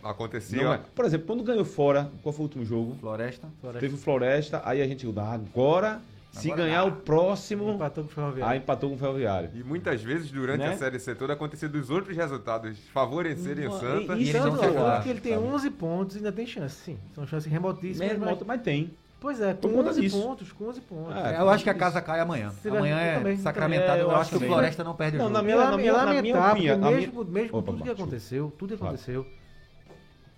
Acontecia. 0.03 0.62
Não 0.64 0.73
é. 0.73 0.81
Por 0.95 1.05
exemplo, 1.05 1.27
quando 1.27 1.45
ganhou 1.45 1.64
fora, 1.64 2.11
qual 2.23 2.33
foi 2.33 2.40
o 2.40 2.49
último 2.49 2.64
jogo? 2.64 2.97
Floresta. 2.99 3.47
Teve 3.79 3.95
o 3.95 3.99
Floresta, 3.99 4.61
aí 4.64 4.81
a 4.83 4.87
gente, 4.87 5.07
ah, 5.16 5.33
agora, 5.35 6.01
se 6.33 6.51
Agora 6.51 6.66
ganhar 6.66 6.81
dá. 6.81 6.87
o 6.87 6.92
próximo, 6.92 7.71
Empatou 7.73 8.05
com 8.05 8.11
o 8.11 8.12
Ferroviário. 8.12 8.53
aí 8.53 8.59
empatou 8.59 8.88
com 8.90 8.97
o 8.97 8.99
Ferroviário. 8.99 9.51
E 9.55 9.62
muitas 9.62 10.03
vezes, 10.03 10.31
durante 10.31 10.61
Né? 10.61 10.73
a 10.73 10.77
Série 10.77 10.99
C 10.99 11.14
toda, 11.14 11.35
acontecia 11.35 11.68
dos 11.68 11.90
outros 11.90 12.16
resultados 12.16 12.79
favorecerem 12.92 13.66
o 13.66 13.71
Não, 13.71 13.79
Santa. 13.81 14.14
e- 14.14 14.25
E 14.25 14.29
eles 14.31 14.33
Tanto 14.33 14.47
não 14.53 14.59
se 14.59 14.64
é 14.64 14.68
ajudaram, 14.68 15.03
que 15.03 15.09
ele 15.11 15.21
tem 15.21 15.35
sabe? 15.35 15.47
11 15.47 15.71
pontos 15.71 16.16
e 16.16 16.18
ainda 16.18 16.33
tem 16.33 16.47
chance, 16.47 16.75
sim. 16.77 16.99
São 17.14 17.27
chances 17.27 17.51
remotíssimas. 17.53 18.18
Mas- 18.18 18.38
mas 18.47 18.62
tem. 18.62 18.90
Pois 19.21 19.40
é, 19.40 19.55
com 19.55 19.68
conta 19.68 19.90
11 19.90 20.01
disso. 20.01 20.21
pontos, 20.21 20.51
com 20.51 20.64
11 20.64 20.81
pontos. 20.81 21.14
É, 21.14 21.38
eu 21.40 21.49
acho 21.49 21.62
que 21.62 21.71
a 21.71 21.75
casa 21.75 22.01
cai 22.01 22.18
amanhã. 22.18 22.51
Tiver- 22.61 22.79
Amanhã 22.79 22.99
é 22.99 23.14
também, 23.18 23.37
sacramentado. 23.37 23.87
também. 23.87 24.03
Eu, 24.03 24.11
É, 24.11 24.12
eu 24.14 24.16
acho 24.16 24.31
que 24.31 24.37
o 24.37 24.40
Floresta 24.49 24.83
não 24.83 24.95
perde 24.97 25.16
o 25.16 25.18
Não, 25.18 25.27
jogo. 25.27 25.37
na 25.37 25.42
minha, 25.45 25.57
na 25.57 25.62
na 25.71 25.77
minha, 25.77 25.92
minha- 25.92 26.05
na 26.07 26.07
minha 26.23 26.51
opinião, 26.53 26.81
porque 26.81 26.95
mesmo, 26.97 27.25
mesmo 27.27 27.59
Opa, 27.59 27.71
tudo 27.73 27.85
que 27.85 27.90
aconteceu, 27.90 28.53
tudo 28.59 28.71
que 28.75 28.79
Claro. 28.81 28.97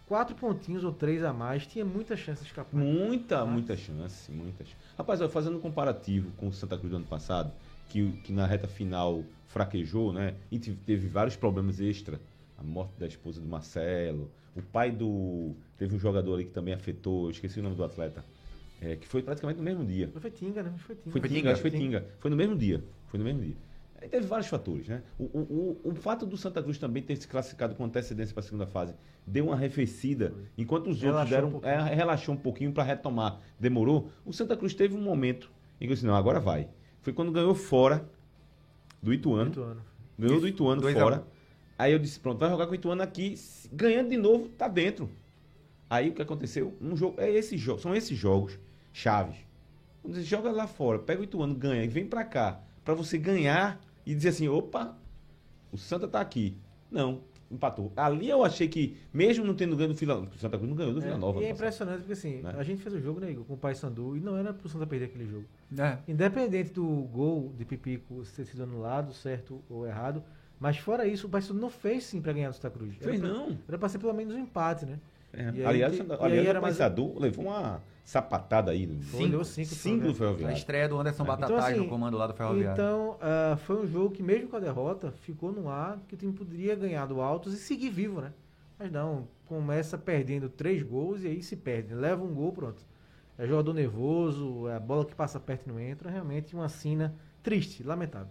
Quatro 0.07 0.35
pontinhos 0.37 0.85
ou 0.85 0.93
três 0.93 1.23
a 1.25 1.33
mais, 1.33 1.67
tinha 1.67 1.85
muita 1.85 2.17
chance 2.17 2.43
de 2.43 2.49
escapar. 2.49 2.77
Muita, 2.77 3.45
Mas- 3.45 3.53
muita 3.53 3.77
chance, 3.77 4.31
muita 4.31 4.65
chance. 4.65 4.77
Rapaz, 4.97 5.21
ó, 5.21 5.29
fazendo 5.29 5.57
um 5.57 5.61
comparativo 5.61 6.31
com 6.37 6.49
o 6.49 6.53
Santa 6.53 6.77
Cruz 6.77 6.91
do 6.91 6.97
ano 6.97 7.07
passado, 7.07 7.53
que, 7.89 8.13
que 8.25 8.33
na 8.33 8.47
reta 8.47 8.67
final 8.69 9.23
fraquejou, 9.49 10.13
né? 10.13 10.35
E 10.51 10.59
teve 10.59 11.07
vários 11.09 11.37
problemas 11.37 11.81
extra. 11.81 12.21
A 12.59 12.63
morte 12.63 12.93
da 12.99 13.07
esposa 13.07 13.41
do 13.41 13.47
Marcelo, 13.47 14.31
o 14.57 14.63
pai 14.63 14.91
do. 14.91 15.55
Teve 15.77 15.97
um 15.97 15.99
jogador 15.99 16.35
ali 16.35 16.45
que 16.45 16.53
também 16.53 16.73
afetou, 16.73 17.25
eu 17.25 17.31
esqueci 17.31 17.59
o 17.59 17.63
nome 17.63 17.75
do 17.77 17.83
atleta. 17.85 18.25
é, 18.81 18.97
que 18.97 19.07
foi 19.07 19.23
praticamente 19.23 19.59
no 19.59 19.65
mesmo 19.65 19.85
dia. 19.85 20.11
Foi 20.21 20.31
Tinga, 20.31 20.63
né? 20.63 20.73
Foi 20.79 20.95
Tinga. 20.95 21.11
Foi 21.11 21.21
Foi 21.21 21.29
Tinga, 21.29 21.41
Tinga. 21.41 21.53
acho 21.53 21.63
que 21.63 21.71
foi 21.71 21.79
Tinga. 21.79 22.07
Foi 22.21 22.31
no 22.31 22.37
mesmo 22.37 22.57
dia. 22.57 22.85
Foi 23.09 23.19
no 23.19 23.25
mesmo 23.25 23.41
dia. 23.43 23.55
Aí 24.05 24.11
teve 24.11 24.27
vários 24.27 24.49
fatores, 24.49 24.87
né? 24.87 25.03
O, 25.19 25.25
o, 25.25 25.81
o, 25.83 25.91
o 25.91 25.95
fato 25.95 26.27
do 26.27 26.37
Santa 26.37 26.63
Cruz 26.63 26.77
também 26.77 27.03
ter 27.03 27.17
se 27.17 27.27
classificado 27.27 27.75
com 27.75 27.87
antecedência 27.87 28.35
para 28.35 28.43
a 28.43 28.45
segunda 28.45 28.67
fase 28.67 28.95
deu 29.27 29.47
uma 29.47 29.55
arrefecida, 29.55 30.35
enquanto 30.59 30.89
os 30.91 31.03
outros 31.03 31.31
Relaxou 31.31 31.31
deram, 31.31 31.49
um 31.49 31.53
pouquinho. 31.53 31.73
é, 31.73 31.95
relaxou 31.95 32.35
um 32.35 32.39
pouquinho 32.39 32.71
para 32.71 32.85
retomar. 32.85 33.41
Demorou. 33.59 34.11
O 34.23 34.31
Santa 34.31 34.59
Cruz 34.59 34.75
teve 34.75 34.95
um 34.95 35.01
momento 35.01 35.51
em 35.81 35.87
que 35.87 35.93
eu 35.93 35.95
disse, 35.95 36.05
não, 36.05 36.15
agora 36.15 36.39
vai. 36.39 36.69
Foi 37.01 37.15
quando 37.15 37.33
ganhou 37.33 37.55
fora 37.55 38.07
do 39.03 39.11
Ituano. 39.11 39.49
Oito 39.49 39.63
anos. 39.63 39.83
Ganhou 40.19 40.39
do 40.39 40.49
Ituano 40.49 40.83
Dois 40.83 40.95
fora. 40.95 41.21
um. 41.21 41.25
Aí 41.79 41.91
eu 41.91 41.99
disse, 41.99 42.21
pronto, 42.21 42.39
vai 42.39 42.51
jogar 42.51 42.67
com 42.67 42.73
o 42.73 42.75
Ituano 42.75 43.01
aqui, 43.03 43.35
ganhando 43.73 44.11
de 44.11 44.19
novo, 44.19 44.51
tá 44.51 44.69
dentro. 44.69 45.09
Aí 45.89 46.11
o 46.11 46.13
que 46.13 46.21
aconteceu? 46.21 46.75
Um 46.79 46.95
jogo, 46.95 47.19
é 47.19 47.31
esse 47.31 47.57
jogo, 47.57 47.81
são 47.81 47.97
esses 47.97 48.19
jogos 48.19 48.59
chaves. 48.93 49.37
Quando 50.03 50.15
você 50.15 50.23
joga 50.25 50.53
lá 50.53 50.67
fora, 50.67 50.99
pega 50.99 51.23
o 51.23 51.25
Ituano, 51.25 51.55
ganha 51.55 51.83
e 51.83 51.89
vem 51.89 52.05
pra 52.07 52.23
cá, 52.23 52.61
pra 52.85 52.93
você 52.93 53.17
ganhar 53.17 53.81
e 54.07 54.15
dizer 54.15 54.31
assim, 54.31 54.49
opa, 54.49 54.97
o 55.73 55.79
Santa 55.79 56.07
tá 56.09 56.21
aqui. 56.21 56.57
Não, 56.91 57.21
empatou. 57.51 57.93
Ali 57.97 58.29
eu 58.29 58.45
achei 58.45 58.69
que, 58.69 58.97
mesmo 59.13 59.45
não 59.45 59.55
tendo 59.55 59.77
ganho 59.77 59.91
do 59.91 59.95
Vila, 59.95 60.17
o 60.21 60.39
Santa 60.39 60.57
Cruz 60.57 60.69
não 60.69 60.77
ganhou 60.77 60.93
do 60.95 61.01
Vila 61.01 61.15
É, 61.15 61.19
Nova. 61.19 61.41
e 61.41 61.45
é 61.45 61.51
ano 61.51 61.59
passado. 61.59 61.89
impressionante 61.89 61.99
porque 62.01 62.13
assim, 62.13 62.43
Né? 62.43 62.55
a 62.57 62.63
gente 62.63 62.83
fez 62.83 62.95
o 62.95 63.01
jogo, 63.01 63.21
né, 63.21 63.31
Igor, 63.31 63.45
com 63.45 63.55
o 63.55 63.57
Paysandu 63.57 64.17
e 64.17 64.21
não 64.21 64.37
era 64.37 64.53
pro 64.53 64.69
Santa 64.69 64.87
perder 64.87 65.07
aquele 65.07 65.27
jogo. 65.27 65.45
É. 65.79 65.99
Independente 66.07 66.73
do 66.73 66.85
gol 67.13 67.53
de 67.57 67.65
Pipico 67.65 68.23
ter 68.37 68.45
sido 68.45 68.63
anulado, 68.63 69.13
certo 69.13 69.61
ou 69.69 69.87
errado, 69.87 70.23
mas 70.61 70.79
fora 70.79 71.07
isso, 71.07 71.27
o 71.27 71.31
Paysandu 71.31 71.61
não 71.61 71.71
fez 71.71 72.05
sim 72.05 72.21
pra 72.23 72.33
ganhar 72.33 72.51
do 72.51 72.55
Santa 72.55 72.71
Cruz. 72.71 72.95
Era 73.01 73.11
Fez 73.11 73.21
pra- 73.21 73.29
não. 73.29 73.59
Era 73.69 73.79
pra 73.79 73.89
ser 73.89 73.99
pelo 73.99 74.13
menos 74.15 74.35
um 74.35 74.39
empate, 74.39 74.87
né? 74.87 74.99
É, 75.37 75.43
E 75.55 75.61
aí 75.61 75.67
aliás, 75.67 75.99
e 75.99 76.03
aliás, 76.21 76.47
era 76.49 76.59
o 76.59 76.63
mais- 76.63 76.77
Paysandu 76.79 77.19
levou 77.19 77.47
uma 77.47 77.81
sapatada 78.05 78.71
aí. 78.71 78.87
cinco 79.03 79.29
do 79.39 79.45
cinco 79.45 80.05
do 80.05 80.11
A 80.11 80.15
Ferroviário. 80.15 80.57
estreia 80.57 80.89
do 80.89 80.99
Anderson 81.01 81.23
É. 81.23 81.27
Batatais 81.27 81.53
Então, 81.59 81.67
assim, 81.69 81.79
no 81.81 81.89
comando 81.89 82.17
lá 82.17 82.27
do 82.27 82.35
Ferroviário. 82.35 82.73
Então, 82.73 83.17
ah, 83.21 83.57
foi 83.65 83.83
um 83.83 83.87
jogo 83.87 84.11
que, 84.11 84.23
mesmo 84.23 84.49
com 84.49 84.57
a 84.57 84.61
derrota, 84.61 85.11
ficou 85.23 85.51
no 85.53 85.69
ar 85.69 85.99
que 86.07 86.15
o 86.15 86.17
time 86.17 86.33
poderia 86.33 86.75
ganhar 86.77 87.07
do 87.07 87.21
Altos 87.21 87.55
e 87.55 87.57
seguir 87.57 87.91
vivo, 87.91 88.21
né? 88.21 88.33
Mas 88.79 88.91
não, 88.93 89.27
começa 89.47 89.97
perdendo 89.97 90.49
três 90.49 90.83
gols 90.83 91.23
e 91.23 91.29
aí 91.29 91.43
se 91.43 91.57
perde. 91.57 91.95
Leva 91.95 92.23
um 92.25 92.35
gol, 92.35 92.53
pronto. 92.53 92.85
É 93.39 93.47
jogador 93.47 93.73
nervoso, 93.73 94.69
é 94.69 94.77
a 94.77 94.81
bola 94.81 95.05
que 95.05 95.15
passa 95.15 95.41
perto 95.41 95.67
e 95.67 95.73
não 95.73 95.81
entra. 95.81 96.11
Realmente 96.11 96.55
uma 96.55 96.69
cena 96.69 97.15
triste, 97.43 97.83
lamentável. 97.83 98.29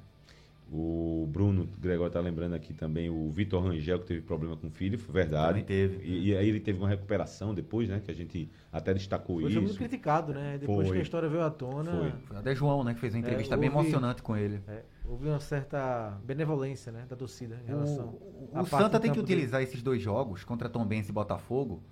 O 0.72 1.28
Bruno 1.32 1.68
Gregório 1.80 2.12
tá 2.12 2.20
lembrando 2.20 2.56
aqui 2.56 2.74
também 2.74 3.08
o 3.10 3.30
Vitor 3.30 3.62
Rangel, 3.64 4.00
que 4.00 4.06
teve 4.08 4.22
problema 4.22 4.58
com 4.58 4.68
o 4.68 4.72
filho, 4.72 4.98
foi 4.98 5.14
verdade. 5.14 5.48
Também 5.50 5.64
teve. 5.64 6.04
E, 6.04 6.30
e 6.30 6.36
aí 6.38 6.50
ele 6.50 6.60
teve 6.60 6.80
uma 6.80 6.90
recuperação 6.90 7.54
depois, 7.54 7.88
né? 7.90 8.02
Que 8.04 8.10
a 8.10 8.14
gente 8.14 8.50
até 8.72 8.92
destacou 8.94 9.40
Foi, 9.42 9.52
foi 9.52 9.60
muito 9.62 9.70
isso. 9.70 9.78
criticado, 9.78 10.34
né? 10.34 10.58
Depois 10.58 10.88
Foi. 10.88 10.96
que 10.96 11.00
a 11.02 11.04
história 11.04 11.30
veio 11.30 11.44
à 11.44 11.52
tona, 11.52 11.92
Foi. 11.92 12.12
Foi 12.26 12.38
até 12.38 12.56
João, 12.56 12.84
né, 12.84 12.94
que 12.96 13.00
fez 13.00 13.14
uma 13.14 13.20
entrevista 13.20 13.54
É, 13.54 13.58
bem 13.58 13.70
houve- 13.70 13.82
emocionante 13.82 14.24
com 14.24 14.36
ele. 14.36 14.62
é, 14.68 14.82
houve 15.06 15.28
uma 15.28 15.40
certa 15.40 16.18
benevolência 16.26 16.92
né, 16.92 17.06
da 17.08 17.16
torcida 17.16 17.60
em 17.64 17.68
relação 17.68 18.06
O, 18.08 18.46
o 18.46 18.48
parte 18.54 18.70
Santa 18.70 19.00
tem 19.00 19.12
que 19.12 19.18
campo 19.18 19.28
dele. 19.28 19.42
utilizar 19.42 19.62
esses 19.62 19.82
dois 19.84 20.02
jogos 20.02 20.44
contra 20.44 20.68
Tombense 20.70 21.10
e 21.12 21.14
Botafogo 21.14 21.84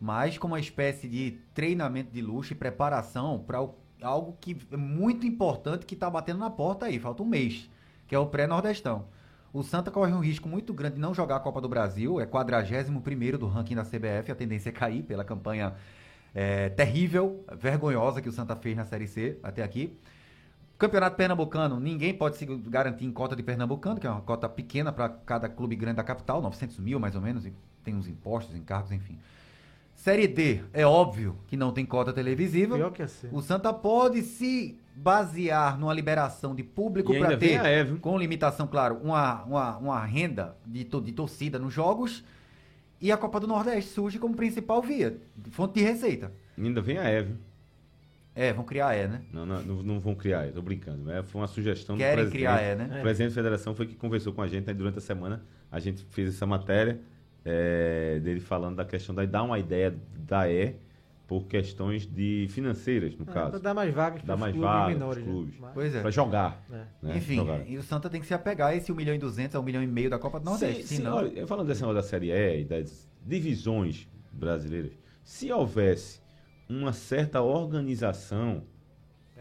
mais 0.00 0.36
como 0.38 0.54
uma 0.54 0.60
espécie 0.60 1.08
de 1.08 1.38
treinamento 1.54 2.12
de 2.12 2.20
luxo 2.20 2.52
e 2.52 2.56
preparação 2.56 3.38
para 3.38 3.58
algo 4.02 4.36
que 4.40 4.56
é 4.70 4.76
muito 4.76 5.26
importante 5.26 5.86
que 5.86 5.94
está 5.94 6.10
batendo 6.10 6.38
na 6.40 6.50
porta 6.50 6.86
aí, 6.86 6.98
falta 6.98 7.22
um 7.22 7.26
mês, 7.26 7.70
que 8.12 8.16
é 8.16 8.18
o 8.18 8.26
pré-nordestão. 8.26 9.06
O 9.54 9.62
Santa 9.62 9.90
corre 9.90 10.12
um 10.12 10.20
risco 10.20 10.46
muito 10.46 10.74
grande 10.74 10.96
de 10.96 11.00
não 11.00 11.14
jogar 11.14 11.36
a 11.36 11.40
Copa 11.40 11.62
do 11.62 11.66
Brasil, 11.66 12.20
é 12.20 12.26
41º 12.26 13.38
do 13.38 13.46
ranking 13.46 13.74
da 13.74 13.84
CBF, 13.84 14.30
a 14.30 14.34
tendência 14.34 14.68
é 14.68 14.72
cair 14.72 15.02
pela 15.02 15.24
campanha 15.24 15.72
é, 16.34 16.68
terrível, 16.68 17.42
vergonhosa 17.56 18.20
que 18.20 18.28
o 18.28 18.32
Santa 18.32 18.54
fez 18.54 18.76
na 18.76 18.84
Série 18.84 19.08
C 19.08 19.38
até 19.42 19.62
aqui. 19.62 19.98
Campeonato 20.76 21.16
Pernambucano, 21.16 21.80
ninguém 21.80 22.12
pode 22.12 22.36
se 22.36 22.44
garantir 22.44 23.06
em 23.06 23.10
cota 23.10 23.34
de 23.34 23.42
Pernambucano, 23.42 23.98
que 23.98 24.06
é 24.06 24.10
uma 24.10 24.20
cota 24.20 24.46
pequena 24.46 24.92
para 24.92 25.08
cada 25.08 25.48
clube 25.48 25.74
grande 25.74 25.96
da 25.96 26.04
capital, 26.04 26.42
900 26.42 26.80
mil 26.80 27.00
mais 27.00 27.14
ou 27.14 27.22
menos, 27.22 27.46
e 27.46 27.54
tem 27.82 27.94
uns 27.94 28.06
impostos, 28.06 28.54
encargos, 28.54 28.92
enfim. 28.92 29.18
Série 30.02 30.26
D, 30.26 30.60
é 30.72 30.84
óbvio 30.84 31.36
que 31.46 31.56
não 31.56 31.70
tem 31.70 31.86
cota 31.86 32.12
televisiva. 32.12 32.74
Pior 32.74 32.90
que 32.90 33.02
a 33.02 33.06
ser. 33.06 33.28
O 33.32 33.40
Santa 33.40 33.72
pode 33.72 34.20
se 34.22 34.76
basear 34.96 35.78
numa 35.78 35.94
liberação 35.94 36.56
de 36.56 36.64
público 36.64 37.16
para 37.16 37.36
ter, 37.36 37.60
a 37.60 37.68
Eve. 37.68 38.00
com 38.00 38.18
limitação, 38.18 38.66
claro, 38.66 38.96
uma, 39.00 39.44
uma, 39.44 39.76
uma 39.78 40.04
renda 40.04 40.56
de, 40.66 40.82
to- 40.84 41.00
de 41.00 41.12
torcida 41.12 41.56
nos 41.56 41.72
jogos. 41.72 42.24
E 43.00 43.12
a 43.12 43.16
Copa 43.16 43.38
do 43.38 43.46
Nordeste 43.46 43.90
surge 43.92 44.18
como 44.18 44.34
principal 44.34 44.82
via, 44.82 45.16
fonte 45.52 45.74
de 45.74 45.82
receita. 45.84 46.32
Ainda 46.58 46.80
vem 46.80 46.98
a 46.98 47.04
Eve. 47.08 47.34
É, 48.34 48.52
vão 48.52 48.64
criar 48.64 48.96
E, 48.96 49.06
né? 49.06 49.22
Não, 49.32 49.46
não, 49.46 49.62
não- 49.62 50.00
vão 50.00 50.16
criar, 50.16 50.50
tô 50.50 50.62
brincando. 50.62 51.04
né? 51.04 51.22
Foi 51.22 51.40
uma 51.40 51.46
sugestão 51.46 51.96
Querem 51.96 52.24
do 52.24 52.30
presidente. 52.30 52.54
criar 52.56 52.60
E, 52.72 52.74
né? 52.74 52.98
O 52.98 53.02
presidente 53.02 53.28
da 53.28 53.34
federação 53.36 53.72
foi 53.72 53.86
que 53.86 53.94
conversou 53.94 54.32
com 54.32 54.42
a 54.42 54.48
gente 54.48 54.66
né, 54.66 54.74
durante 54.74 54.98
a 54.98 55.00
semana. 55.00 55.44
A 55.70 55.78
gente 55.78 56.04
fez 56.10 56.28
essa 56.30 56.44
matéria 56.44 56.98
é, 57.44 58.20
dele 58.20 58.40
falando 58.40 58.76
da 58.76 58.84
questão 58.84 59.14
da 59.14 59.24
dar 59.24 59.42
uma 59.42 59.58
ideia 59.58 59.94
da 60.26 60.48
E 60.50 60.74
por 61.26 61.46
questões 61.46 62.04
de 62.06 62.46
financeiras, 62.50 63.16
no 63.16 63.22
É, 63.30 63.32
caso. 63.32 63.58
dar 63.58 63.72
mais 63.72 63.92
vagas 63.94 64.20
Dá 64.22 64.26
para 64.26 64.34
os 64.34 64.40
mais 64.40 64.52
clubes 64.52 64.70
vagas 64.70 64.92
menores. 64.94 65.22
pros 65.24 65.34
clubes. 65.34 65.60
Né? 65.60 65.70
Pois 65.72 65.94
é. 65.94 66.00
Pra 66.02 66.10
jogar. 66.10 66.62
é. 66.70 66.84
né? 67.06 67.16
Enfim, 67.16 67.36
Jogar. 67.36 67.66
e 67.68 67.78
o 67.78 67.82
Santa 67.82 68.10
tem 68.10 68.20
que 68.20 68.26
se 68.26 68.34
apegar 68.34 68.68
a 68.68 68.74
esse 68.76 68.92
1 68.92 68.94
milhão 68.94 69.14
e 69.14 69.18
200 69.18 69.56
a 69.56 69.60
1 69.60 69.62
milhão 69.62 69.82
e 69.82 69.86
meio 69.86 70.10
da 70.10 70.18
Copa 70.18 70.38
do 70.38 70.44
Nordeste. 70.44 70.82
Se, 70.82 70.88
se, 70.88 70.96
senão- 70.96 71.16
olha, 71.16 71.46
falando 71.46 71.68
desse 71.68 71.80
negócio 71.80 72.02
da 72.02 72.06
Série 72.06 72.30
E 72.32 72.60
e 72.60 72.64
das 72.64 73.08
divisões 73.24 74.06
brasileiras, 74.30 74.92
se 75.24 75.50
houvesse 75.50 76.20
uma 76.68 76.92
certa 76.92 77.40
organização, 77.40 78.62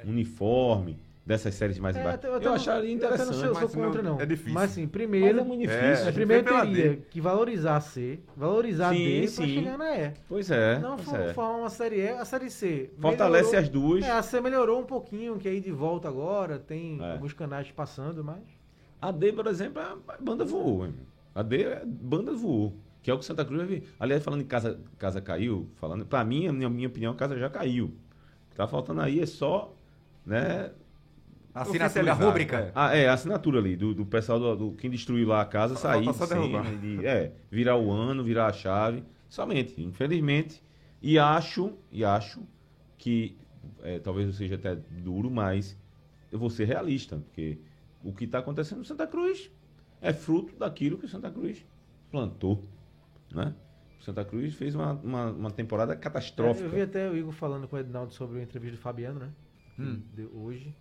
uniforme, 0.05 0.97
dessas 1.25 1.53
séries 1.53 1.77
mais 1.77 1.95
É, 1.95 1.99
embaixo. 1.99 2.15
até- 2.15 2.27
Eu, 2.27 2.39
não- 2.41 2.53
acharia 2.53 2.89
eu 2.91 2.97
até 2.97 3.07
não 3.07 3.13
interessante. 3.13 3.35
sou, 3.37 3.45
eu 3.45 3.53
sou 3.53 3.61
mas 3.63 3.75
não- 3.75 3.83
contra, 3.85 4.01
não. 4.01 4.19
é 4.19 4.25
difícil. 4.25 4.53
Mas 4.53 4.71
assim, 4.71 4.81
Mas 4.81 4.91
primeiro. 4.91 5.39
é 5.39 5.43
muito 5.43 5.63
É, 5.63 5.65
difícil. 5.67 5.85
a 5.87 5.89
mas 5.91 6.03
gente 6.05 6.13
primeiro 6.15 6.43
teria 6.45 6.89
D. 6.89 6.97
que 7.09 7.21
valorizar 7.21 7.75
a 7.77 7.81
C, 7.81 8.19
valorizar 8.35 8.89
a 8.89 8.93
Sim, 8.93 8.97
D 9.05 9.19
pra 9.21 9.27
sim. 9.29 9.47
chegar 9.55 9.77
na 9.77 9.97
E. 9.97 10.13
Pois 10.27 10.51
é. 10.51 10.79
Não 10.79 10.95
pois 10.95 11.07
for, 11.07 11.19
é. 11.19 11.33
formar 11.33 11.57
uma 11.59 11.69
série 11.69 11.97
E, 12.01 12.09
a 12.09 12.25
série 12.25 12.49
C. 12.49 12.89
Fortalece 12.99 13.51
melhorou- 13.51 13.59
as 13.63 13.69
duas. 13.69 14.03
É, 14.03 14.11
a 14.11 14.21
C 14.23 14.41
melhorou 14.41 14.79
um 14.81 14.85
pouquinho, 14.85 15.37
que 15.37 15.47
aí 15.47 15.59
de 15.61 15.71
volta 15.71 16.07
agora, 16.07 16.57
tem 16.57 16.99
É. 17.01 17.11
alguns 17.13 17.33
canais 17.33 17.69
passando, 17.71 18.23
mas. 18.23 18.41
A 19.01 19.11
D, 19.11 19.31
por 19.33 19.47
exemplo, 19.47 19.81
é 19.81 19.85
a 19.85 19.97
banda 20.19 20.43
voou. 20.43 20.87
A 21.35 21.41
D 21.43 21.63
é 21.63 21.83
banda 21.85 22.33
voou. 22.33 22.73
Que 23.03 23.09
é 23.09 23.13
o 23.13 23.17
que 23.17 23.25
Santa 23.25 23.43
Cruz 23.43 23.57
vai 23.59 23.67
vir. 23.67 23.83
Aliás, 23.99 24.23
falando 24.23 24.41
em 24.41 24.45
casa, 24.45 24.79
casa 24.99 25.19
caiu, 25.21 25.67
falando, 25.77 26.05
pra 26.05 26.23
mim, 26.23 26.45
a 26.47 26.53
minha, 26.53 26.69
minha 26.69 26.87
opinião, 26.87 27.13
a 27.13 27.15
casa 27.15 27.35
já 27.35 27.49
caiu. 27.49 27.85
O 27.85 28.49
que 28.51 28.55
tá 28.55 28.67
faltando 28.67 29.01
aí 29.01 29.19
é 29.19 29.25
só, 29.25 29.73
né? 30.23 30.69
Assinatura 31.53 31.85
Oficializar, 31.85 32.27
rúbrica. 32.27 32.57
é. 32.59 32.71
Ah, 32.73 32.95
é, 32.95 33.07
a 33.09 33.13
assinatura 33.13 33.59
ali, 33.59 33.75
do, 33.75 33.93
do 33.93 34.05
pessoal 34.05 34.39
do, 34.39 34.55
do- 34.55 34.71
quem 34.77 34.89
destruiu 34.89 35.27
lá 35.27 35.41
a 35.41 35.45
casa, 35.45 35.75
sair 35.75 36.05
de 36.05 36.13
cena, 36.13 36.63
de- 36.77 37.05
é, 37.05 37.33
virar 37.49 37.75
o 37.77 37.91
ano, 37.91 38.23
virar 38.23 38.47
a 38.47 38.53
chave. 38.53 39.03
Somente, 39.27 39.81
infelizmente. 39.81 40.63
E 41.01 41.17
acho, 41.19 41.73
e 41.91 42.03
acho 42.05 42.41
que 42.97 43.37
é, 43.83 43.99
talvez 43.99 44.27
eu 44.27 44.33
seja 44.33 44.55
até 44.55 44.75
duro, 44.75 45.29
mas 45.29 45.77
eu 46.31 46.39
vou 46.39 46.49
ser 46.49 46.65
realista, 46.65 47.17
porque 47.17 47.59
o 48.03 48.13
que 48.13 48.25
está 48.25 48.39
acontecendo 48.39 48.79
no 48.79 48.85
Santa 48.85 49.05
Cruz 49.07 49.51
é 50.01 50.13
fruto 50.13 50.55
daquilo 50.57 50.97
que 50.97 51.05
o 51.05 51.09
Santa 51.09 51.29
Cruz 51.29 51.65
plantou, 52.09 52.63
né? 53.33 53.53
O 53.99 54.03
Santa 54.03 54.25
Cruz 54.25 54.53
fez 54.55 54.73
uma, 54.73 54.93
uma, 54.93 55.25
uma 55.31 55.51
temporada 55.51 55.95
catastrófica. 55.95 56.65
Eu 56.65 56.71
vi 56.71 56.81
até 56.81 57.09
o 57.09 57.15
Igor 57.15 57.31
falando 57.31 57.67
com 57.67 57.75
o 57.75 57.79
Ednaldo 57.79 58.13
sobre 58.13 58.39
a 58.39 58.43
entrevista 58.43 58.77
do 58.77 58.81
Fabiano, 58.81 59.19
né? 59.19 59.29
Hum. 59.77 60.01
De 60.13 60.25
hoje. 60.33 60.75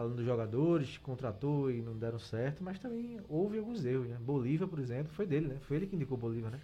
Falando 0.00 0.16
dos 0.16 0.24
jogadores, 0.24 0.96
que 0.96 1.00
contratou 1.00 1.70
e 1.70 1.82
não 1.82 1.92
deram 1.94 2.18
certo, 2.18 2.64
mas 2.64 2.78
também 2.78 3.20
houve 3.28 3.58
alguns 3.58 3.84
erros, 3.84 4.08
né? 4.08 4.16
Bolívia, 4.18 4.66
por 4.66 4.78
exemplo, 4.78 5.12
foi 5.12 5.26
dele, 5.26 5.48
né? 5.48 5.56
Foi 5.60 5.76
ele 5.76 5.86
que 5.86 5.94
indicou 5.94 6.16
Bolívia, 6.16 6.48
né? 6.48 6.58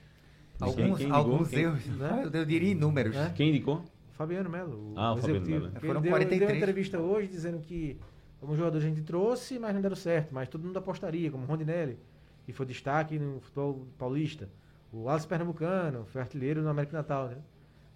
Quem- 0.56 0.66
Alguns, 0.66 0.96
quem 0.96 1.06
ligou? 1.06 1.14
alguns 1.20 1.48
Quem- 1.50 1.58
erros. 1.64 1.86
né? 1.98 2.30
Eu 2.32 2.44
diria 2.46 2.70
inúmeros. 2.72 3.14
É. 3.14 3.28
Quem 3.36 3.50
indicou? 3.50 3.84
Fabiano 4.12 4.48
Melo. 4.48 4.94
Ah, 4.96 5.12
o 5.12 5.16
Fabiano 5.16 5.34
executivo. 5.36 5.50
Melo, 5.50 5.64
né? 5.66 5.78
Ele 5.78 5.86
Foram 5.86 6.00
deu, 6.00 6.10
43. 6.12 6.38
deu 6.40 6.48
uma 6.48 6.56
entrevista 6.62 6.98
hoje 6.98 7.28
dizendo 7.28 7.58
que 7.58 7.98
alguns 8.40 8.56
jogadores 8.56 8.86
a 8.86 8.88
gente 8.88 9.02
trouxe, 9.02 9.58
mas 9.58 9.74
não 9.74 9.82
deram 9.82 9.96
certo. 9.96 10.32
Mas 10.34 10.48
todo 10.48 10.64
mundo 10.64 10.78
apostaria, 10.78 11.30
como 11.30 11.44
o 11.44 11.46
Rondinelli, 11.46 11.98
que 12.46 12.54
foi 12.54 12.64
destaque 12.64 13.18
no 13.18 13.38
futebol 13.40 13.86
paulista. 13.98 14.48
O 14.90 15.10
Alisson 15.10 15.28
Pernambucano, 15.28 16.06
foi 16.06 16.22
artilheiro 16.22 16.62
no 16.62 16.70
América 16.70 16.96
Natal, 16.96 17.26
né? 17.28 17.36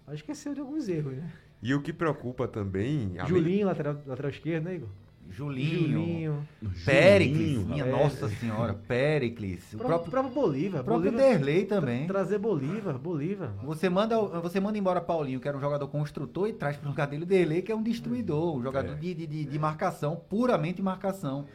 Mas 0.05 0.17
esqueceu 0.17 0.53
de 0.53 0.59
alguns 0.59 0.87
erros, 0.87 1.13
né? 1.17 1.31
E 1.63 1.73
o 1.73 1.81
que 1.81 1.91
preocupa 1.91 2.47
também. 2.47 3.13
além- 3.17 3.27
Julinho, 3.27 3.65
lateral, 3.65 3.97
lateral 4.05 4.29
esquerdo, 4.29 4.65
né, 4.65 4.75
Igor? 4.75 4.89
Julinho. 5.29 6.45
Péricles. 6.85 7.65
Minha 7.65 7.85
rapaz. 7.85 8.03
nossa 8.03 8.29
senhora. 8.35 8.73
Péricles. 8.73 9.73
O 9.73 9.77
próprio, 9.77 10.11
próprio, 10.11 10.33
Bolívar. 10.33 10.81
o 10.81 10.83
próprio 10.83 11.11
Bolívar 11.11 11.29
Derlei 11.31 11.65
também. 11.65 12.07
Trazer 12.07 12.37
Bolívar, 12.37 12.97
Bolívar. 12.97 13.53
Você 13.63 13.89
manda, 13.89 14.19
você 14.41 14.59
manda 14.59 14.77
embora 14.77 14.99
Paulinho, 15.01 15.39
que 15.39 15.47
era 15.47 15.57
um 15.57 15.61
jogador 15.61 15.87
construtor, 15.87 16.47
e 16.49 16.53
traz 16.53 16.75
para 16.77 16.87
o 16.87 16.89
lugar 16.89 17.07
dele 17.07 17.23
o 17.23 17.25
Derlei, 17.25 17.61
que 17.61 17.71
é 17.71 17.75
um 17.75 17.83
destruidor, 17.83 18.57
um 18.57 18.61
jogador 18.63 18.93
É. 18.93 18.95
de, 18.95 19.13
de, 19.13 19.45
de, 19.45 19.59
marcação, 19.59 20.15
puramente 20.29 20.81
marcação. 20.81 21.45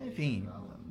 Enfim, 0.00 0.48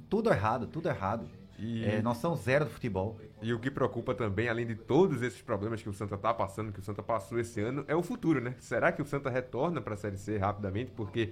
tudo 0.10 0.30
errado, 0.30 0.68
tudo 0.68 0.88
errado. 0.88 1.26
E- 1.58 1.86
É, 1.86 2.02
noção 2.02 2.36
zero 2.36 2.66
do 2.66 2.72
futebol. 2.72 3.18
E 3.42 3.54
o 3.54 3.60
que 3.60 3.72
preocupa 3.72 4.14
também, 4.14 4.50
além 4.50 4.66
de 4.66 4.76
todos 4.76 5.22
esses 5.22 5.42
problemas 5.42 5.82
que 5.82 5.88
o 5.90 5.94
Santa 5.94 6.18
tá 6.18 6.34
passando, 6.34 6.72
que 6.72 6.80
o 6.80 6.84
Santa 6.84 7.02
passou 7.02 7.40
esse 7.40 7.62
ano, 7.62 7.86
é 7.88 7.96
o 7.96 8.04
futuro, 8.04 8.42
né? 8.42 8.56
Será 8.60 8.92
que 8.92 9.02
o 9.02 9.06
Santa 9.06 9.30
retorna 9.30 9.80
para 9.80 9.94
a 9.94 9.98
Série 9.98 10.18
C 10.18 10.38
rapidamente? 10.38 10.92
Porque 10.92 11.32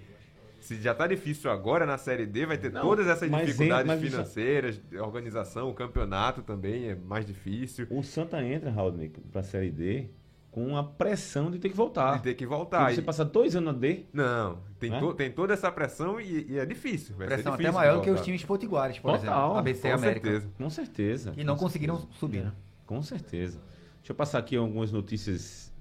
se 0.63 0.81
já 0.81 0.93
tá 0.93 1.05
difícil 1.07 1.51
agora 1.51 1.85
na 1.85 1.97
Série 1.97 2.25
D, 2.25 2.45
vai 2.45 2.57
ter 2.57 2.71
Não, 2.71 2.81
todas 2.81 3.07
essas 3.07 3.29
dificuldades 3.29 3.85
en- 3.85 3.87
mas 3.87 4.01
isso- 4.01 4.11
financeiras, 4.11 4.81
organização, 5.01 5.69
o 5.69 5.73
campeonato 5.73 6.41
também 6.41 6.89
é 6.89 6.95
mais 6.95 7.25
difícil. 7.25 7.85
O 7.89 8.01
Santa 8.03 8.41
entra, 8.43 8.71
Raul, 8.71 8.93
para 9.31 9.41
a 9.41 9.43
Série 9.43 9.69
D 9.71 10.07
com 10.51 10.77
a 10.77 10.83
pressão 10.83 11.49
de 11.49 11.57
ter 11.57 11.69
que 11.69 11.75
voltar. 11.75 12.17
De 12.17 12.23
ter 12.23 12.33
que 12.35 12.45
voltar. 12.45 12.93
Você 12.93 13.01
E- 13.01 13.03
passar 13.03 13.23
dois 13.23 13.55
anos 13.55 13.73
na 13.73 13.79
D, 13.79 14.05
Não, 14.13 14.59
tem, 14.79 14.91
Né? 14.91 14.99
to- 14.99 15.13
tem 15.15 15.31
toda 15.31 15.51
essa 15.53 15.71
pressão 15.71 16.21
e, 16.21 16.45
e 16.51 16.59
é 16.59 16.65
difícil. 16.65 17.15
Vai 17.15 17.27
ser 17.27 17.33
Pressão 17.35 17.53
até 17.53 17.63
difícil 17.63 17.79
maior 17.81 17.95
do 17.97 18.01
que 18.03 18.09
os 18.11 18.21
times 18.21 18.43
potiguares, 18.45 18.99
por 18.99 19.11
Total, 19.17 19.33
exemplo. 19.45 19.57
ABC 19.57 19.87
e 19.87 19.91
Com 19.91 19.97
América. 19.97 20.29
certeza. 20.31 20.53
com 20.57 20.69
certeza. 20.69 21.31
Que 21.31 21.43
não 21.43 21.55
conseguiram 21.57 21.95
certeza. 21.97 22.19
subir. 22.19 22.43
né? 22.43 22.51
Com 22.85 23.01
certeza. 23.01 23.59
Deixa 23.97 24.11
eu 24.11 24.15
passar 24.15 24.37
aqui 24.39 24.55
algumas 24.55 24.91
notícias 24.91 25.73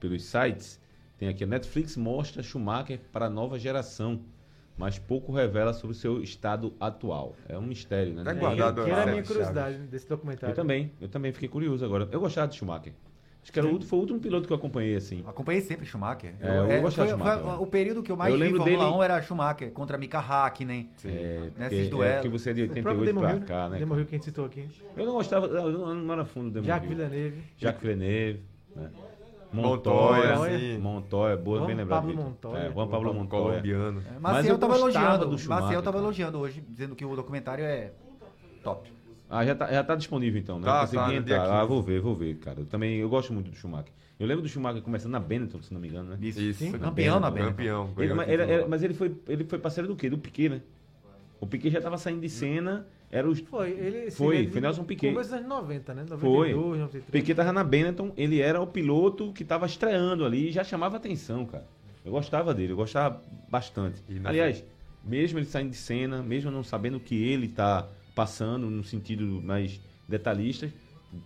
pelos 0.00 0.24
sites. 0.24 0.80
Tem 1.18 1.28
aqui, 1.28 1.44
a 1.44 1.46
Netflix 1.46 1.96
mostra 1.96 2.42
Schumacher 2.42 3.00
para 3.12 3.26
a 3.26 3.30
nova 3.30 3.58
geração, 3.58 4.20
mas 4.76 4.98
pouco 4.98 5.32
revela 5.32 5.72
sobre 5.72 5.96
o 5.96 5.98
seu 5.98 6.22
estado 6.22 6.74
atual. 6.78 7.34
É 7.48 7.56
um 7.56 7.62
mistério, 7.62 8.12
né? 8.14 8.22
Tá 8.24 8.34
Ninguém- 8.34 8.48
guardado 8.48 8.84
que 8.84 8.90
era 8.90 9.02
a 9.02 9.04
minha 9.06 9.16
Chaves. 9.16 9.28
curiosidade 9.28 9.78
desse 9.86 10.08
documentário. 10.08 10.52
Eu 10.52 10.56
também, 10.56 10.92
eu 11.00 11.08
também 11.08 11.32
fiquei 11.32 11.48
curioso 11.48 11.84
agora. 11.84 12.06
Eu 12.12 12.20
gostava 12.20 12.48
de 12.48 12.56
Schumacher. 12.56 12.92
Acho 13.42 13.52
que 13.52 13.58
era 13.60 13.68
o, 13.68 13.70
último- 13.72 13.88
foi 13.88 13.98
o 13.98 14.02
último 14.02 14.18
piloto 14.20 14.46
que 14.48 14.52
eu 14.52 14.56
acompanhei, 14.56 14.96
assim. 14.96 15.22
Acompanhei 15.24 15.60
sempre 15.62 15.86
Schumacher. 15.86 16.34
É, 16.40 16.78
eu 16.78 16.82
gostava 16.82 17.08
foi, 17.08 17.16
de 17.16 17.22
Schumacher, 17.22 17.42
foi 17.44 17.52
né? 17.52 17.58
o 17.60 17.66
período 17.68 18.02
que 18.02 18.10
eu 18.12 18.16
mais 18.16 18.34
Eu 18.34 18.40
vi 18.40 18.50
Fórmula 18.50 18.64
dele- 18.70 18.82
1 18.98 19.02
era 19.04 19.22
Schumacher 19.22 19.70
contra 19.70 19.96
Mika 19.96 20.18
Hakkinen. 20.18 20.90
É, 21.04 21.38
Nesses 21.56 21.78
porque, 21.78 21.88
duelos. 21.88 22.02
é 22.04 22.14
porque 22.16 22.28
você 22.28 22.50
é 22.50 22.52
de 22.52 22.62
O 22.64 22.66
próprio 22.66 23.00
88 23.00 23.06
Damon 23.14 23.20
pra 23.20 23.32
Hill, 23.36 23.44
cá, 23.46 23.68
né? 23.70 23.78
Hill 23.80 23.86
que 23.86 24.14
a 24.14 24.18
gente 24.18 24.24
citou 24.24 24.44
aqui. 24.44 24.68
Eu 24.96 25.06
não 25.06 25.12
gostava, 25.12 25.46
eu 25.46 25.72
não, 25.72 25.88
eu 25.88 25.94
não 25.94 26.12
era 26.12 26.24
fundo 26.24 26.46
do 26.50 26.54
Demon 26.54 26.66
Jacques. 26.66 26.88
Villeneuve. 26.88 27.42
Jacques 27.56 27.82
Villeneuve, 27.82 28.42
né? 28.74 28.90
Montoya, 29.62 30.36
Montoya, 30.36 30.58
sim. 30.58 30.78
Montoya, 30.78 31.36
boa, 31.36 31.58
Juan 31.58 31.66
bem 31.66 31.76
lembrado. 31.76 32.00
Pablo. 32.02 32.16
Montoya. 32.16 32.58
É, 32.62 32.72
Juan 32.72 32.88
Pablo 32.88 33.14
Montoya. 33.14 33.42
Colombiano. 33.42 34.00
É, 34.00 34.18
Mas 34.20 34.32
Maciel 34.36 34.54
eu 34.54 34.58
tava 34.58 34.78
gostava 34.78 35.04
elogiando. 35.06 35.30
do 35.30 35.38
Schumacher, 35.38 35.62
Maciel 35.64 35.82
tava 35.82 35.92
cara. 35.96 36.04
elogiando 36.04 36.38
hoje, 36.38 36.64
dizendo 36.68 36.94
que 36.94 37.04
o 37.04 37.16
documentário 37.16 37.64
é 37.64 37.92
top. 38.62 38.92
Ah, 39.28 39.44
já 39.44 39.54
tá, 39.56 39.66
já 39.72 39.82
tá 39.82 39.94
disponível 39.96 40.40
então, 40.40 40.58
né? 40.60 40.64
Tá, 40.66 40.76
Eu 40.76 40.80
consegui 40.82 40.96
tá, 40.96 41.06
no 41.06 41.10
dia 41.12 41.20
entrar. 41.20 41.50
Ah, 41.50 41.60
15. 41.62 41.68
vou 41.68 41.82
ver, 41.82 42.00
vou 42.00 42.14
ver, 42.14 42.36
cara. 42.36 42.60
Eu 42.60 42.66
também, 42.66 42.96
eu 42.98 43.08
gosto 43.08 43.32
muito 43.32 43.50
do 43.50 43.56
Schumacher. 43.56 43.92
Eu 44.20 44.26
lembro 44.26 44.42
do 44.42 44.48
Schumacher 44.48 44.80
começando 44.82 45.12
na 45.12 45.20
Benetton, 45.20 45.60
se 45.62 45.74
não 45.74 45.80
me 45.80 45.88
engano, 45.88 46.10
né? 46.10 46.18
Isso. 46.20 46.40
Isso. 46.40 46.70
Foi 46.70 46.78
campeão 46.78 47.18
na 47.18 47.30
Benetton. 47.30 47.50
Campeão. 47.52 47.90
Ele- 47.98 48.12
ele- 48.32 48.42
ele- 48.52 48.64
mas 48.66 48.82
ele 48.82 48.94
foi, 48.94 49.14
ele 49.28 49.44
foi 49.44 49.58
parceiro 49.58 49.88
do 49.88 49.96
quê? 49.96 50.08
Do 50.08 50.16
Piquet, 50.16 50.48
né? 50.48 50.60
O 51.40 51.46
Piquet 51.46 51.70
já 51.70 51.80
tava 51.80 51.98
saindo 51.98 52.20
de 52.20 52.28
cena, 52.30 52.86
era 53.10 53.28
os... 53.28 53.40
Foi, 53.40 53.70
ele 53.70 54.10
Foi, 54.10 54.36
ele- 54.38 54.50
foi 54.50 54.60
Nelson 54.60 54.84
Piquet. 54.84 55.12
Começo 55.12 55.30
dos 55.30 55.38
anos 55.38 55.48
90, 55.48 55.94
né? 55.94 56.02
92, 56.08 56.52
Foi. 56.54 56.78
93. 56.78 57.04
Piquet 57.10 57.34
tava 57.34 57.52
na 57.52 57.62
Benetton, 57.64 58.12
ele 58.16 58.40
era 58.40 58.60
o 58.60 58.66
piloto 58.66 59.32
que 59.32 59.44
tava 59.44 59.66
estreando 59.66 60.24
ali 60.24 60.48
e 60.48 60.52
já 60.52 60.64
chamava 60.64 60.96
atenção, 60.96 61.44
cara. 61.46 61.66
Eu 62.04 62.12
gostava 62.12 62.52
dele, 62.54 62.72
eu 62.72 62.76
gostava 62.76 63.20
bastante. 63.48 64.02
E 64.08 64.20
Aliás, 64.24 64.64
mesmo 65.04 65.38
ele 65.38 65.46
saindo 65.46 65.70
de 65.70 65.76
cena, 65.76 66.22
mesmo 66.22 66.50
não 66.50 66.62
sabendo 66.62 66.96
o 66.98 67.00
que 67.00 67.14
ele 67.22 67.48
tá 67.48 67.88
passando 68.14 68.68
no 68.70 68.82
sentido 68.84 69.40
mais 69.42 69.80
detalhista, 70.08 70.72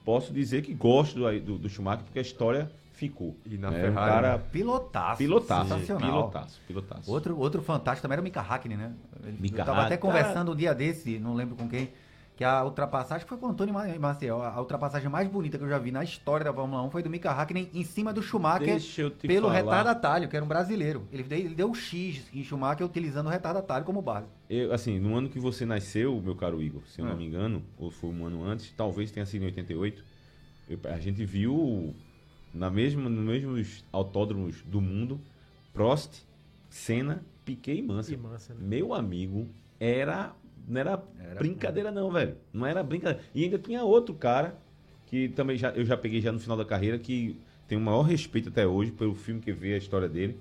posso 0.04 0.32
dizer 0.32 0.62
que 0.62 0.72
gosto 0.74 1.18
do, 1.18 1.40
do, 1.40 1.58
do 1.58 1.68
Schumacher 1.68 2.04
porque 2.04 2.18
a 2.18 2.22
história 2.22 2.70
ficou. 3.01 3.34
E 3.46 3.57
na 3.57 3.70
né? 3.70 3.78
O 3.78 3.80
Ferrari, 3.80 4.12
cara 4.12 4.38
Pilotaço. 4.38 5.16
pilotaço, 5.18 5.68
Sensacional. 5.70 6.11
pilotaço, 6.11 6.61
pilotaço. 6.68 7.11
Outro, 7.11 7.38
outro 7.38 7.62
fantástico 7.62 8.03
também 8.03 8.14
era 8.14 8.20
o 8.20 8.24
Mika 8.24 8.40
Hakkinen, 8.42 8.76
né? 8.76 8.92
Mika 9.38 9.62
eu 9.62 9.64
tava 9.64 9.82
até 9.82 9.96
conversando 9.96 10.53
um 10.53 10.57
dia 10.57 10.74
desse, 10.74 11.18
não 11.18 11.32
lembro 11.34 11.57
com 11.57 11.66
quem, 11.66 11.88
que 12.36 12.44
a 12.44 12.62
ultrapassagem 12.64 13.26
foi 13.26 13.36
com 13.38 13.46
o 13.46 13.51
Antônio 13.51 13.72
Ma- 13.74 13.86
Maciel. 13.98 14.42
A 14.42 14.59
ultrapassagem 14.59 15.09
mais 15.11 15.28
bonita 15.28 15.57
que 15.59 15.64
eu 15.64 15.68
já 15.68 15.78
vi 15.78 15.90
na 15.90 16.03
história 16.05 16.44
da 16.44 16.53
Fórmula 16.53 16.82
1 16.84 16.90
foi 16.90 17.03
do 17.03 17.09
Mika 17.11 17.30
Hakkinen 17.30 17.70
em 17.74 17.84
cima 17.84 18.12
do 18.14 18.22
Schumacher 18.22 18.78
pelo 19.22 19.48
falar. 19.48 19.55
retardatário, 19.59 20.28
que 20.28 20.36
era 20.36 20.44
um 20.44 20.48
brasileiro. 20.48 21.07
Ele 21.12 21.22
deu, 21.22 21.38
ele 21.38 21.55
deu 21.55 21.70
o 21.70 21.74
X 21.74 22.22
em 22.34 22.42
Schumacher 22.44 22.84
utilizando 22.86 23.26
o 23.26 23.30
retardatário 23.30 23.84
como 23.86 24.01
base. 24.03 24.26
Eu, 24.48 24.72
assim, 24.74 24.98
no 24.98 25.14
ano 25.16 25.28
que 25.28 25.38
você 25.38 25.64
nasceu, 25.66 26.20
meu 26.22 26.34
caro 26.36 26.62
Igor, 26.62 26.82
se 26.86 27.01
eu 27.01 27.05
não 27.07 27.12
É. 27.12 27.16
me 27.16 27.26
engano, 27.26 27.62
ou 27.78 27.90
foi 27.90 28.11
um 28.11 28.24
ano 28.26 28.42
antes, 28.44 28.70
talvez 28.76 29.11
tenha 29.11 29.24
sido 29.26 29.42
em 29.42 29.46
88, 29.46 30.03
eu- 30.68 30.78
a 30.84 30.98
gente 30.98 31.24
viu 31.24 31.94
na 32.53 32.70
mesma, 32.70 33.09
nos 33.09 33.24
mesmos 33.24 33.84
autódromos 33.92 34.62
do 34.62 34.80
mundo, 34.80 35.20
Prost, 35.72 36.22
Senna, 36.68 37.22
Piquet 37.44 37.78
e 37.78 37.82
Mansell. 37.82 38.14
E 38.14 38.22
Mansell, 38.22 38.57
né? 38.57 38.62
Meu 38.66 38.92
amigo, 38.94 39.48
era 39.78 40.34
não 40.68 40.80
era, 40.80 41.03
Era- 41.18 41.38
brincadeira 41.40 41.90
não, 41.90 42.11
velho. 42.11 42.36
Não 42.53 42.66
era 42.66 42.82
brincadeira. 42.82 43.22
E 43.34 43.44
ainda 43.44 43.59
tinha 43.59 43.82
outro 43.82 44.14
cara 44.14 44.57
que 45.07 45.28
também 45.30 45.57
já, 45.57 45.70
eu 45.70 45.84
já 45.84 45.96
peguei 45.96 46.20
já 46.20 46.30
no 46.30 46.38
final 46.38 46.57
da 46.57 46.64
carreira 46.64 46.98
que 46.98 47.36
tem 47.66 47.76
o 47.76 47.80
maior 47.80 48.03
respeito 48.03 48.48
até 48.48 48.66
hoje 48.66 48.92
pelo 48.92 49.14
filme 49.14 49.40
que 49.40 49.53
vê 49.53 49.74
a 49.74 49.78
história 49.78 50.09
dele, 50.09 50.38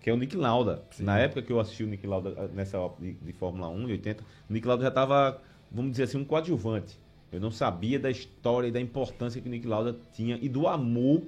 que 0.00 0.10
é 0.10 0.12
o 0.12 0.16
Nick 0.16 0.36
Lauda. 0.36 0.82
Na 0.98 1.18
época 1.18 1.42
que 1.42 1.52
eu 1.52 1.60
assisti 1.60 1.84
o 1.84 1.86
Nick 1.86 2.06
Lauda 2.06 2.34
ah, 2.36 2.48
nessa 2.52 2.78
de, 2.98 3.12
de 3.12 3.32
Fórmula 3.32 3.68
1 3.68 3.86
de 3.86 3.92
80, 3.92 4.24
o 4.48 4.52
Nick 4.52 4.66
Lauda 4.66 4.82
já 4.82 4.88
estava, 4.88 5.40
vamos 5.70 5.92
dizer 5.92 6.04
assim, 6.04 6.18
um 6.18 6.24
coadjuvante. 6.24 6.98
Eu 7.30 7.40
não 7.40 7.50
sabia 7.50 7.98
da 7.98 8.10
história 8.10 8.68
e 8.68 8.70
da 8.70 8.80
importância 8.80 9.40
que 9.40 9.48
o 9.48 9.50
Nick 9.50 9.66
Lauda 9.66 9.96
tinha 10.14 10.38
e 10.42 10.48
do 10.48 10.66
amor 10.66 11.22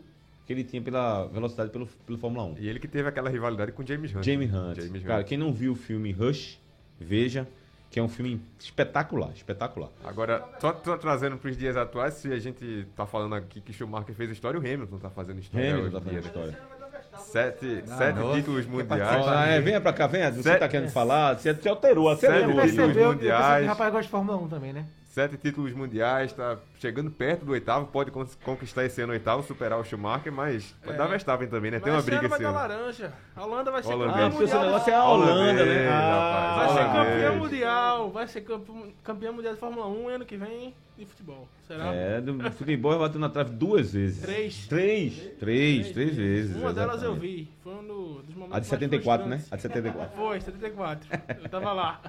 que 0.47 0.53
ele 0.53 0.63
tinha 0.65 0.83
pela 0.83 1.27
velocidade 1.27 1.71
pelo, 1.71 1.87
pelo 2.07 2.19
Fórmula 2.19 2.45
1. 2.45 2.57
E 2.59 2.69
ele 2.69 2.79
que 2.79 2.89
teve 2.89 3.09
aquela 3.09 3.31
rivalidade 3.31 3.73
com 3.73 3.83
o 3.83 3.87
James 3.87 4.15
Hunt. 4.15 4.25
Jamie 4.25 4.47
né? 4.47 4.59
Hunt. 4.59 4.77
James 4.81 5.03
Cara, 5.03 5.21
Hunt. 5.21 5.27
quem 5.29 5.39
não 5.39 5.53
viu 5.53 5.73
o 5.73 5.77
filme 5.77 6.13
Rush, 6.13 6.59
veja, 7.01 7.47
que 7.91 7.99
é 7.99 8.03
um 8.03 8.09
filme 8.09 8.41
espetacular, 8.59 9.31
espetacular. 9.35 9.89
Agora, 10.05 10.45
só, 10.61 10.79
só 10.85 10.97
trazendo 10.97 11.37
para 11.39 11.49
os 11.51 11.57
dias 11.57 11.77
atuais, 11.77 12.15
se 12.15 12.33
a 12.33 12.39
gente 12.39 12.87
tá 12.97 13.07
falando 13.07 13.35
aqui 13.37 13.61
que 13.61 13.73
Schumacher 13.73 14.15
fez 14.15 14.31
história, 14.31 14.59
o 14.59 14.63
Hamilton 14.63 14.99
tá 14.99 15.11
fazendo 15.11 15.39
história 15.41 15.75
Hamilton 15.75 16.01
tá 16.01 16.11
dia, 16.11 16.21
fazendo 16.23 16.23
né? 16.23 16.51
história. 16.51 16.75
Sete, 17.19 17.85
Ah, 17.89 17.97
sete 17.97 18.17
nossa, 18.19 18.37
títulos 18.39 18.67
mundiais. 18.67 19.27
Ah, 19.29 19.47
é, 19.47 19.61
venha 19.61 19.81
pra 19.81 19.93
cá, 19.93 20.07
venha. 20.07 20.31
Você 20.33 20.43
Sete- 20.43 20.59
tá 20.61 20.69
querendo 20.69 20.91
falar, 20.91 21.35
você, 21.39 21.51
alterou, 21.69 22.11
Sete 22.17 22.27
acelerou. 22.27 22.49
títulos 22.51 22.63
percebeu, 22.65 22.87
percebi 22.87 23.05
que 23.09 23.15
mundiais. 23.25 23.65
o 23.65 23.69
rapaz 23.69 23.93
gosta 23.93 24.05
de 24.05 24.11
Fórmula 24.11 24.39
1 24.39 24.49
também, 24.49 24.73
né? 24.73 24.87
Sete 25.15 25.37
títulos 25.37 25.73
mundiais, 25.73 26.33
tá 26.33 26.59
chegando 26.81 27.09
perto 27.09 27.45
do 27.45 27.53
oitavo, 27.53 27.87
pode 27.87 28.11
con- 28.11 28.27
conquistar 28.43 28.85
esse 28.85 29.01
ano 29.01 29.13
o 29.13 29.15
oitavo, 29.15 29.45
superar 29.45 29.79
o 29.79 29.85
Schumacher, 29.85 30.33
mas 30.33 30.75
É. 30.85 30.93
dar 30.93 31.07
Verstappen 31.07 31.47
também, 31.47 31.71
né? 31.71 31.79
Tem 31.79 31.93
uma 31.93 32.01
esse 32.01 32.07
briga 32.07 32.23
ano 32.23 32.29
vai 32.31 32.39
esse 32.41 32.43
dar 32.43 32.51
laranja. 32.51 33.13
A 33.37 33.45
Holanda 33.45 33.71
vai 33.71 33.83
ser 33.85 33.93
Holandês. 33.95 34.17
Ah, 34.17 34.31
campeã 34.31 34.31
seu 34.33 34.41
mundial. 34.59 34.65
negócio 34.65 34.91
é 34.93 34.97
a 34.97 35.05
Holanda, 35.05 35.33
Holandês, 35.33 35.69
né? 35.69 35.89
Ah, 35.89 36.55
Vai 36.59 36.69
ser 36.69 36.85
campeã 36.93 37.33
mundial. 37.39 38.11
Vai 38.11 38.27
ser 38.27 38.41
campeão, 38.41 38.93
campeã 39.05 39.31
mundial 39.33 39.55
de 39.55 39.61
Fórmula 39.61 39.87
1 39.87 40.09
ano 40.09 40.25
que 40.25 40.37
vem 40.37 40.75
de 40.99 41.07
futebol. 41.07 41.49
Será? 41.69 41.95
É, 41.95 42.21
do 42.21 42.51
futebol 42.51 42.99
bateu 42.99 43.21
na 43.21 43.29
trave 43.29 43.51
duas 43.51 43.93
vezes. 43.93 44.21
Três. 44.21 44.67
Três. 44.67 45.15
Três, 45.39 45.91
três 45.93 46.17
vezes. 46.17 46.57
Uma 46.57 46.73
delas 46.73 47.05
eu 47.05 47.15
vi. 47.15 47.49
Foi 47.63 47.73
um 47.73 47.87
do- 47.87 48.15
dos 48.23 48.35
momentos 48.35 48.57
A 48.57 48.59
de 48.59 48.67
mais 48.67 48.67
74, 48.67 49.29
né? 49.29 49.41
A 49.49 49.55
de 49.55 49.63
74. 49.63 50.11
Foi, 50.19 50.41
74. 50.41 51.09
Eu 51.41 51.49
tava 51.49 51.73
lá. 51.73 52.01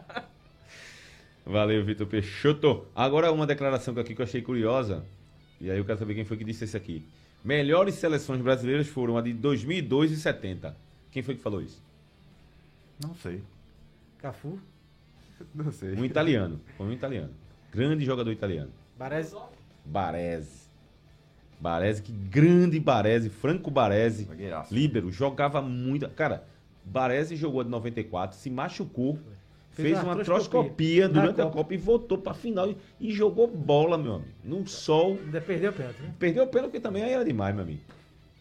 Valeu, 1.46 1.84
Vitor 1.86 2.08
Peixoto. 2.08 2.86
Agora 2.96 3.32
uma 3.32 3.46
declaração 3.46 3.98
aqui 4.00 4.16
que 4.16 4.22
eu 4.22 4.26
achei 4.26 4.42
curiosa. 4.42 5.06
E 5.62 5.70
aí 5.70 5.78
eu 5.78 5.86
quero 5.86 6.00
saber 6.00 6.16
quem 6.16 6.26
foi 6.26 6.38
que 6.38 6.44
disse 6.44 6.66
isso 6.66 6.76
aqui. 6.76 7.06
Melhores 7.44 7.96
seleções 7.96 8.42
brasileiras 8.42 8.88
foram 8.88 9.18
a 9.18 9.22
de 9.22 9.32
2002 9.34 10.12
e 10.12 10.18
70. 10.18 10.76
Quem 11.12 11.22
foi 11.22 11.36
que 11.36 11.42
falou 11.42 11.62
isso? 11.62 11.82
Não 13.02 13.14
sei. 13.16 13.44
Cafu, 14.18 14.60
Não 15.54 15.72
sei. 15.72 15.94
Um 15.96 16.06
italiano. 16.06 16.60
Foi 16.78 16.88
um 16.88 16.92
italiano. 16.92 17.32
Grande 17.72 18.06
jogador 18.06 18.32
italiano. 18.32 18.72
Baresi. 18.98 19.36
Baresi. 19.84 20.66
Baresi, 21.60 22.02
que 22.02 22.12
grande 22.12 22.80
Baresi. 22.80 23.30
Franco 23.30 23.70
Baresi. 23.70 24.28
Líbero. 24.72 25.12
Jogava 25.12 25.62
muito. 25.62 26.08
Cara, 26.10 26.46
Baresi 26.84 27.36
jogou 27.36 27.64
de 27.64 27.70
94, 27.70 28.38
se 28.38 28.50
machucou. 28.50 29.20
Fez 29.76 29.90
Fez 29.90 30.04
uma 30.04 30.16
na 30.16 30.24
durante 31.10 31.42
a 31.42 31.44
Copa. 31.44 31.58
Copa 31.58 31.74
e 31.74 31.78
voltou 31.78 32.18
pra 32.18 32.34
final 32.34 32.70
e, 32.70 32.78
e 33.00 33.12
jogou 33.12 33.46
bola, 33.48 33.98
meu 33.98 34.16
amigo. 34.16 34.30
No 34.44 34.66
sol. 34.68 35.20
Ainda 35.26 35.42
perdeu 35.42 35.72
o 35.72 35.74
pênalti, 35.74 36.02
né? 36.02 36.14
Perdeu 36.18 36.44
o 36.46 36.48
pênalti 36.48 36.72
porque 36.72 36.80
também 36.80 37.04
aí 37.04 37.12
era 37.12 37.26
demais, 37.26 37.54
meu 37.54 37.64
amigo. 37.66 37.82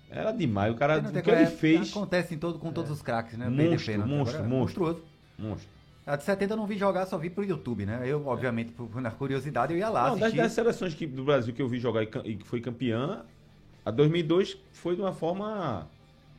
Era 0.09 0.31
demais. 0.31 0.73
O 0.73 0.77
cara, 0.77 0.99
o 1.01 1.13
que 1.13 1.23
como- 1.23 1.37
ele 1.37 1.43
é, 1.43 1.47
fez. 1.47 1.91
Acontece 1.91 2.35
em 2.35 2.39
todo, 2.39 2.59
com 2.61 2.73
todos 2.73 2.89
os 2.91 3.03
craques, 3.03 3.37
né? 3.37 3.49
Monstro, 3.49 3.93
pênalti. 3.93 4.09
monstro, 4.11 4.39
Agora 4.39 4.55
é 4.55 4.59
monstro. 4.59 4.83
Monstruoso. 4.85 5.03
Monstro. 5.37 5.69
A 6.07 6.17
de 6.17 6.23
70 6.23 6.53
eu 6.53 6.57
não 6.57 6.67
vi 6.67 6.77
jogar, 6.79 7.07
só 7.07 7.19
vi 7.19 7.31
pro 7.31 7.43
YouTube, 7.43 7.85
né? 7.85 8.03
Eu, 8.05 8.25
obviamente, 8.29 8.71
por- 8.73 9.01
na 9.01 9.11
curiosidade, 9.11 9.73
eu 9.73 9.79
ia 9.79 9.89
lá 9.89 10.03
Não, 10.11 10.15
das, 10.15 10.23
assistir. 10.25 10.37
das 10.43 10.53
seleções 10.53 10.95
que, 10.95 11.07
do 11.07 11.25
Brasil 11.25 11.53
que 11.53 11.61
eu 11.63 11.67
vi 11.69 11.81
jogar 11.81 12.03
e, 12.05 12.09
e 12.27 12.37
que 12.37 12.47
foi 12.47 12.61
campeã, 12.61 13.23
a 13.85 13.91
2002 13.91 14.57
foi 14.73 14.95
de 14.95 15.01
uma 15.03 15.13
forma. 15.13 15.89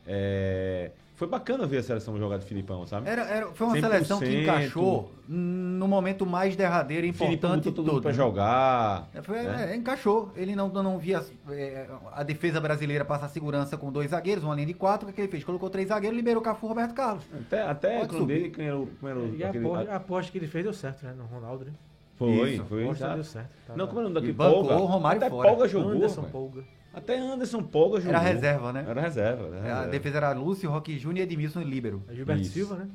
é, 0.06 0.90
foi 1.16 1.26
bacana 1.26 1.66
ver 1.66 1.78
a 1.78 1.82
seleção 1.82 2.16
jogar 2.18 2.36
de 2.38 2.44
Filipão, 2.44 2.86
sabe? 2.86 3.08
Era, 3.08 3.22
era- 3.22 3.46
foi 3.52 3.66
uma 3.66 3.74
100%. 3.76 3.80
seleção 3.80 4.18
que 4.20 4.42
encaixou 4.42 5.10
no 5.26 5.88
momento 5.88 6.26
mais 6.26 6.54
derradeiro 6.54 7.06
e 7.06 7.08
importante 7.10 7.72
todo 7.72 8.00
né? 8.04 8.12
jogar. 8.12 9.08
É, 9.14 9.22
foi- 9.22 9.42
né? 9.42 9.72
é, 9.72 9.76
encaixou. 9.76 10.30
Ele 10.36 10.54
não, 10.54 10.68
não 10.68 10.98
via 10.98 11.24
é, 11.50 11.86
a 12.12 12.22
defesa 12.22 12.60
brasileira 12.60 13.04
passar 13.04 13.28
segurança 13.28 13.76
com 13.78 13.90
dois 13.90 14.10
zagueiros, 14.10 14.44
uma 14.44 14.54
linha 14.54 14.66
de 14.66 14.74
quatro. 14.74 15.06
O 15.06 15.10
que, 15.10 15.14
que 15.16 15.20
ele 15.22 15.28
fez? 15.28 15.42
Colocou 15.42 15.70
três 15.70 15.88
zagueiros, 15.88 16.16
liberou 16.16 16.42
Cafu 16.42 16.66
Roberto 16.66 16.92
Carlos. 16.94 17.24
Até, 17.34 17.62
até 17.62 17.96
Pode 17.96 18.08
quando 18.10 18.20
subir. 18.20 18.34
ele, 18.34 18.50
quem 18.50 18.66
era 18.66 18.78
o. 18.78 18.86
Quem 18.86 19.08
era 19.08 19.18
o 19.18 19.34
E 19.34 19.42
a 19.42 19.48
aquele- 19.48 19.66
aposta, 19.66 19.90
a 19.92 19.96
aposta 19.96 20.32
que 20.32 20.38
ele 20.38 20.46
fez 20.46 20.64
deu 20.64 20.74
certo, 20.74 21.02
né? 21.06 21.14
No 21.16 21.24
Ronaldo, 21.24 21.64
né? 21.64 21.72
foi, 22.16 22.52
Isso, 22.54 22.64
foi. 22.64 22.82
A 22.82 22.84
aposta 22.84 23.04
sabe? 23.04 23.14
deu 23.14 23.24
certo. 23.24 23.48
Tava- 23.66 23.78
Não, 23.78 23.86
como 23.86 23.98
é 23.98 24.00
o 24.00 24.04
nome 24.04 24.14
daquele 24.14 24.32
bancou 24.34 24.60
Polga? 24.64 24.76
o 24.76 24.84
Romário 24.84 25.18
Até 25.18 25.30
fora. 25.30 25.48
Polga 25.48 25.68
jogou. 25.68 25.90
Anderson. 25.92 26.22
Polga. 26.24 26.62
Até 26.96 27.18
Anderson 27.18 27.62
Polga 27.62 27.98
jogou. 28.00 28.10
Era 28.16 28.18
reserva, 28.18 28.72
né? 28.72 28.84
Era 28.88 29.00
reserva. 29.00 29.46
Era 29.48 29.58
A 29.58 29.62
reserva. 29.62 29.86
defesa 29.88 30.16
era 30.16 30.32
Lúcio, 30.32 30.70
Roque 30.70 30.98
Júnior 30.98 31.18
e 31.20 31.22
Edmilson 31.30 31.60
e 31.60 31.64
Líbero. 31.64 32.02
É 32.08 32.14
Gilberto 32.14 32.42
Isso. 32.42 32.52
Silva, 32.52 32.76
né? 32.76 32.88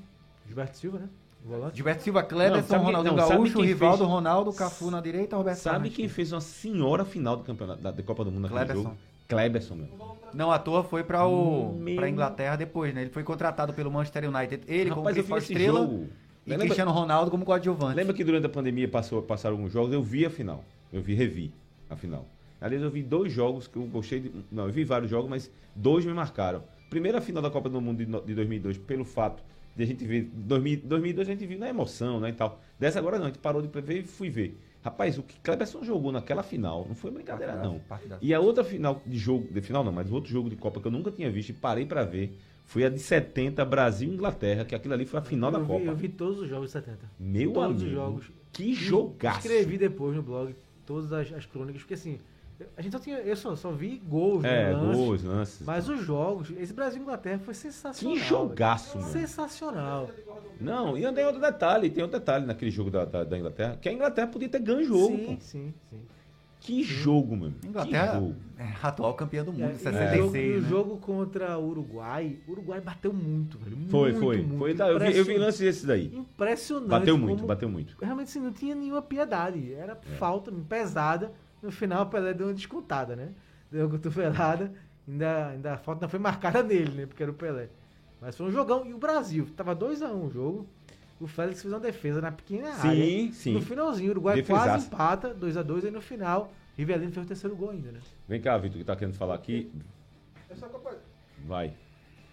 Gilberto 0.48 0.78
Silva, 0.78 1.00
né? 1.00 1.10
Volante. 1.46 1.76
Gilberto 1.76 2.04
Silva, 2.04 2.24
Cleberson, 2.24 2.78
Ronaldinho 2.78 3.16
não, 3.16 3.30
Gaúcho, 3.30 3.62
Rivaldo, 3.62 3.98
fez- 4.00 4.10
Ronaldo, 4.10 4.54
Cafu 4.54 4.92
na 4.92 5.00
direita, 5.02 5.36
Roberto 5.38 5.58
Sabe 5.60 5.90
quem 5.90 6.08
fez 6.08 6.32
uma 6.32 6.42
senhora 6.42 7.06
final 7.06 7.38
do 7.38 7.44
campeonato 7.44 7.82
da, 7.82 7.92
da 7.92 8.04
Copa 8.04 8.24
do 8.24 8.32
Mundo 8.32 8.44
naquele 8.44 8.60
Kleberson. 8.66 8.84
jogo? 8.84 8.98
Kleberson, 9.28 9.76
meu. 9.76 9.88
Não 10.34 10.52
à 10.52 10.60
toa 10.60 10.84
foi 10.84 11.04
para 11.04 11.26
o 11.26 11.74
Meu- 11.74 11.96
pra 11.96 12.10
Inglaterra 12.10 12.56
depois, 12.56 12.94
né? 12.94 13.02
Ele 13.02 13.10
foi 13.10 13.24
contratado 13.24 13.74
pelo 13.74 13.90
Manchester 13.92 14.30
United. 14.30 14.64
Ele 14.68 14.90
como 14.90 15.02
Rapaz, 15.02 15.18
eu 15.18 15.24
vi 15.24 15.30
principal 15.32 15.38
estrela 15.58 15.80
jogo. 15.82 16.10
e 16.46 16.50
Lembra- 16.50 16.66
Cristiano 16.66 16.92
Ronaldo 16.92 17.32
como 17.32 17.46
coadjuvante. 17.46 17.96
Lembra 17.96 18.14
que 18.14 18.24
durante 18.24 18.46
a 18.46 18.50
pandemia 18.50 18.88
passou, 18.88 19.22
passaram 19.22 19.56
alguns 19.56 19.72
jogos? 19.72 19.94
Eu 19.94 20.04
vi 20.04 20.26
a 20.26 20.30
final. 20.30 20.64
Eu 20.92 21.02
vi, 21.02 21.14
revi 21.16 21.52
a 21.90 21.96
final. 21.96 22.26
Aliás, 22.62 22.84
eu 22.84 22.92
vi 22.92 23.02
dois 23.02 23.34
jogos 23.34 23.68
que 23.68 23.76
eu 23.76 23.84
gostei 23.84 24.20
de. 24.20 24.32
Não, 24.52 24.68
eu 24.68 24.72
vi 24.72 24.84
vários 24.84 25.10
jogos, 25.10 25.28
mas 25.28 25.52
dois 25.76 26.06
me 26.06 26.14
marcaram. 26.14 26.64
Primeira 26.92 27.20
final 27.20 27.42
da 27.42 27.50
Copa 27.50 27.68
do 27.68 27.82
Mundo 27.82 27.98
de, 27.98 28.06
de 28.06 28.36
2002, 28.36 28.78
pelo 28.78 29.04
fato 29.04 29.44
de 29.76 29.84
a 29.84 29.88
gente 29.88 30.06
ver. 30.06 30.30
2000, 30.32 30.82
2002 30.84 31.28
a 31.28 31.32
gente 31.32 31.46
viu 31.48 31.58
na 31.58 31.68
emoção, 31.68 32.20
né? 32.20 32.30
E 32.30 32.34
tal. 32.34 32.62
Dessa 32.78 33.00
agora 33.00 33.18
não, 33.18 33.26
a 33.26 33.30
gente 33.30 33.40
parou 33.40 33.62
de 33.62 33.82
ver 33.82 34.00
e 34.00 34.04
fui 34.04 34.30
ver. 34.30 34.56
Rapaz, 34.84 35.18
o 35.18 35.24
que 35.24 35.40
Cleberson 35.40 35.84
jogou 35.84 36.12
naquela 36.12 36.42
final 36.42 36.86
não 36.88 36.96
foi 36.96 37.12
brincadeira, 37.12 37.56
não. 37.56 37.80
E 38.20 38.34
a 38.34 38.40
outra 38.40 38.64
final 38.64 39.02
de 39.06 39.18
jogo, 39.18 39.48
de 39.52 39.62
final 39.62 39.84
não, 39.84 39.92
mas 39.92 40.10
o 40.10 40.16
outro 40.16 40.32
jogo 40.32 40.50
de 40.50 40.56
Copa 40.56 40.80
que 40.80 40.88
eu 40.88 40.92
nunca 40.92 41.12
tinha 41.12 41.30
visto 41.32 41.50
e 41.50 41.54
parei 41.54 41.86
pra 41.86 42.04
ver 42.04 42.36
foi 42.66 42.86
a 42.86 42.90
de 42.90 43.00
70, 43.00 43.64
Brasil 43.66 44.10
e 44.10 44.14
Inglaterra, 44.14 44.66
que 44.66 44.74
aquilo 44.74 44.94
ali 44.94 45.06
foi 45.06 45.20
a 45.20 45.24
final 45.24 45.52
da 45.52 45.60
eu 45.60 45.66
Copa. 45.66 45.80
Vi, 45.80 45.88
eu 45.88 45.96
vi 45.96 46.10
todos 46.10 46.40
os 46.40 46.50
jogos 46.50 46.68
de 46.68 46.74
70. 46.74 46.98
Meu 47.20 47.54
todos 47.54 47.82
amigo. 47.82 47.86
os 47.86 47.92
jogos. 47.92 48.32
Que 48.52 48.74
jogaço. 48.74 49.40
Escrevi 49.40 49.78
depois 49.78 50.16
no 50.16 50.24
blog 50.24 50.56
todas 50.86 51.14
as, 51.14 51.32
as 51.32 51.46
crônicas, 51.46 51.82
porque 51.82 51.94
assim, 51.94 52.20
a 52.78 52.82
gente 52.82 52.92
só 52.92 53.00
tinha. 53.00 53.18
Eu 53.20 53.36
só, 53.36 53.56
só 53.56 53.72
vi 53.72 54.02
gols, 54.08 54.44
né, 54.44 54.72
É, 54.72 54.74
lances, 54.74 54.98
gols, 54.98 55.24
lances. 55.24 55.62
Mas 55.66 55.90
os 55.90 56.02
jogos, 56.04 56.52
esse 56.58 56.74
Brasil 56.74 57.00
e 57.00 57.04
Inglaterra 57.04 57.40
foi 57.40 57.54
sensacional. 57.54 58.16
Que 58.18 58.24
jogaço, 58.24 58.98
mano. 59.00 59.12
Sensacional. 59.12 60.10
Não, 60.60 60.98
e 60.98 61.12
tem 61.14 61.26
outro 61.26 61.42
detalhe, 61.42 61.90
tem 61.90 62.04
outro 62.04 62.20
detalhe 62.20 62.46
naquele 62.46 62.72
jogo 62.72 62.90
da, 62.92 63.06
da, 63.06 63.24
da 63.24 63.38
Inglaterra, 63.38 63.78
que 63.82 63.90
a 63.90 63.94
Inglaterra 63.94 64.28
podia 64.28 64.50
ter 64.50 64.60
ganho 64.60 64.80
o 64.80 64.84
jogo, 64.84 65.18
sim, 65.18 65.26
pô. 65.26 65.32
sim, 65.42 65.74
sim. 65.90 66.00
Que 66.60 66.84
jogo, 66.84 67.36
mano. 67.36 67.56
Que 67.60 67.68
Inglaterra 67.70 68.14
jogo. 68.20 68.36
é 68.60 68.68
atual 68.84 69.16
campeã 69.16 69.44
do 69.44 69.52
mundo, 69.52 69.64
É, 69.64 69.66
em 69.66 69.72
e 69.72 69.74
o 69.74 69.80
jogo, 69.80 70.32
66, 70.32 70.58
o 70.58 70.62
né? 70.62 70.70
jogo 70.70 70.98
contra 70.98 71.58
o 71.58 71.68
Uruguai, 71.70 72.38
o 72.48 72.52
Uruguai 72.52 72.80
bateu 72.80 73.12
muito, 73.12 73.58
velho. 73.58 73.78
Foi, 73.90 74.12
muito, 74.12 74.24
foi. 74.24 74.38
muito. 74.44 74.58
foi 74.60 74.72
eu, 74.72 74.76
vi, 74.78 74.84
eu 74.92 75.00
vi 75.00 75.10
Impressionante. 75.10 75.40
lance 75.40 75.64
desses 75.64 75.84
daí. 75.86 76.16
Impressionante. 76.16 76.88
Bateu 76.90 77.18
muito, 77.18 77.38
como- 77.38 77.48
bateu 77.48 77.68
muito. 77.68 77.98
Realmente 78.00 78.28
assim, 78.28 78.40
não 78.40 78.52
tinha 78.54 78.76
nenhuma 78.76 79.02
piedade. 79.02 79.74
Era 79.74 79.96
falta 80.20 80.52
pesada. 80.70 81.32
No 81.62 81.72
final, 81.72 82.04
o 82.04 82.06
Pelé 82.08 82.34
deu 82.34 82.48
uma 82.48 82.54
descontada, 82.54 83.16
né? 83.16 83.34
Deu 83.72 83.86
uma 83.86 83.92
cotovelada. 83.92 84.72
Ainda, 85.08 85.48
ainda 85.50 85.74
a 85.74 85.78
falta 85.78 86.02
não 86.02 86.10
foi 86.10 86.20
marcada 86.20 86.62
nele, 86.64 86.92
né? 86.92 87.06
Porque 87.06 87.22
era 87.22 87.32
o 87.32 87.36
Pelé. 87.36 87.70
Mas 88.20 88.36
foi 88.36 88.48
um 88.48 88.52
jogão. 88.52 88.86
E 88.86 88.94
o 88.94 88.98
Brasil, 88.98 89.48
tava 89.56 89.76
2x1 89.76 90.28
o 90.28 90.30
jogo. 90.30 90.68
O 91.20 91.28
Félix 91.28 91.62
fez 91.62 91.72
uma 91.72 91.80
defesa 91.80 92.20
na 92.20 92.32
pequena 92.32 92.74
área. 92.74 92.92
Sim, 92.96 93.32
sim. 93.32 93.54
No 93.54 93.62
finalzinho, 93.62 94.10
o 94.10 94.12
Uruguai 94.12 94.36
Defesaça. 94.38 94.66
quase 94.70 94.88
empata, 94.88 95.36
2x2. 95.36 95.86
Aí 95.86 95.92
no 95.92 96.02
final, 96.02 96.52
Rivelino 96.76 97.12
fez 97.12 97.26
o 97.26 97.28
terceiro 97.28 97.56
gol 97.56 97.70
ainda, 97.70 97.92
né? 97.92 98.00
Vem 98.28 98.42
cá, 98.42 98.58
Vitor, 98.58 98.80
que 98.80 98.84
tá 98.84 98.96
querendo 98.96 99.14
falar 99.16 99.36
aqui. 99.36 99.72
Essa 100.50 100.68
Copa, 100.68 100.98
Vai. 101.46 101.74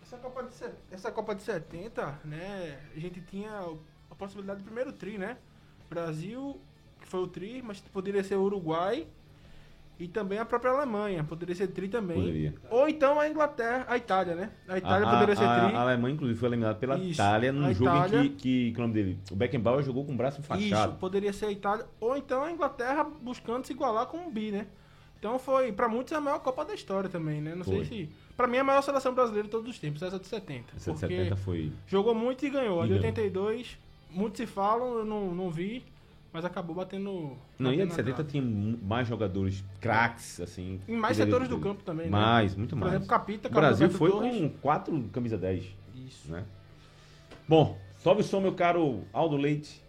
essa 0.03 0.17
Copa, 0.17 0.43
de, 0.43 0.51
essa 0.91 1.13
Copa 1.13 1.35
de 1.35 1.43
70, 1.43 2.21
né? 2.25 2.79
A 2.97 2.99
gente 2.99 3.21
tinha 3.21 3.51
a 4.11 4.15
possibilidade 4.15 4.61
do 4.61 4.65
primeiro 4.65 4.91
tri, 4.93 5.19
né? 5.19 5.37
Brasil, 5.91 6.59
que 7.01 7.09
foi 7.09 7.21
o 7.21 7.27
tri, 7.27 7.63
mas 7.63 7.81
poderia 7.81 8.25
ser 8.25 8.37
o 8.37 8.43
Uruguai 8.43 9.07
e 9.99 10.07
também 10.07 10.39
a 10.39 10.45
própria 10.45 10.71
Alemanha. 10.73 11.25
Poderia 11.25 11.55
ser 11.55 11.69
tri 11.69 11.89
também. 11.89 12.17
Poderia. 12.19 12.55
Ou 12.71 12.89
então 12.89 13.19
a 13.19 13.29
Inglaterra, 13.29 13.85
a 13.89 13.97
Itália, 13.97 14.35
né? 14.35 14.51
A 14.69 14.79
Itália 14.79 15.07
a, 15.07 15.11
poderia 15.13 15.35
ser 15.37 15.45
a- 15.45 15.67
tri. 15.67 15.77
a 15.77 15.81
Alemanha, 15.81 16.15
inclusive, 16.15 16.39
foi 16.39 16.49
eliminada 16.49 16.75
pela 16.77 16.97
Isso. 16.99 17.13
Itália 17.13 17.53
num 17.53 17.73
jogo 17.75 17.91
Itália- 17.91 18.21
em 18.25 18.29
que, 18.29 18.37
que, 18.37 18.73
que 18.73 18.79
o 18.79 18.83
nome 18.83 18.95
dele? 18.95 19.19
O 19.31 19.35
Beckenbauer 19.37 19.83
jogou 19.83 20.05
com 20.05 20.13
o 20.13 20.17
braço 20.17 20.41
Isso, 20.41 20.47
enfaixado. 20.53 20.97
poderia 20.97 21.33
ser 21.33 21.47
a 21.47 21.51
Itália. 21.53 21.85
Ou 22.01 22.17
então 22.17 22.43
a 22.45 22.53
Inglaterra 22.53 23.05
buscando 23.05 23.65
se 23.67 23.73
igualar 23.73 24.07
com 24.07 24.27
o 24.27 24.31
Bi, 24.31 24.53
né? 24.53 24.67
Então 25.19 25.37
foi, 25.37 25.73
pra 25.73 25.89
muitos, 25.89 26.13
a 26.13 26.21
maior 26.21 26.39
Copa 26.39 26.65
da 26.65 26.75
história 26.75 27.11
também, 27.11 27.41
né? 27.41 27.55
Não 27.57 27.65
Foi. 27.65 27.85
sei 27.85 28.07
se. 28.07 28.09
Pra 28.37 28.47
mim, 28.47 28.59
é 28.59 28.61
a 28.61 28.65
maior 28.65 28.83
seleção 28.83 29.13
brasileira 29.13 29.47
de 29.49 29.51
todos 29.51 29.69
os 29.69 29.77
tempos, 29.81 30.01
essa 30.01 30.17
de 30.17 30.29
70. 30.29 30.77
Essa 30.77 30.93
de 30.93 31.01
porque 31.01 31.17
70 31.17 31.35
foi. 31.35 31.73
jogou 31.89 32.15
muito 32.15 32.47
e 32.47 32.51
ganhou. 32.51 32.81
A 32.81 32.85
de 32.85 32.91
ganhou. 32.91 33.05
82, 33.05 33.77
muitos 34.13 34.37
se 34.39 34.47
falam, 34.47 34.99
eu 34.99 35.05
não, 35.05 35.35
não 35.35 35.51
vi, 35.51 35.83
mas 36.39 36.45
acabou 36.45 36.77
batendo. 36.77 37.37
Não, 37.59 37.73
e 37.73 37.83
a 37.83 37.85
batendo 37.85 37.85
de 37.85 37.89
na 37.89 37.95
70 37.97 38.15
trave. 38.15 38.31
tinha 38.31 38.79
mais 38.81 39.09
jogadores 39.09 39.65
craques, 39.81 40.41
assim. 40.41 40.81
Em 40.87 40.97
mais 40.97 41.17
setores 41.17 41.49
do 41.49 41.59
campo 41.59 41.83
também, 41.83 42.07
né? 42.07 42.13
Mais, 42.13 42.55
muito 42.55 42.77
Por 42.77 42.83
mais. 42.83 42.93
exemplo, 42.93 43.09
Capita, 43.09 43.49
o 43.49 43.51
Brasil 43.51 43.91
foi 43.91 44.09
Torres. 44.13 44.39
com 44.39 44.49
4 44.61 45.11
camisa 45.13 45.37
10, 45.37 45.65
Isso. 46.07 46.31
né? 46.31 46.45
Bom, 47.49 47.77
sobe 47.97 48.21
o 48.21 48.25
som, 48.25 48.41
meu 48.41 48.53
caro 48.53 49.03
Aldo 49.13 49.37
Leite. 49.37 49.83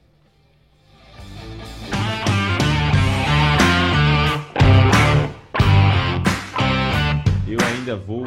Eu 7.48 7.58
ainda 7.66 7.96
vou 7.96 8.24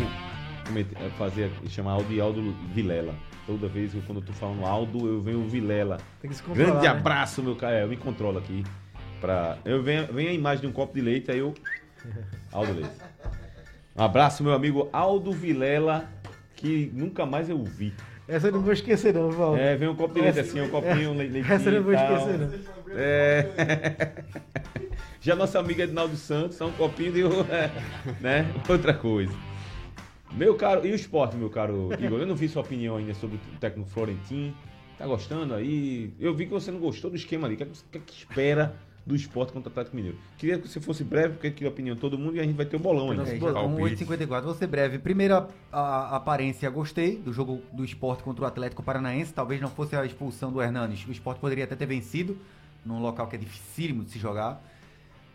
fazer, 1.18 1.50
chamar 1.68 1.92
Aldo 1.92 2.08
de 2.08 2.20
Aldo 2.20 2.52
Vilela. 2.72 3.14
Toda 3.46 3.66
vez 3.66 3.92
que 3.92 4.00
quando 4.02 4.18
eu 4.18 4.24
tô 4.24 4.32
falando 4.32 4.64
Aldo, 4.64 5.06
eu 5.06 5.20
venho 5.20 5.48
Vilela. 5.48 5.98
Tem 6.20 6.30
que 6.30 6.36
se 6.36 6.42
controlar, 6.42 6.70
Grande 6.70 6.86
né? 6.86 6.92
abraço, 6.92 7.42
meu 7.42 7.56
cara. 7.56 7.76
É, 7.76 7.82
eu 7.82 7.88
me 7.88 7.96
controlo 7.96 8.38
aqui. 8.38 8.64
Pra... 9.20 9.58
Eu 9.64 9.82
venho, 9.82 10.06
venho 10.12 10.30
a 10.30 10.32
imagem 10.32 10.62
de 10.62 10.66
um 10.66 10.72
copo 10.72 10.94
de 10.94 11.00
leite, 11.00 11.30
aí 11.30 11.38
eu. 11.38 11.54
Aldo 12.52 12.72
Leite. 12.72 12.90
Um 13.96 14.02
abraço, 14.02 14.42
meu 14.42 14.52
amigo 14.52 14.88
Aldo 14.92 15.32
Vilela, 15.32 16.08
que 16.56 16.90
nunca 16.94 17.26
mais 17.26 17.48
eu 17.48 17.62
vi. 17.62 17.92
Essa 18.26 18.48
eu 18.48 18.52
não 18.52 18.60
vou 18.60 18.72
esquecer, 18.72 19.12
não, 19.12 19.30
Val. 19.30 19.56
É, 19.56 19.76
vem 19.76 19.88
um 19.88 19.94
copo 19.94 20.14
de 20.14 20.20
leite 20.20 20.40
assim, 20.40 20.60
um 20.60 20.68
copinho, 20.68 21.12
leitinho 21.12 21.44
Essa 21.44 21.68
eu 21.68 21.74
não 21.74 21.82
vou 21.82 21.92
e 21.92 21.96
esquecer, 21.96 22.38
não. 22.38 22.50
É. 22.94 24.12
Já 25.20 25.36
nossa 25.36 25.58
amiga 25.58 25.84
Edinaldo 25.84 26.16
Santos, 26.16 26.56
só 26.56 26.66
um 26.66 26.72
copinho 26.72 27.12
de 27.12 27.22
né? 28.20 28.46
outra 28.68 28.94
coisa. 28.94 29.32
Meu 30.36 30.54
caro, 30.54 30.86
e 30.86 30.92
o 30.92 30.94
esporte, 30.94 31.36
meu 31.36 31.50
caro 31.50 31.90
Igor? 31.98 32.20
Eu 32.20 32.26
não 32.26 32.34
vi 32.34 32.48
sua 32.48 32.62
opinião 32.62 32.96
ainda 32.96 33.12
sobre 33.14 33.36
o 33.36 33.58
técnico 33.58 33.90
Florentino. 33.90 34.54
Tá 34.96 35.06
gostando 35.06 35.54
aí? 35.54 36.12
Eu 36.18 36.34
vi 36.34 36.46
que 36.46 36.52
você 36.52 36.70
não 36.70 36.78
gostou 36.78 37.10
do 37.10 37.16
esquema 37.16 37.46
ali. 37.46 37.54
O 37.54 37.58
que, 37.58 37.64
é 37.64 37.66
que 37.66 37.98
é 37.98 38.00
que 38.00 38.12
espera 38.14 38.74
do 39.04 39.14
esporte 39.14 39.52
contra 39.52 39.68
o 39.68 39.72
Atlético 39.72 39.96
Mineiro? 39.96 40.16
Queria 40.38 40.58
que 40.58 40.68
você 40.68 40.80
fosse 40.80 41.04
breve, 41.04 41.34
porque 41.34 41.48
eu 41.48 41.52
queria 41.52 41.68
a 41.68 41.72
opinião 41.72 41.94
de 41.94 42.00
todo 42.00 42.18
mundo 42.18 42.36
e 42.36 42.40
a 42.40 42.44
gente 42.44 42.56
vai 42.56 42.64
ter 42.64 42.76
o 42.76 42.78
bolão 42.78 43.10
ainda. 43.10 43.28
É, 43.28 43.38
Palpite. 43.38 44.04
um 44.04 44.16
8,54. 44.16 44.42
Vou 44.42 44.54
ser 44.54 44.66
breve. 44.66 44.98
Primeira 44.98 45.48
a, 45.70 45.80
a 45.80 46.16
aparência, 46.16 46.70
gostei 46.70 47.16
do 47.16 47.32
jogo 47.32 47.60
do 47.72 47.84
esporte 47.84 48.22
contra 48.22 48.44
o 48.44 48.46
Atlético 48.46 48.82
Paranaense. 48.82 49.34
Talvez 49.34 49.60
não 49.60 49.68
fosse 49.68 49.94
a 49.96 50.04
expulsão 50.06 50.50
do 50.50 50.62
Hernanes. 50.62 51.06
O 51.06 51.12
esporte 51.12 51.40
poderia 51.40 51.64
até 51.64 51.76
ter 51.76 51.86
vencido 51.86 52.38
num 52.86 53.00
local 53.00 53.26
que 53.26 53.36
é 53.36 53.38
dificílimo 53.38 54.04
de 54.04 54.12
se 54.12 54.18
jogar. 54.18 54.62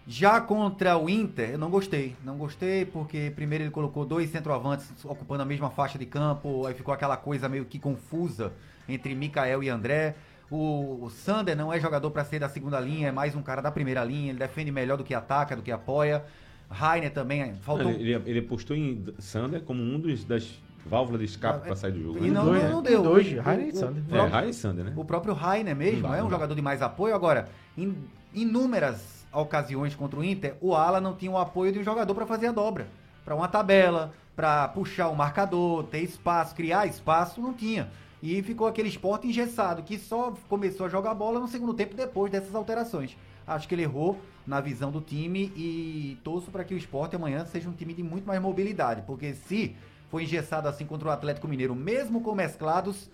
Já 0.10 0.40
contra 0.40 0.98
o 0.98 1.10
Inter, 1.10 1.50
eu 1.52 1.58
não 1.58 1.70
gostei. 1.70 2.16
Não 2.24 2.38
gostei 2.38 2.86
porque 2.86 3.30
primeiro 3.36 3.66
ele 3.66 3.72
colocou 3.72 4.06
dois 4.06 4.30
centroavantes 4.32 4.90
ocupando 5.04 5.44
a 5.44 5.46
mesma 5.46 5.70
faixa 5.70 6.00
de 6.00 6.06
campo. 6.06 6.66
Aí 6.66 6.74
ficou 6.74 6.94
aquela 6.94 7.18
coisa 7.18 7.50
meio 7.50 7.66
que 7.66 7.78
confusa 7.78 8.54
entre 8.88 9.14
Mikael 9.14 9.62
e 9.62 9.68
André. 9.70 10.16
O, 10.50 11.04
o 11.04 11.10
Sander 11.10 11.58
não 11.58 11.74
é 11.74 11.80
jogador 11.80 12.10
para 12.10 12.24
ser 12.24 12.40
da 12.40 12.48
segunda 12.48 12.80
linha, 12.80 13.10
é 13.10 13.12
mais 13.12 13.36
um 13.36 13.42
cara 13.42 13.62
da 13.62 13.70
primeira 13.70 14.02
linha. 14.06 14.30
Ele 14.30 14.40
defende 14.40 14.72
melhor 14.72 14.98
do 14.98 15.04
que 15.04 15.14
ataca, 15.14 15.58
do 15.58 15.62
que 15.62 15.72
apoia. 15.74 16.24
Rainer 16.70 17.12
também, 17.12 17.54
faltou. 17.56 17.92
Ele, 17.92 18.14
ele, 18.14 18.40
apostou 18.40 18.78
em 18.78 19.04
Sander 19.20 19.62
como 19.62 19.82
um 19.84 20.00
dos, 20.00 20.24
das 20.24 20.58
válvulas 20.86 21.20
de 21.20 21.26
escape 21.26 21.58
Ah, 21.64 21.66
para 21.68 21.76
sair 21.76 21.92
do 21.92 22.02
jogo. 22.02 22.18
E 22.20 22.22
né? 22.22 22.30
não, 22.30 22.46
dois, 22.46 22.60
não, 22.62 22.68
né? 22.70 22.74
não 22.76 22.82
deu. 22.82 23.04
Dois, 23.04 23.34
Rainer 23.40 23.68
e 23.68 23.72
o- 23.72 23.76
Sander. 23.76 24.04
o 24.04 24.06
É, 24.06 24.10
próprio- 24.10 24.34
Raí 24.34 24.50
e 24.50 24.54
Sander, 24.54 24.86
né? 24.86 24.94
O 24.96 25.04
próprio 25.06 25.34
Rainer 25.34 25.76
mesmo 25.76 26.04
Não 26.08 26.16
é 26.16 26.24
um 26.24 26.30
jogador 26.30 26.56
de 26.56 26.62
mais 26.62 26.82
apoio. 26.82 27.14
Agora, 27.14 27.50
em 27.78 27.94
inúmeras 28.34 29.17
ocasiões 29.34 29.96
contra 29.96 30.20
o 30.20 30.24
Inter, 30.24 30.56
o 30.62 30.76
Ala 30.76 31.02
não 31.02 31.16
tinha 31.16 31.32
o 31.32 31.38
apoio 31.38 31.72
de 31.72 31.80
um 31.80 31.84
jogador 31.84 32.14
para 32.16 32.26
fazer 32.26 32.48
a 32.48 32.52
dobra. 32.52 32.88
Para 33.24 33.36
uma 33.36 33.48
tabela, 33.48 34.14
para 34.36 34.68
puxar 34.70 35.10
o 35.10 35.16
marcador, 35.16 35.84
ter 35.86 36.00
espaço, 36.00 36.56
criar 36.56 36.86
espaço, 36.86 37.42
não 37.42 37.54
tinha. 37.54 37.90
E 38.22 38.42
ficou 38.42 38.68
aquele 38.68 38.90
esporte 38.90 39.28
engessado, 39.28 39.84
que 39.84 39.98
só 39.98 40.34
começou 40.50 40.86
a 40.86 40.90
jogar 40.90 41.14
bola 41.14 41.40
no 41.40 41.48
segundo 41.48 41.74
tempo 41.74 41.96
depois 41.96 42.32
dessas 42.32 42.56
alterações. 42.56 43.16
Acho 43.46 43.68
que 43.68 43.76
ele 43.76 43.84
errou 43.84 44.20
na 44.46 44.60
visão 44.60 44.92
do 44.92 45.02
time 45.02 45.52
e 45.56 46.18
torço 46.24 46.52
para 46.52 46.64
que 46.64 46.74
o 46.74 46.78
esporte 46.78 47.16
amanhã 47.16 47.46
seja 47.46 47.70
um 47.70 47.74
time 47.74 47.94
de 47.94 48.04
muito 48.04 48.26
mais 48.26 48.42
mobilidade, 48.42 49.04
porque 49.06 49.34
se 49.34 49.76
for 50.10 50.22
engessado 50.22 50.68
assim 50.68 50.86
contra 50.86 51.08
o 51.08 51.12
Atlético 51.12 51.48
Mineiro, 51.48 51.76
mesmo 51.76 52.22
com 52.22 52.34
mesclados, 52.34 53.10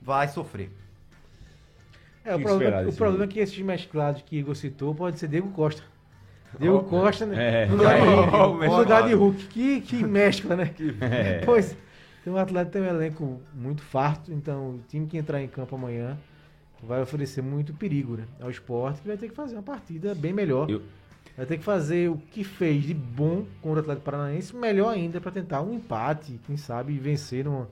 vai 0.00 0.28
sofrer. 0.28 0.70
É, 2.24 2.34
o 2.34 2.38
que 2.38 2.44
problema, 2.44 2.88
o 2.88 2.92
problema 2.92 3.24
é 3.24 3.26
que 3.26 3.38
esses 3.40 3.58
mesclados 3.60 4.22
que 4.22 4.36
Igor 4.36 4.54
citou 4.54 4.94
pode 4.94 5.18
ser 5.18 5.28
Diego 5.28 5.48
Costa. 5.50 5.82
Diego 6.58 6.82
Costa, 6.84 7.24
né? 7.26 7.62
É. 7.62 7.66
no 7.66 7.76
lugar, 7.78 8.00
de, 8.00 8.06
Oh, 8.36 8.54
no 8.66 8.76
lugar 8.78 9.06
de. 9.08 9.14
Hulk. 9.14 9.46
Que, 9.46 9.80
que 9.80 10.04
mescla, 10.04 10.56
né? 10.56 10.70
É. 11.00 11.40
Pois, 11.44 11.76
tem 12.24 12.32
um 12.32 12.36
atleta 12.36 12.70
tem 12.70 12.82
um 12.82 12.86
elenco 12.86 13.40
muito 13.54 13.82
farto, 13.82 14.32
então 14.32 14.70
o 14.76 14.80
time 14.88 15.06
que 15.06 15.16
entrar 15.16 15.40
em 15.40 15.48
campo 15.48 15.74
amanhã 15.76 16.18
vai 16.82 17.00
oferecer 17.02 17.42
muito 17.42 17.72
perigo 17.74 18.16
né, 18.16 18.24
ao 18.40 18.50
esporte, 18.50 19.00
que 19.02 19.08
vai 19.08 19.16
ter 19.16 19.28
que 19.28 19.34
fazer 19.34 19.54
uma 19.54 19.62
partida 19.62 20.14
bem 20.14 20.32
melhor. 20.32 20.68
Eu- 20.70 20.82
Vai 21.36 21.46
ter 21.46 21.56
que 21.58 21.64
fazer 21.64 22.10
o 22.10 22.16
que 22.16 22.42
fez 22.44 22.82
de 22.82 22.92
bom 22.92 23.44
contra 23.62 23.78
o 23.78 23.80
Atlético 23.82 24.04
Paranaense, 24.04 24.54
melhor 24.54 24.90
ainda 24.92 25.20
para 25.20 25.30
tentar 25.30 25.62
um 25.62 25.72
empate, 25.72 26.38
quem 26.46 26.56
sabe 26.56 26.98
vencer 26.98 27.44
num, 27.44 27.64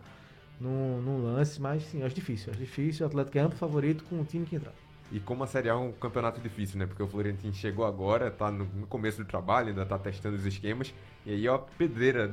num, 0.61 1.01
num 1.03 1.23
lance, 1.25 1.61
mas 1.61 1.83
sim, 1.85 2.03
acho 2.03 2.15
difícil. 2.15 2.51
Acho 2.51 2.61
difícil, 2.61 3.05
o 3.07 3.09
Atlético 3.09 3.39
é 3.39 3.41
amplo 3.43 3.59
favorito 3.59 4.05
com 4.05 4.21
o 4.21 4.25
time 4.25 4.47
que 4.47 4.57
entrar. 4.57 4.75
E 5.11 5.19
como 5.21 5.43
a 5.43 5.47
Série 5.47 5.71
A 5.71 5.73
é 5.73 5.75
um 5.75 5.91
campeonato 5.93 6.39
difícil, 6.39 6.79
né? 6.79 6.87
Porque 6.87 7.03
o 7.03 7.09
Florentino 7.09 7.55
chegou 7.55 7.87
agora, 7.87 8.31
tá 8.31 8.51
no, 8.51 8.67
começo 8.87 9.17
do 9.19 9.25
trabalho, 9.25 9.69
ainda 9.69 9.87
tá 9.87 9.99
testando 9.99 10.37
os 10.37 10.45
esquemas. 10.45 10.93
E 11.25 11.33
aí, 11.33 11.49
ó, 11.49 11.57
pedreira, 11.59 12.31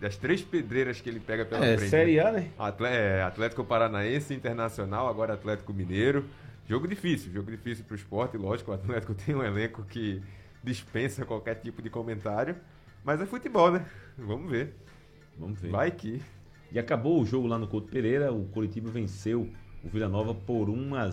das 0.00 0.16
três 0.16 0.40
pedreiras 0.42 1.00
que 1.02 1.08
ele 1.10 1.20
pega 1.20 1.44
pela 1.44 1.62
É, 1.64 1.76
frente. 1.76 1.90
Série 1.90 2.16
né? 2.16 2.22
A, 2.22 2.32
né? 2.32 2.50
Atle- 2.58 2.86
é, 2.86 3.22
Atlético 3.22 3.62
Paranaense, 3.62 4.32
Internacional, 4.32 5.06
agora 5.06 5.34
Atlético 5.34 5.74
Mineiro. 5.74 6.24
Jogo 6.66 6.88
difícil, 6.88 7.30
jogo 7.30 7.50
difícil 7.50 7.84
pro 7.84 7.94
esporte, 7.94 8.38
lógico, 8.38 8.70
o 8.70 8.74
Atlético 8.74 9.12
tem 9.14 9.34
um 9.34 9.42
elenco 9.42 9.84
que 9.84 10.22
dispensa 10.62 11.26
qualquer 11.26 11.56
tipo 11.56 11.82
de 11.82 11.90
comentário. 11.90 12.56
Mas 13.04 13.20
é 13.20 13.26
futebol, 13.26 13.70
né? 13.70 13.84
Vamos 14.16 14.50
ver. 14.50 14.74
Vamos 15.38 15.60
ver. 15.60 15.70
Vai 15.70 15.90
que. 15.90 16.22
E 16.72 16.78
acabou 16.78 17.20
o 17.20 17.26
jogo 17.26 17.46
lá 17.46 17.58
no 17.58 17.66
Couto 17.66 17.88
Pereira, 17.88 18.32
o 18.32 18.44
Curitiba 18.46 18.90
venceu 18.90 19.48
o 19.82 19.88
Vila 19.88 20.08
Nova 20.08 20.34
por 20.34 20.68
1 20.68 20.94
a 20.94 21.02